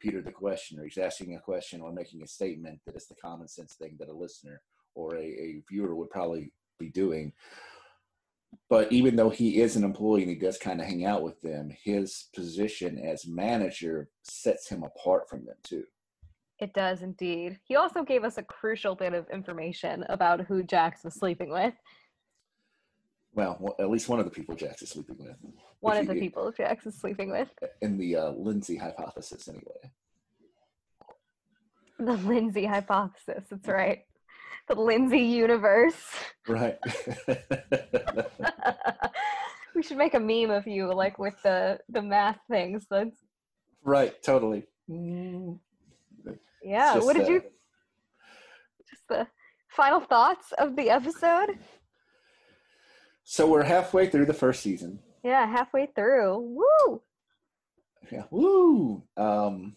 Peter 0.00 0.22
the 0.22 0.32
questioner. 0.32 0.84
He's 0.84 0.98
asking 0.98 1.34
a 1.34 1.40
question 1.40 1.80
or 1.80 1.92
making 1.92 2.22
a 2.22 2.26
statement 2.26 2.80
that 2.86 2.96
is 2.96 3.06
the 3.06 3.14
common 3.16 3.48
sense 3.48 3.74
thing 3.74 3.96
that 3.98 4.08
a 4.08 4.12
listener 4.12 4.60
or 4.94 5.16
a, 5.16 5.22
a 5.24 5.62
viewer 5.68 5.94
would 5.94 6.10
probably 6.10 6.52
be 6.82 6.90
doing. 6.90 7.32
But 8.68 8.90
even 8.90 9.16
though 9.16 9.30
he 9.30 9.60
is 9.60 9.76
an 9.76 9.84
employee 9.84 10.22
and 10.22 10.30
he 10.30 10.36
does 10.36 10.58
kind 10.58 10.80
of 10.80 10.86
hang 10.86 11.04
out 11.04 11.22
with 11.22 11.40
them, 11.42 11.70
his 11.84 12.28
position 12.34 12.98
as 12.98 13.26
manager 13.26 14.08
sets 14.22 14.68
him 14.68 14.82
apart 14.82 15.28
from 15.28 15.44
them 15.44 15.56
too. 15.62 15.84
it 16.58 16.72
does 16.74 17.02
indeed. 17.02 17.58
He 17.64 17.76
also 17.76 18.02
gave 18.04 18.24
us 18.24 18.38
a 18.38 18.42
crucial 18.42 18.94
bit 18.94 19.14
of 19.14 19.28
information 19.30 20.04
about 20.08 20.42
who 20.46 20.62
Jax 20.62 21.02
was 21.04 21.14
sleeping 21.14 21.50
with. 21.50 21.74
Well, 23.34 23.56
well, 23.60 23.74
at 23.80 23.90
least 23.90 24.08
one 24.08 24.20
of 24.20 24.26
the 24.26 24.30
people 24.30 24.54
Jax 24.54 24.82
is 24.82 24.90
sleeping 24.90 25.16
with. 25.18 25.36
One 25.80 25.96
of 25.96 26.06
the 26.06 26.14
people 26.14 26.52
Jax 26.52 26.86
is 26.86 26.94
sleeping 26.94 27.30
with. 27.30 27.48
In 27.80 27.98
the 27.98 28.16
uh, 28.16 28.30
Lindsay 28.30 28.76
hypothesis, 28.76 29.48
anyway. 29.48 29.82
The 31.98 32.16
Lindsay 32.28 32.66
hypothesis. 32.66 33.44
That's 33.50 33.68
right. 33.68 34.00
The 34.68 34.74
Lindsay 34.74 35.20
universe. 35.20 35.94
Right. 36.48 36.78
we 39.74 39.82
should 39.82 39.96
make 39.96 40.14
a 40.14 40.20
meme 40.20 40.50
of 40.50 40.66
you 40.66 40.92
like 40.92 41.18
with 41.18 41.34
the 41.42 41.78
the 41.88 42.02
math 42.02 42.38
things. 42.50 42.86
That's 42.90 43.16
right, 43.82 44.14
totally. 44.22 44.64
Mm. 44.88 45.58
yeah. 46.62 46.98
What 46.98 47.16
did 47.16 47.28
you 47.28 47.42
just 48.88 49.08
the 49.08 49.26
final 49.68 50.00
thoughts 50.00 50.52
of 50.58 50.76
the 50.76 50.90
episode? 50.90 51.58
So 53.24 53.46
we're 53.46 53.62
halfway 53.62 54.08
through 54.08 54.26
the 54.26 54.34
first 54.34 54.62
season. 54.62 54.98
Yeah, 55.24 55.46
halfway 55.46 55.86
through. 55.86 56.38
Woo! 56.38 57.02
Yeah. 58.10 58.24
Woo! 58.30 59.04
Um, 59.16 59.76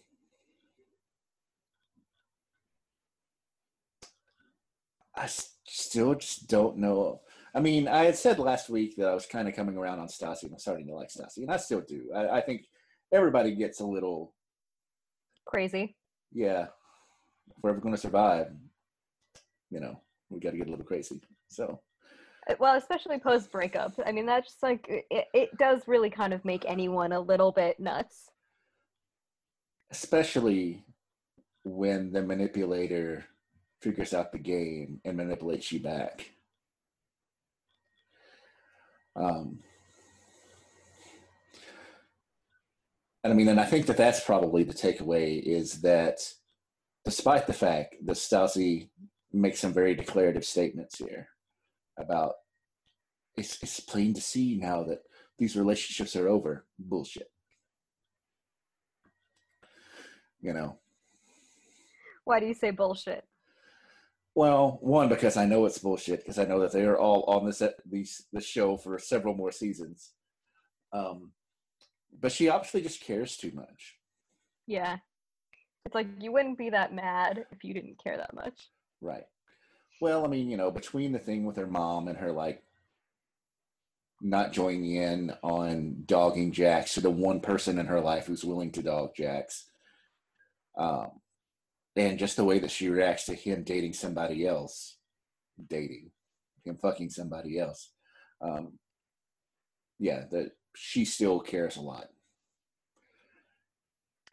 I 5.16 5.26
still 5.66 6.14
just 6.14 6.48
don't 6.48 6.76
know. 6.78 7.20
I 7.54 7.60
mean, 7.60 7.88
I 7.88 8.04
had 8.04 8.16
said 8.16 8.38
last 8.38 8.68
week 8.68 8.96
that 8.96 9.08
I 9.08 9.14
was 9.14 9.24
kind 9.26 9.48
of 9.48 9.54
coming 9.56 9.76
around 9.78 9.98
on 9.98 10.08
Stassi 10.08 10.42
and 10.44 10.52
I'm 10.52 10.58
starting 10.58 10.86
to 10.88 10.94
like 10.94 11.08
Stassi, 11.08 11.38
and 11.38 11.50
I 11.50 11.56
still 11.56 11.80
do. 11.80 12.10
I, 12.14 12.38
I 12.38 12.40
think 12.42 12.66
everybody 13.12 13.54
gets 13.54 13.80
a 13.80 13.86
little, 13.86 14.34
Crazy. 15.46 15.96
yeah, 16.32 16.64
if 17.48 17.54
we're 17.62 17.70
ever 17.70 17.80
going 17.80 17.94
to 17.94 18.00
survive, 18.00 18.48
you 19.70 19.80
know, 19.80 20.00
we 20.28 20.38
got 20.40 20.50
to 20.50 20.58
get 20.58 20.66
a 20.66 20.70
little 20.70 20.84
crazy. 20.84 21.20
So, 21.48 21.80
Uh, 22.50 22.54
Well, 22.58 22.76
especially 22.76 23.18
post 23.18 23.50
breakup. 23.50 23.92
I 24.04 24.12
mean, 24.12 24.26
that's 24.26 24.48
just 24.48 24.62
like 24.62 24.86
it, 25.10 25.26
it 25.32 25.56
does 25.56 25.88
really 25.88 26.10
kind 26.10 26.34
of 26.34 26.44
make 26.44 26.64
anyone 26.66 27.12
a 27.12 27.20
little 27.20 27.52
bit 27.52 27.80
nuts. 27.80 28.30
especially 29.90 30.84
when 31.64 32.12
the 32.12 32.20
manipulator 32.22 33.24
figures 33.80 34.14
out 34.14 34.32
the 34.32 34.38
game 34.38 35.00
and 35.04 35.16
manipulates 35.16 35.70
you 35.72 35.80
back. 35.80 36.30
Um, 39.14 39.60
and 43.24 43.32
I 43.32 43.36
mean, 43.36 43.48
and 43.48 43.60
I 43.60 43.64
think 43.64 43.86
that 43.86 43.96
that's 43.96 44.20
probably 44.24 44.62
the 44.62 44.74
takeaway 44.74 45.42
is 45.42 45.80
that 45.80 46.20
despite 47.04 47.46
the 47.46 47.52
fact 47.52 47.96
that 48.04 48.16
Stassi 48.16 48.88
makes 49.32 49.60
some 49.60 49.72
very 49.72 49.94
declarative 49.94 50.44
statements 50.44 50.98
here 50.98 51.28
about 51.98 52.34
it's, 53.36 53.62
it's 53.62 53.80
plain 53.80 54.14
to 54.14 54.20
see 54.20 54.56
now 54.56 54.82
that 54.82 55.00
these 55.38 55.56
relationships 55.56 56.16
are 56.16 56.28
over. 56.28 56.64
Bullshit. 56.78 57.30
You 60.40 60.52
know, 60.52 60.78
Why 62.24 62.40
do 62.40 62.46
you 62.46 62.54
say 62.54 62.70
bullshit? 62.70 63.24
Well, 64.36 64.76
one 64.82 65.08
because 65.08 65.38
I 65.38 65.46
know 65.46 65.64
it's 65.64 65.78
bullshit 65.78 66.20
because 66.20 66.38
I 66.38 66.44
know 66.44 66.60
that 66.60 66.70
they 66.70 66.82
are 66.82 66.98
all 66.98 67.24
on 67.24 67.46
this 67.46 67.62
these 67.90 68.26
this 68.34 68.44
show 68.44 68.76
for 68.76 68.98
several 68.98 69.34
more 69.34 69.50
seasons. 69.50 70.12
Um, 70.92 71.32
but 72.20 72.32
she 72.32 72.50
obviously 72.50 72.82
just 72.82 73.00
cares 73.00 73.36
too 73.38 73.50
much, 73.54 73.96
Yeah. 74.66 74.98
It's 75.86 75.94
like 75.94 76.08
you 76.20 76.32
wouldn't 76.32 76.58
be 76.58 76.70
that 76.70 76.92
mad 76.92 77.46
if 77.50 77.64
you 77.64 77.72
didn't 77.72 78.02
care 78.02 78.16
that 78.18 78.34
much. 78.34 78.68
right? 79.00 79.24
Well, 80.00 80.24
I 80.24 80.28
mean, 80.28 80.50
you 80.50 80.56
know, 80.56 80.70
between 80.70 81.12
the 81.12 81.18
thing 81.18 81.46
with 81.46 81.56
her 81.56 81.66
mom 81.66 82.08
and 82.08 82.18
her 82.18 82.32
like 82.32 82.62
not 84.20 84.52
joining 84.52 84.96
in 84.96 85.32
on 85.42 86.02
dogging 86.04 86.52
Jax 86.52 86.94
to 86.94 87.00
the 87.00 87.10
one 87.10 87.40
person 87.40 87.78
in 87.78 87.86
her 87.86 88.00
life 88.00 88.26
who's 88.26 88.44
willing 88.44 88.72
to 88.72 88.82
dog 88.82 89.14
Jax, 89.16 89.70
um, 90.76 91.12
and 91.96 92.18
just 92.18 92.36
the 92.36 92.44
way 92.44 92.58
that 92.58 92.70
she 92.70 92.88
reacts 92.88 93.24
to 93.24 93.34
him 93.34 93.62
dating 93.64 93.94
somebody 93.94 94.46
else, 94.46 94.98
dating 95.68 96.10
him 96.64 96.76
fucking 96.76 97.10
somebody 97.10 97.58
else. 97.58 97.92
Um, 98.40 98.78
yeah, 99.98 100.24
that 100.30 100.50
she 100.74 101.06
still 101.06 101.40
cares 101.40 101.76
a 101.76 101.80
lot. 101.80 102.08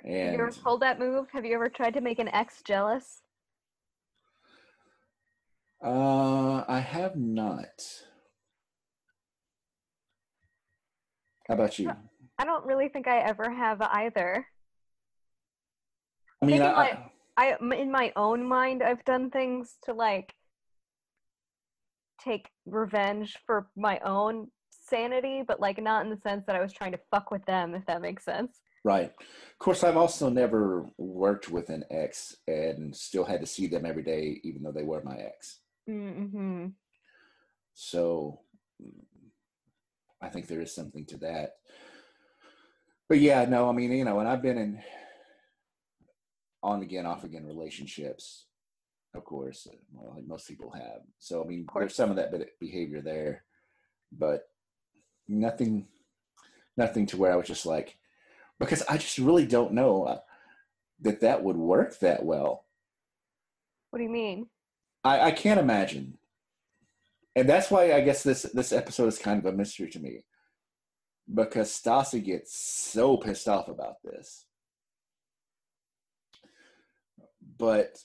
Have 0.04 0.12
you 0.12 0.18
And 0.18 0.34
ever 0.42 0.52
pulled 0.52 0.82
that 0.82 1.00
move? 1.00 1.28
Have 1.32 1.46
you 1.46 1.56
ever 1.56 1.70
tried 1.70 1.94
to 1.94 2.02
make 2.02 2.20
an 2.20 2.28
ex 2.30 2.62
jealous? 2.62 3.22
uh, 5.82 6.66
I 6.68 6.80
have 6.80 7.16
not. 7.16 8.04
How 11.48 11.54
about 11.56 11.80
you? 11.80 11.92
I 12.38 12.46
don't 12.46 12.66
really 12.66 12.90
think 12.90 13.08
I 13.08 13.20
ever 13.20 13.50
have 13.50 13.82
either. 13.82 14.46
I 16.42 16.46
mean, 16.46 16.62
I, 16.62 17.12
I 17.38 17.56
in 17.76 17.92
my 17.92 18.12
own 18.16 18.48
mind 18.48 18.84
I've 18.84 19.04
done 19.06 19.30
things 19.30 19.76
to 19.86 19.94
like 19.94 20.34
take 22.24 22.50
revenge 22.66 23.38
for 23.46 23.68
my 23.76 24.00
own 24.06 24.48
sanity, 24.70 25.44
but 25.46 25.60
like 25.60 25.82
not 25.82 26.06
in 26.06 26.12
the 26.12 26.18
sense 26.18 26.44
that 26.46 26.56
I 26.56 26.62
was 26.62 26.74
trying 26.74 26.92
to 26.92 27.00
fuck 27.12 27.32
with 27.32 27.46
them, 27.46 27.74
if 27.76 27.86
that 27.88 28.02
makes 28.02 28.24
sense. 28.24 28.60
Right. 28.86 29.12
Of 29.20 29.60
course, 29.60 29.84
I've 29.84 29.98
also 29.98 30.30
never 30.30 30.86
worked 30.98 31.50
with 31.50 31.70
an 31.70 31.86
ex 31.90 32.36
and 32.48 32.96
still 32.96 33.24
had 33.24 33.40
to 33.40 33.48
see 33.48 33.68
them 33.68 33.86
every 33.86 34.04
day, 34.04 34.42
even 34.44 34.62
though 34.62 34.74
they 34.74 34.84
were 34.84 35.02
my 35.04 35.16
ex. 35.16 35.60
Mm-hmm. 35.90 36.68
So 37.74 38.42
mm, 38.82 38.92
I 40.22 40.30
think 40.30 40.48
there 40.48 40.62
is 40.62 40.76
something 40.76 41.06
to 41.08 41.18
that. 41.18 41.52
But 43.08 43.20
yeah, 43.20 43.46
no, 43.46 43.70
I 43.70 43.72
mean, 43.72 43.92
you 43.92 44.06
know, 44.06 44.20
and 44.20 44.28
I've 44.28 44.42
been 44.42 44.58
in 44.58 44.82
on 46.64 46.82
again, 46.82 47.06
off 47.06 47.24
again 47.24 47.46
relationships, 47.46 48.46
of 49.14 49.24
course, 49.26 49.68
well, 49.92 50.16
like 50.16 50.26
most 50.26 50.48
people 50.48 50.72
have. 50.72 51.02
So, 51.20 51.44
I 51.44 51.48
mean, 51.48 51.68
there's 51.76 51.94
some 51.94 52.10
of 52.10 52.16
that 52.16 52.32
bit- 52.32 52.60
behavior 52.60 53.02
there, 53.02 53.44
but 54.12 54.48
nothing, 55.28 55.88
nothing 56.78 57.06
to 57.08 57.18
where 57.18 57.34
I 57.34 57.36
was 57.36 57.48
just 57.48 57.66
like, 57.66 57.98
because 58.60 58.82
I 58.90 58.98
just 58.98 59.18
really 59.18 59.46
don't 59.46 59.74
know 59.74 60.06
uh, 60.06 60.20
that 61.02 61.22
that 61.22 61.44
would 61.44 61.58
work 61.58 62.00
that 62.00 62.24
well. 62.26 62.66
What 63.90 64.00
do 64.00 64.04
you 64.04 64.10
mean? 64.10 64.48
I, 65.04 65.20
I 65.20 65.32
can't 65.32 65.60
imagine. 65.60 66.18
And 67.36 67.50
that's 67.50 67.70
why 67.70 67.94
I 67.94 68.02
guess 68.02 68.24
this 68.24 68.44
this 68.44 68.72
episode 68.72 69.08
is 69.08 69.18
kind 69.18 69.40
of 69.40 69.52
a 69.52 69.56
mystery 69.56 69.90
to 69.90 70.00
me. 70.00 70.24
Because 71.32 71.72
Stassi 71.72 72.24
gets 72.24 72.56
so 72.56 73.18
pissed 73.18 73.48
off 73.48 73.68
about 73.68 73.96
this. 74.04 74.46
But 77.64 77.98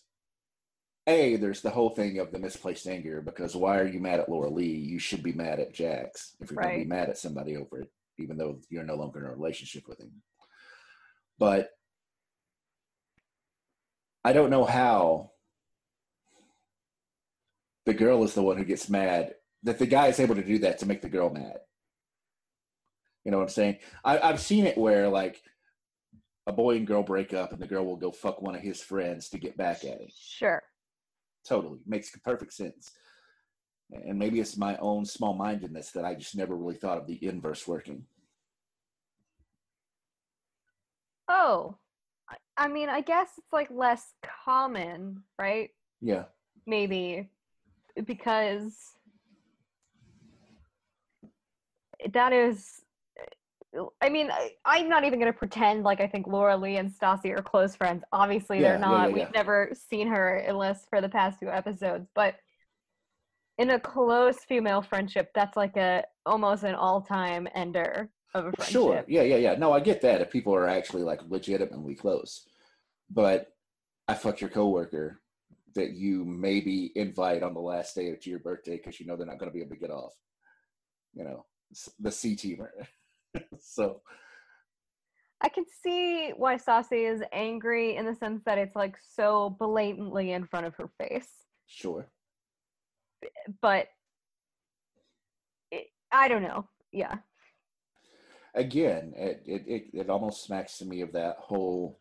A, 1.09 1.35
there's 1.35 1.63
the 1.63 1.71
whole 1.71 1.91
thing 1.91 2.21
of 2.21 2.31
the 2.31 2.39
misplaced 2.39 2.87
anger 2.87 3.21
because 3.21 3.57
why 3.57 3.81
are 3.81 3.89
you 3.89 3.99
mad 3.99 4.21
at 4.21 4.29
Laura 4.29 4.49
Leigh? 4.49 4.67
You 4.67 5.01
should 5.01 5.21
be 5.21 5.33
mad 5.33 5.59
at 5.59 5.75
Jax 5.75 6.37
if 6.41 6.53
you're 6.53 6.63
gonna 6.63 6.79
be 6.79 6.85
mad 6.85 7.09
at 7.09 7.19
somebody 7.19 7.57
over 7.57 7.81
it, 7.81 7.91
even 8.21 8.37
though 8.37 8.61
you're 8.71 8.85
no 8.85 8.95
longer 8.95 9.19
in 9.19 9.27
a 9.27 9.33
relationship 9.33 9.89
with 9.89 9.99
him. 9.99 10.13
But 11.41 11.71
I 14.25 14.33
don't 14.33 14.51
know 14.51 14.65
how 14.65 15.33
the 17.85 17.95
girl 17.95 18.23
is 18.23 18.35
the 18.35 18.43
one 18.45 18.59
who 18.59 18.65
gets 18.65 18.89
mad 18.89 19.35
that 19.65 19.81
the 19.81 19.87
guy 19.87 20.07
is 20.07 20.21
able 20.21 20.37
to 20.37 20.45
do 20.45 20.61
that 20.61 20.79
to 20.79 20.87
make 20.87 21.03
the 21.03 21.09
girl 21.09 21.31
mad. 21.31 21.57
You 23.25 23.33
know 23.33 23.39
what 23.39 23.43
I'm 23.43 23.49
saying? 23.49 23.79
I, 24.05 24.21
I've 24.21 24.41
seen 24.41 24.69
it 24.69 24.79
where 24.79 25.09
like 25.09 25.43
a 26.49 26.53
boy 26.53 26.77
and 26.77 26.87
girl 26.87 27.03
break 27.03 27.35
up 27.35 27.53
and 27.53 27.61
the 27.61 27.67
girl 27.67 27.85
will 27.85 27.97
go 27.97 28.11
fuck 28.11 28.41
one 28.41 28.55
of 28.57 28.63
his 28.63 28.81
friends 28.83 29.29
to 29.29 29.39
get 29.39 29.57
back 29.59 29.85
at 29.85 30.01
him. 30.01 30.09
Sure. 30.19 30.63
Totally 31.47 31.79
makes 31.87 32.11
perfect 32.25 32.55
sense. 32.55 32.91
And 33.93 34.19
maybe 34.19 34.41
it's 34.41 34.57
my 34.57 34.77
own 34.79 35.05
small 35.05 35.35
mindedness 35.35 35.91
that 35.93 36.07
I 36.07 36.15
just 36.15 36.37
never 36.37 36.57
really 36.57 36.75
thought 36.75 36.97
of 36.99 37.07
the 37.07 37.23
inverse 37.25 37.69
working. 37.69 38.07
Oh, 41.29 41.77
I- 42.31 42.37
I 42.65 42.69
mean, 42.69 42.89
I 42.89 43.03
guess 43.03 43.29
it's 43.37 43.53
like 43.53 43.71
less 43.71 44.15
common, 44.45 45.23
right? 45.39 45.71
Yeah. 46.01 46.25
Maybe 46.67 47.29
because 48.07 48.75
that 52.13 52.33
is. 52.33 52.81
I 54.01 54.09
mean, 54.09 54.31
I, 54.31 54.53
I'm 54.65 54.89
not 54.89 55.05
even 55.05 55.19
going 55.19 55.31
to 55.31 55.39
pretend 55.39 55.85
like 55.85 56.01
I 56.01 56.07
think 56.07 56.27
Laura 56.27 56.57
Leigh 56.57 56.77
and 56.77 56.91
Stassi 56.91 57.37
are 57.39 57.43
close 57.43 57.77
friends. 57.77 58.03
Obviously, 58.13 58.57
Yeah, 58.61 58.63
they're 58.63 58.73
yeah, 58.75 58.87
not. 58.87 59.09
yeah, 59.11 59.15
We've 59.15 59.35
never 59.35 59.71
seen 59.91 60.09
her 60.09 60.37
unless 60.37 60.87
for 60.89 61.01
the 61.01 61.09
past 61.09 61.39
two 61.41 61.51
episodes. 61.51 62.09
But 62.15 62.37
in 63.59 63.71
a 63.71 63.79
close 63.81 64.39
female 64.49 64.81
friendship, 64.81 65.31
that's 65.35 65.57
like 65.57 65.77
a 65.77 66.05
almost 66.25 66.63
an 66.63 66.75
all-time 66.75 67.47
ender 67.55 68.11
of 68.35 68.47
a 68.47 68.53
friendship. 68.53 68.73
Sure. 68.73 69.05
Yeah, 69.07 69.23
yeah, 69.23 69.37
yeah. 69.37 69.55
No, 69.57 69.73
I 69.73 69.81
get 69.81 70.01
that 70.03 70.21
if 70.21 70.31
people 70.31 70.55
are 70.55 70.69
actually 70.69 71.03
like 71.03 71.21
legitimately 71.29 71.95
close. 71.95 72.47
But 73.11 73.49
I 74.07 74.15
fucked 74.15 74.41
your 74.41 74.51
coworker 74.51 75.21
that 75.75 75.93
you 75.93 76.25
maybe 76.25 76.93
invite 76.97 77.43
on 77.43 77.53
the 77.53 77.61
last 77.61 77.95
day 77.95 78.11
of 78.11 78.25
your 78.27 78.39
birthday 78.39 78.77
because 78.77 78.99
you 78.99 79.07
know 79.07 79.17
they're 79.17 79.27
not 79.27 79.39
going 79.39 79.51
to 79.51 79.55
be 79.55 79.61
able 79.61 79.75
to 79.75 79.81
get 79.81 79.91
off. 79.91 80.15
You 81.15 81.25
know, 81.25 81.45
the 81.99 82.11
C 82.11 82.35
teamer. 82.35 82.69
so 83.61 84.01
I 85.41 85.49
can 85.49 85.65
see 85.83 86.33
why 86.37 86.57
Stassi 86.57 87.11
is 87.11 87.23
angry 87.33 87.97
in 87.97 88.07
the 88.07 88.15
sense 88.15 88.43
that 88.45 88.59
it's 88.59 88.75
like 88.75 88.97
so 89.15 89.51
blatantly 89.59 90.33
in 90.33 90.47
front 90.47 90.67
of 90.67 90.75
her 90.77 90.91
face. 90.99 91.29
sure. 91.67 92.09
But 93.61 93.89
it, 95.71 95.87
I 96.11 96.29
don't 96.29 96.43
know. 96.43 96.69
Yeah. 96.93 97.17
Again, 98.55 99.13
it, 99.17 99.43
it 99.47 99.65
it 99.67 99.85
it 99.93 100.11
almost 100.11 100.45
smacks 100.45 100.79
to 100.79 100.85
me 100.85 101.03
of 101.03 101.13
that 101.13 101.37
whole 101.39 102.01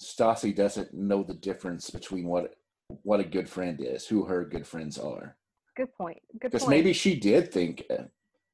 Stassi 0.00 0.54
doesn't 0.54 0.92
know 0.92 1.22
the 1.22 1.34
difference 1.34 1.90
between 1.90 2.26
what 2.26 2.54
what 3.02 3.20
a 3.20 3.24
good 3.24 3.48
friend 3.48 3.80
is, 3.80 4.06
who 4.06 4.24
her 4.24 4.44
good 4.44 4.66
friends 4.66 4.98
are. 4.98 5.36
Good 5.76 5.92
point. 5.94 6.20
Good 6.40 6.52
because 6.52 6.68
maybe 6.68 6.92
she 6.92 7.18
did 7.18 7.52
think 7.52 7.84
uh, 7.90 8.04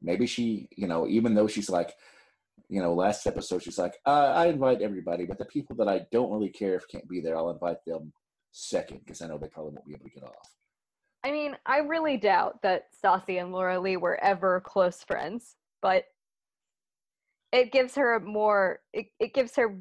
maybe 0.02 0.26
she 0.26 0.68
you 0.76 0.86
know 0.86 1.06
even 1.06 1.34
though 1.34 1.46
she's 1.46 1.70
like 1.70 1.92
you 2.68 2.80
know 2.80 2.94
last 2.94 3.26
episode 3.26 3.62
she's 3.62 3.78
like 3.78 3.94
uh, 4.06 4.32
i 4.34 4.46
invite 4.46 4.82
everybody 4.82 5.24
but 5.26 5.38
the 5.38 5.44
people 5.44 5.74
that 5.76 5.88
i 5.88 6.00
don't 6.12 6.30
really 6.30 6.48
care 6.48 6.74
if 6.74 6.88
can't 6.88 7.08
be 7.08 7.20
there 7.20 7.36
i'll 7.36 7.50
invite 7.50 7.84
them 7.86 8.12
second 8.52 9.00
because 9.00 9.22
i 9.22 9.26
know 9.26 9.38
they 9.38 9.48
probably 9.48 9.72
won't 9.72 9.86
be 9.86 9.94
able 9.94 10.04
to 10.04 10.10
get 10.10 10.24
off. 10.24 10.54
I 11.22 11.32
mean, 11.32 11.56
I 11.66 11.78
really 11.78 12.16
doubt 12.16 12.62
that 12.62 12.86
Stassi 12.92 13.40
and 13.40 13.52
Laura 13.52 13.78
Leigh 13.78 13.98
were 13.98 14.22
ever 14.22 14.60
close 14.60 15.02
friends, 15.02 15.56
but 15.82 16.04
it 17.52 17.72
gives 17.72 17.94
her 17.96 18.20
more 18.20 18.80
it, 18.92 19.06
it 19.18 19.34
gives 19.34 19.54
her 19.56 19.76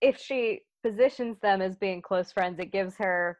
if 0.00 0.18
she 0.18 0.60
positions 0.82 1.38
them 1.40 1.62
as 1.62 1.76
being 1.76 2.02
close 2.02 2.30
friends, 2.30 2.58
it 2.60 2.70
gives 2.70 2.96
her 2.98 3.38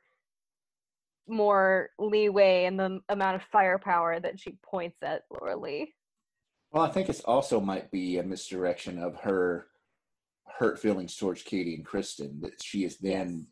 more 1.28 1.90
leeway 1.98 2.66
in 2.66 2.76
the 2.76 3.00
amount 3.08 3.36
of 3.36 3.42
firepower 3.50 4.20
that 4.20 4.38
she 4.38 4.56
points 4.62 4.96
at 5.02 5.22
Laura 5.30 5.56
Leigh. 5.56 5.92
well 6.72 6.84
i 6.84 6.90
think 6.90 7.08
it's 7.08 7.20
also 7.20 7.60
might 7.60 7.90
be 7.90 8.18
a 8.18 8.22
misdirection 8.22 8.98
of 8.98 9.16
her 9.16 9.66
hurt 10.58 10.78
feelings 10.78 11.16
towards 11.16 11.42
katie 11.42 11.74
and 11.74 11.84
kristen 11.84 12.40
that 12.40 12.62
she 12.62 12.84
is 12.84 12.98
then 12.98 13.46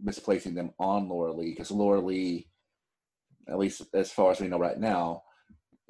misplacing 0.00 0.54
them 0.54 0.70
on 0.78 1.08
laura 1.08 1.32
leigh 1.32 1.50
because 1.50 1.70
laura 1.70 2.00
leigh 2.00 2.46
at 3.48 3.58
least 3.58 3.82
as 3.92 4.12
far 4.12 4.30
as 4.30 4.40
we 4.40 4.48
know 4.48 4.58
right 4.58 4.78
now 4.78 5.22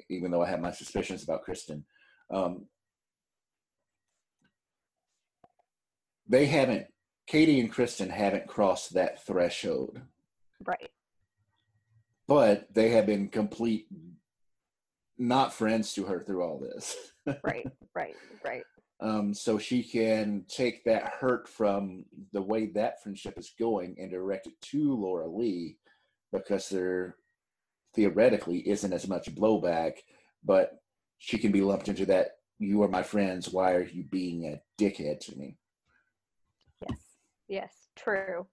even 0.09 0.31
though 0.31 0.41
i 0.43 0.49
have 0.49 0.59
my 0.59 0.71
suspicions 0.71 1.23
about 1.23 1.43
kristen 1.43 1.85
um, 2.33 2.65
they 6.27 6.47
haven't 6.47 6.87
katie 7.27 7.59
and 7.59 7.71
kristen 7.71 8.09
haven't 8.09 8.47
crossed 8.47 8.93
that 8.95 9.23
threshold 9.25 10.01
Right. 10.65 10.89
but 12.27 12.73
they 12.73 12.89
have 12.89 13.05
been 13.05 13.29
complete 13.29 13.87
not 15.17 15.53
friends 15.53 15.93
to 15.93 16.03
her 16.05 16.19
through 16.21 16.43
all 16.43 16.59
this 16.59 16.95
Right. 17.43 17.65
right. 17.95 18.15
Right. 18.43 18.63
um, 18.99 19.33
so 19.33 19.57
she 19.57 19.81
can 19.83 20.45
take 20.47 20.83
that 20.85 21.13
hurt 21.19 21.47
from 21.47 22.05
the 22.33 22.41
way 22.41 22.67
that 22.67 23.01
friendship 23.01 23.37
is 23.37 23.53
going 23.57 23.95
and 23.99 24.11
direct 24.11 24.47
it 24.47 24.59
to 24.71 24.95
Laura 24.95 25.27
Leigh 25.27 25.77
because 26.31 26.69
there 26.69 27.15
theoretically 27.95 28.57
isn't 28.67 28.93
as 28.93 29.07
much 29.07 29.33
blowback, 29.33 29.93
but 30.43 30.79
she 31.17 31.37
can 31.37 31.51
be 31.51 31.61
lumped 31.61 31.87
into 31.87 32.05
that 32.05 32.31
you 32.59 32.83
are 32.83 32.89
my 32.89 33.03
friends, 33.03 33.49
why 33.49 33.71
are 33.73 33.83
you 33.83 34.03
being 34.03 34.45
a 34.45 34.61
dickhead 34.81 35.19
to 35.21 35.37
me? 35.37 35.57
Yes. 36.87 36.99
Yes. 37.47 37.73
True. 37.95 38.47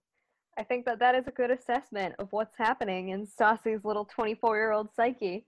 I 0.59 0.63
think 0.63 0.85
that 0.85 0.99
that 0.99 1.15
is 1.15 1.27
a 1.27 1.31
good 1.31 1.51
assessment 1.51 2.15
of 2.19 2.29
what's 2.31 2.57
happening 2.57 3.09
in 3.11 3.27
Stassi's 3.27 3.85
little 3.85 4.05
24 4.05 4.57
year 4.57 4.73
old 4.73 4.89
psyche. 4.95 5.47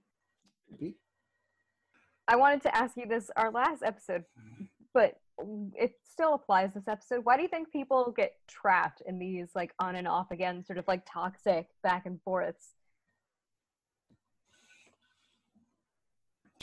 I 2.27 2.37
wanted 2.37 2.63
to 2.63 2.75
ask 2.75 2.97
you 2.97 3.07
this 3.07 3.31
our 3.37 3.51
last 3.51 3.83
episode, 3.83 4.25
but 4.95 5.19
it 5.77 5.93
still 6.11 6.35
applies 6.35 6.73
this 6.73 6.89
episode. 6.89 7.25
Why 7.25 7.37
do 7.37 7.43
you 7.43 7.49
think 7.49 7.71
people 7.71 8.15
get 8.17 8.33
trapped 8.49 9.03
in 9.07 9.19
these 9.19 9.49
like 9.55 9.75
on 9.79 9.97
and 9.97 10.09
off 10.09 10.31
again, 10.31 10.65
sort 10.65 10.79
of 10.79 10.89
like 10.89 11.03
toxic 11.07 11.69
back 11.83 12.07
and 12.07 12.21
forths? 12.23 12.71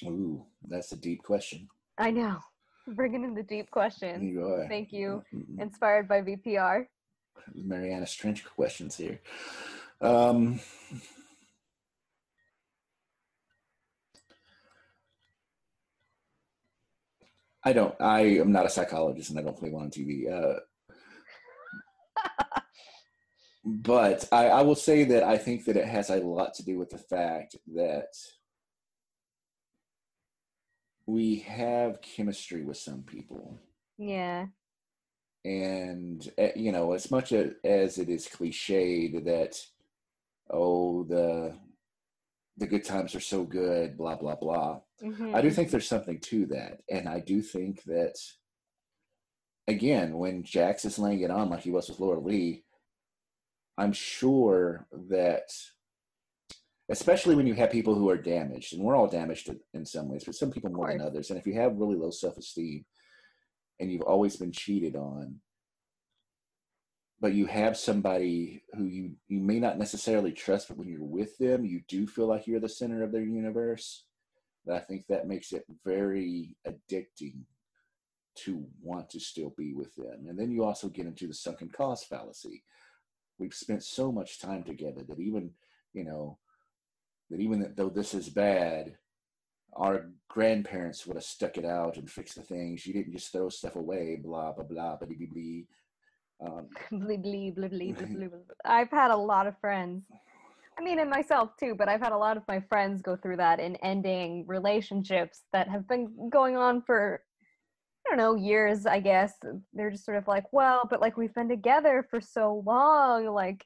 Ooh, 0.03 0.43
that's 0.67 0.91
a 0.93 0.97
deep 0.97 1.21
question. 1.21 1.67
I 1.99 2.09
know. 2.09 2.39
Bringing 2.87 3.23
in 3.23 3.35
the 3.35 3.43
deep 3.43 3.69
question. 3.69 4.27
You 4.27 4.43
are. 4.47 4.67
Thank 4.67 4.91
you. 4.91 5.23
Inspired 5.59 6.07
by 6.07 6.21
VPR. 6.21 6.87
Mariana 7.53 8.05
Trench 8.05 8.45
questions 8.45 8.95
here. 8.95 9.19
Um, 10.01 10.59
I 17.63 17.73
don't. 17.73 17.95
I 17.99 18.21
am 18.39 18.51
not 18.51 18.65
a 18.65 18.69
psychologist, 18.69 19.29
and 19.29 19.39
I 19.39 19.43
don't 19.43 19.57
play 19.57 19.69
one 19.69 19.83
on 19.83 19.91
TV. 19.91 20.31
Uh, 20.31 20.59
but 23.63 24.27
I, 24.31 24.47
I 24.47 24.61
will 24.63 24.75
say 24.75 25.03
that 25.05 25.23
I 25.23 25.37
think 25.37 25.65
that 25.65 25.77
it 25.77 25.85
has 25.85 26.09
a 26.09 26.15
lot 26.15 26.55
to 26.55 26.65
do 26.65 26.79
with 26.79 26.89
the 26.89 26.97
fact 26.97 27.55
that 27.75 28.07
we 31.05 31.39
have 31.39 32.01
chemistry 32.01 32.63
with 32.63 32.77
some 32.77 33.03
people 33.03 33.59
Yeah. 33.97 34.47
And 35.43 36.31
uh, 36.37 36.49
you 36.55 36.71
know 36.71 36.93
as 36.93 37.09
much 37.09 37.33
as 37.33 37.97
it 37.97 38.09
is 38.09 38.27
cliched 38.27 39.23
that 39.25 39.59
oh 40.51 41.03
the 41.03 41.57
the 42.57 42.67
good 42.67 42.83
times 42.83 43.15
are 43.15 43.19
so 43.19 43.43
good 43.43 43.97
blah 43.97 44.15
blah 44.15 44.35
blah. 44.35 44.81
I 45.01 45.41
do 45.41 45.49
Mhm. 45.49 45.55
think 45.55 45.71
there's 45.71 45.87
something 45.87 46.19
to 46.19 46.45
that. 46.47 46.81
And 46.89 47.09
i 47.09 47.19
do 47.19 47.41
think 47.41 47.83
that 47.83 48.15
again 49.67 50.17
when 50.17 50.43
jax 50.43 50.85
is 50.85 50.99
laying 50.99 51.21
it 51.21 51.31
on 51.31 51.49
like 51.49 51.61
he 51.61 51.71
was 51.71 51.87
with 51.87 51.99
laura 51.99 52.19
leigh 52.19 52.63
i'm 53.77 53.93
sure 53.93 54.87
that 55.09 55.49
especially 56.89 57.35
when 57.35 57.45
you 57.47 57.53
have 57.53 57.71
people 57.71 57.93
who 57.95 58.09
are 58.09 58.17
damaged 58.17 58.73
and 58.73 58.83
we're 58.83 58.95
all 58.95 59.07
damaged 59.07 59.47
in- 59.49 59.59
in 59.73 59.85
some 59.85 60.09
ways 60.09 60.23
but 60.25 60.35
some 60.35 60.51
people 60.51 60.71
more 60.71 60.89
than 60.91 60.99
others. 61.01 61.29
And 61.29 61.39
if 61.39 61.47
you 61.47 61.53
have 61.53 61.77
really 61.77 61.95
low 61.95 62.09
self-esteem 62.11 62.85
and 63.81 63.91
you've 63.91 64.01
always 64.03 64.37
been 64.37 64.53
cheated 64.53 64.95
on 64.95 65.41
but 67.21 67.33
you 67.33 67.45
have 67.45 67.77
somebody 67.77 68.63
who 68.73 68.85
you 68.85 69.11
you 69.27 69.39
may 69.39 69.59
not 69.59 69.77
necessarily 69.77 70.31
trust, 70.31 70.67
but 70.67 70.77
when 70.77 70.89
you're 70.89 71.03
with 71.03 71.37
them, 71.37 71.63
you 71.63 71.81
do 71.87 72.07
feel 72.07 72.25
like 72.25 72.47
you're 72.47 72.59
the 72.59 72.67
center 72.67 73.03
of 73.03 73.11
their 73.11 73.21
universe. 73.21 74.05
But 74.65 74.75
I 74.75 74.79
think 74.79 75.05
that 75.07 75.27
makes 75.27 75.53
it 75.53 75.63
very 75.85 76.55
addicting 76.67 77.43
to 78.37 78.65
want 78.81 79.09
to 79.11 79.19
still 79.19 79.53
be 79.55 79.73
with 79.73 79.93
them. 79.95 80.25
And 80.27 80.37
then 80.37 80.51
you 80.51 80.63
also 80.63 80.89
get 80.89 81.05
into 81.05 81.27
the 81.27 81.33
sunken 81.33 81.69
cost 81.69 82.09
fallacy. 82.09 82.63
We've 83.37 83.53
spent 83.53 83.83
so 83.83 84.11
much 84.11 84.39
time 84.39 84.63
together 84.63 85.01
that 85.07 85.19
even, 85.19 85.51
you 85.93 86.03
know, 86.03 86.39
that 87.29 87.39
even 87.39 87.73
though 87.75 87.89
this 87.89 88.13
is 88.13 88.29
bad, 88.29 88.95
our 89.73 90.07
grandparents 90.27 91.05
would 91.05 91.15
have 91.15 91.23
stuck 91.23 91.57
it 91.57 91.65
out 91.65 91.97
and 91.97 92.09
fixed 92.09 92.35
the 92.35 92.41
things. 92.41 92.85
You 92.85 92.93
didn't 92.93 93.13
just 93.13 93.31
throw 93.31 93.49
stuff 93.49 93.75
away, 93.75 94.17
blah, 94.21 94.51
blah, 94.53 94.63
blah, 94.63 94.97
blah, 94.97 95.07
blah, 95.07 95.27
blah. 95.33 95.61
Um, 96.43 96.67
blee, 96.91 97.17
blee, 97.17 97.51
blee, 97.51 97.67
blee, 97.67 97.91
blee, 97.93 98.05
blee, 98.05 98.27
blee. 98.27 98.39
I've 98.65 98.89
had 98.89 99.11
a 99.11 99.15
lot 99.15 99.47
of 99.47 99.57
friends. 99.59 100.03
I 100.77 100.83
mean, 100.83 100.99
and 100.99 101.09
myself 101.09 101.51
too, 101.59 101.75
but 101.77 101.89
I've 101.89 101.99
had 101.99 102.13
a 102.13 102.17
lot 102.17 102.37
of 102.37 102.43
my 102.47 102.59
friends 102.61 103.01
go 103.01 103.15
through 103.15 103.37
that 103.37 103.59
in 103.59 103.75
ending 103.77 104.45
relationships 104.47 105.41
that 105.53 105.67
have 105.67 105.87
been 105.87 106.29
going 106.31 106.57
on 106.57 106.81
for, 106.81 107.21
I 108.07 108.09
don't 108.09 108.17
know, 108.17 108.35
years, 108.35 108.85
I 108.85 108.99
guess. 108.99 109.33
They're 109.73 109.91
just 109.91 110.05
sort 110.05 110.17
of 110.17 110.27
like, 110.27 110.45
well, 110.51 110.87
but 110.89 111.01
like 111.01 111.17
we've 111.17 111.33
been 111.33 111.49
together 111.49 112.07
for 112.09 112.19
so 112.19 112.63
long. 112.65 113.27
Like, 113.27 113.65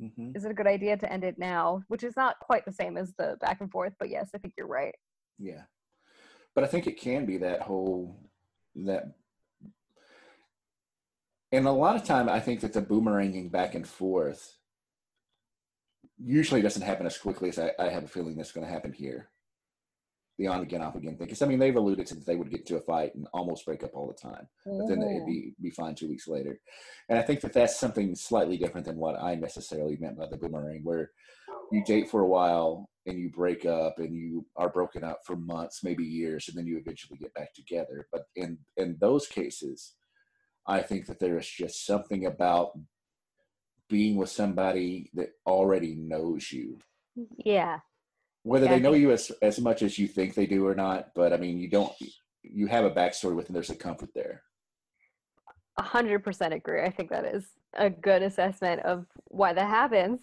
mhm. 0.00 0.36
is 0.36 0.44
it 0.44 0.50
a 0.50 0.54
good 0.54 0.66
idea 0.66 0.96
to 0.96 1.12
end 1.12 1.24
it 1.24 1.38
now? 1.38 1.82
Which 1.88 2.04
is 2.04 2.14
not 2.16 2.38
quite 2.40 2.64
the 2.64 2.72
same 2.72 2.96
as 2.96 3.14
the 3.18 3.36
back 3.40 3.60
and 3.60 3.70
forth, 3.70 3.94
but 3.98 4.10
yes, 4.10 4.30
I 4.34 4.38
think 4.38 4.54
you're 4.56 4.68
right. 4.68 4.94
Yeah. 5.38 5.62
But 6.54 6.64
I 6.64 6.66
think 6.68 6.86
it 6.86 7.00
can 7.00 7.26
be 7.26 7.38
that 7.38 7.62
whole 7.62 8.20
that 8.76 9.14
and 11.52 11.66
a 11.66 11.72
lot 11.72 11.94
of 11.94 12.04
time 12.04 12.28
I 12.28 12.40
think 12.40 12.60
that 12.60 12.72
the 12.72 12.82
boomeranging 12.82 13.52
back 13.52 13.74
and 13.74 13.86
forth 13.86 14.56
usually 16.18 16.62
doesn't 16.62 16.82
happen 16.82 17.06
as 17.06 17.18
quickly 17.18 17.48
as 17.48 17.58
I, 17.58 17.70
I 17.78 17.88
have 17.88 18.04
a 18.04 18.08
feeling 18.08 18.36
that's 18.36 18.52
going 18.52 18.66
to 18.66 18.72
happen 18.72 18.92
here. 18.92 19.30
The 20.36 20.48
on 20.48 20.62
again, 20.62 20.82
off 20.82 20.96
again 20.96 21.16
thing. 21.16 21.26
Because 21.26 21.42
I 21.42 21.46
mean, 21.46 21.60
they've 21.60 21.76
alluded 21.76 22.06
to 22.08 22.16
that 22.16 22.26
they 22.26 22.34
would 22.34 22.50
get 22.50 22.60
into 22.60 22.76
a 22.76 22.80
fight 22.80 23.14
and 23.14 23.28
almost 23.32 23.64
break 23.64 23.84
up 23.84 23.92
all 23.94 24.08
the 24.08 24.14
time, 24.14 24.48
but 24.66 24.88
then 24.88 25.00
it'd 25.00 25.22
mm-hmm. 25.22 25.26
be 25.26 25.54
be 25.62 25.70
fine 25.70 25.94
two 25.94 26.08
weeks 26.08 26.26
later. 26.26 26.58
And 27.08 27.20
I 27.20 27.22
think 27.22 27.40
that 27.42 27.52
that's 27.52 27.78
something 27.78 28.16
slightly 28.16 28.56
different 28.56 28.86
than 28.86 28.96
what 28.96 29.20
I 29.22 29.36
necessarily 29.36 29.96
meant 30.00 30.18
by 30.18 30.26
the 30.26 30.36
boomerang, 30.36 30.80
where 30.82 31.12
you 31.74 31.84
date 31.84 32.08
for 32.08 32.20
a 32.20 32.26
while 32.26 32.88
and 33.06 33.18
you 33.18 33.28
break 33.28 33.66
up 33.66 33.98
and 33.98 34.14
you 34.14 34.46
are 34.56 34.68
broken 34.68 35.04
up 35.04 35.20
for 35.26 35.36
months, 35.36 35.82
maybe 35.82 36.04
years, 36.04 36.48
and 36.48 36.56
then 36.56 36.66
you 36.66 36.78
eventually 36.78 37.18
get 37.18 37.34
back 37.34 37.52
together. 37.52 38.06
But 38.12 38.24
in 38.36 38.58
in 38.76 38.96
those 39.00 39.26
cases, 39.26 39.94
I 40.66 40.80
think 40.80 41.06
that 41.06 41.18
there 41.18 41.36
is 41.38 41.48
just 41.48 41.84
something 41.84 42.26
about 42.26 42.78
being 43.90 44.16
with 44.16 44.30
somebody 44.30 45.10
that 45.14 45.30
already 45.46 45.94
knows 45.94 46.50
you. 46.50 46.78
Yeah. 47.44 47.80
Whether 48.42 48.66
Yeah, 48.66 48.74
they 48.74 48.80
know 48.80 48.94
you 48.94 49.10
as 49.10 49.30
as 49.42 49.60
much 49.60 49.82
as 49.82 49.98
you 49.98 50.06
think 50.06 50.34
they 50.34 50.46
do 50.46 50.66
or 50.66 50.74
not, 50.74 51.08
but 51.14 51.32
I 51.32 51.36
mean, 51.36 51.58
you 51.58 51.68
don't. 51.68 51.92
You 52.42 52.66
have 52.66 52.84
a 52.84 52.90
backstory 52.90 53.34
with 53.34 53.46
them. 53.46 53.54
There's 53.54 53.70
a 53.70 53.74
comfort 53.74 54.10
there. 54.14 54.42
A 55.78 55.82
hundred 55.82 56.22
percent 56.22 56.54
agree. 56.54 56.82
I 56.82 56.90
think 56.90 57.10
that 57.10 57.24
is 57.24 57.46
a 57.76 57.90
good 57.90 58.22
assessment 58.22 58.82
of 58.82 59.06
why 59.28 59.52
that 59.54 59.68
happens. 59.68 60.20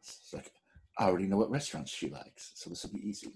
It's 0.00 0.32
like 0.34 0.52
I 0.98 1.04
already 1.06 1.26
know 1.26 1.36
what 1.38 1.50
restaurants 1.50 1.90
she 1.92 2.08
likes, 2.08 2.52
so 2.54 2.70
this 2.70 2.84
will 2.84 2.92
be 2.92 3.08
easy. 3.08 3.32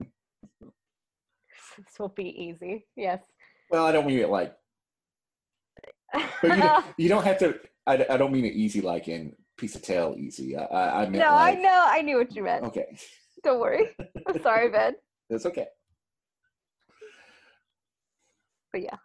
This 0.00 1.98
will 1.98 2.08
be 2.10 2.28
easy. 2.28 2.86
Yes. 2.94 3.22
Well, 3.70 3.86
I 3.86 3.92
don't 3.92 4.06
mean 4.06 4.18
it 4.18 4.28
like, 4.28 4.54
you, 6.42 6.48
don't- 6.48 6.84
you 6.98 7.08
don't 7.08 7.24
have 7.24 7.38
to. 7.38 7.58
I, 7.86 8.04
I 8.10 8.16
don't 8.16 8.32
mean 8.32 8.44
it 8.44 8.52
easy 8.52 8.80
like 8.82 9.08
in 9.08 9.34
piece 9.56 9.74
of 9.76 9.82
tail 9.82 10.14
easy. 10.18 10.56
I, 10.56 10.64
I, 10.64 10.96
I 10.98 11.02
meant 11.04 11.14
no, 11.16 11.28
I 11.30 11.54
know. 11.54 11.84
I 11.88 12.02
knew 12.02 12.16
what 12.18 12.34
you 12.34 12.42
meant. 12.42 12.64
Okay, 12.64 12.96
Don't 13.42 13.60
worry. 13.60 13.96
I'm 14.26 14.42
sorry, 14.42 14.68
Ben. 14.70 14.94
it's 15.30 15.46
okay. 15.46 15.66
But. 18.72 18.82
Yeah. 18.82 18.96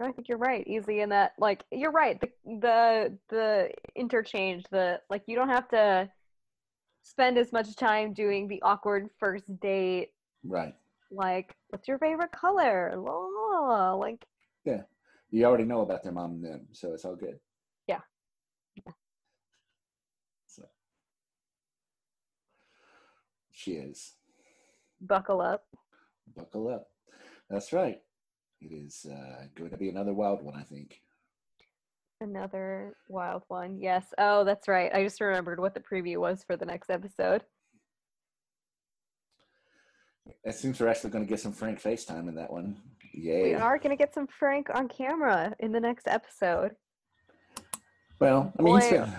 I 0.00 0.12
think 0.12 0.28
you're 0.28 0.38
right. 0.38 0.64
Easy 0.66 1.00
in 1.00 1.08
that 1.08 1.32
like 1.38 1.64
you're 1.72 1.90
right. 1.90 2.20
The 2.20 2.30
the 2.60 3.18
the 3.28 3.70
interchange, 3.96 4.64
the 4.70 5.00
like 5.10 5.22
you 5.26 5.34
don't 5.36 5.48
have 5.48 5.68
to 5.70 6.08
spend 7.02 7.38
as 7.38 7.52
much 7.52 7.74
time 7.74 8.12
doing 8.12 8.46
the 8.48 8.60
awkward 8.62 9.08
first 9.18 9.44
date 9.60 10.10
Right. 10.44 10.74
like 11.10 11.54
what's 11.70 11.88
your 11.88 11.98
favorite 11.98 12.32
color? 12.32 12.92
La, 12.96 13.12
la, 13.12 13.60
la, 13.60 13.94
like 13.94 14.24
Yeah. 14.64 14.82
You 15.30 15.44
already 15.44 15.64
know 15.64 15.80
about 15.82 16.02
their 16.02 16.12
mom 16.12 16.32
and 16.32 16.44
them, 16.44 16.66
so 16.72 16.92
it's 16.94 17.04
all 17.04 17.16
good. 17.16 17.38
Yeah. 17.86 18.00
So 20.46 20.62
she 23.50 23.72
is. 23.72 24.14
buckle 25.00 25.40
up. 25.40 25.64
Buckle 26.36 26.68
up. 26.68 26.88
That's 27.50 27.72
right. 27.72 28.00
It 28.60 28.72
is 28.72 29.06
uh, 29.10 29.44
going 29.54 29.70
to 29.70 29.76
be 29.76 29.88
another 29.88 30.12
wild 30.12 30.42
one, 30.42 30.56
I 30.56 30.62
think. 30.62 31.00
Another 32.20 32.94
wild 33.08 33.44
one. 33.48 33.78
Yes. 33.80 34.06
Oh, 34.18 34.42
that's 34.44 34.66
right. 34.66 34.90
I 34.92 35.04
just 35.04 35.20
remembered 35.20 35.60
what 35.60 35.74
the 35.74 35.80
preview 35.80 36.16
was 36.18 36.42
for 36.44 36.56
the 36.56 36.66
next 36.66 36.90
episode. 36.90 37.44
It 40.44 40.54
seems 40.54 40.80
we're 40.80 40.88
actually 40.88 41.10
going 41.10 41.24
to 41.24 41.28
get 41.28 41.40
some 41.40 41.52
Frank 41.52 41.80
FaceTime 41.80 42.28
in 42.28 42.34
that 42.34 42.52
one. 42.52 42.76
Yay. 43.14 43.42
We 43.44 43.54
are 43.54 43.78
going 43.78 43.90
to 43.90 43.96
get 43.96 44.12
some 44.12 44.26
Frank 44.26 44.68
on 44.74 44.88
camera 44.88 45.54
in 45.60 45.72
the 45.72 45.80
next 45.80 46.08
episode. 46.08 46.72
Well, 48.20 48.52
I 48.58 48.62
mean, 48.62 48.78
Boy. 48.78 49.08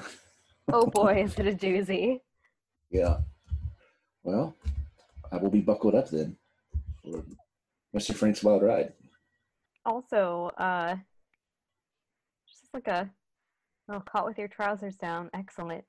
Oh 0.71 0.85
boy, 0.85 1.23
is 1.23 1.33
it 1.39 1.47
a 1.47 1.51
doozy. 1.51 2.19
yeah. 2.91 3.17
Well, 4.21 4.55
I 5.31 5.37
will 5.37 5.49
be 5.49 5.61
buckled 5.61 5.95
up 5.95 6.11
then 6.11 6.37
Mr. 7.95 8.13
Frank's 8.13 8.43
Wild 8.43 8.61
Ride. 8.61 8.93
Also, 9.89 10.51
uh, 10.59 10.95
just 12.47 12.67
like 12.75 12.87
a, 12.87 13.09
oh, 13.91 13.99
caught 14.01 14.25
with 14.27 14.37
your 14.37 14.47
trousers 14.47 14.95
down. 14.97 15.31
Excellent. 15.33 15.83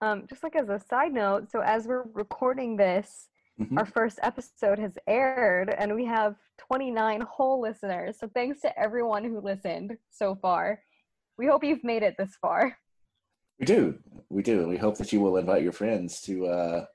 Um, 0.00 0.26
just 0.28 0.42
like 0.42 0.56
as 0.56 0.68
a 0.68 0.80
side 0.80 1.12
note, 1.12 1.52
so 1.52 1.60
as 1.60 1.86
we're 1.86 2.02
recording 2.14 2.76
this, 2.76 3.28
Mhm. 3.60 3.78
our 3.78 3.86
first 3.86 4.18
episode 4.22 4.80
has 4.80 4.98
aired 5.06 5.70
and 5.70 5.94
we 5.94 6.04
have 6.04 6.34
29 6.58 7.20
whole 7.20 7.60
listeners. 7.60 8.18
So 8.18 8.26
thanks 8.26 8.60
to 8.62 8.76
everyone 8.76 9.22
who 9.22 9.40
listened 9.40 9.96
so 10.10 10.34
far. 10.34 10.82
We 11.38 11.46
hope 11.46 11.62
you've 11.62 11.84
made 11.84 12.02
it 12.02 12.16
this 12.18 12.34
far. 12.42 12.76
We 13.60 13.66
do. 13.66 14.02
We 14.30 14.42
do. 14.42 14.66
We 14.66 14.78
hope 14.78 14.98
that 14.98 15.12
you 15.12 15.20
will 15.20 15.36
invite 15.36 15.62
your 15.62 15.70
friends 15.72 16.20
to 16.22 16.46
uh, 16.48 16.86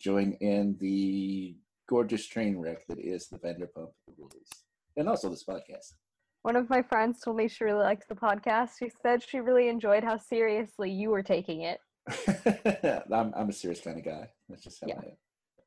join 0.00 0.32
in 0.40 0.76
the 0.78 1.56
gorgeous 1.86 2.26
train 2.26 2.58
wreck 2.58 2.84
that 2.88 2.98
is 2.98 3.28
the 3.28 3.38
Vanderpump 3.38 3.92
Rules 4.16 4.50
and 4.96 5.08
also 5.08 5.28
this 5.30 5.44
podcast. 5.44 5.94
One 6.42 6.56
of 6.56 6.70
my 6.70 6.82
friends 6.82 7.20
told 7.20 7.36
me 7.36 7.48
she 7.48 7.64
really 7.64 7.82
likes 7.82 8.06
the 8.08 8.14
podcast. 8.14 8.70
She 8.78 8.90
said 9.02 9.22
she 9.22 9.40
really 9.40 9.68
enjoyed 9.68 10.04
how 10.04 10.16
seriously 10.16 10.90
you 10.90 11.10
were 11.10 11.22
taking 11.22 11.62
it. 11.62 11.80
I'm, 13.12 13.32
I'm 13.36 13.48
a 13.48 13.52
serious 13.52 13.80
kind 13.80 13.98
of 13.98 14.04
guy. 14.04 14.30
That's 14.48 14.62
just 14.62 14.80
how 14.80 14.86
Yeah. 14.88 15.00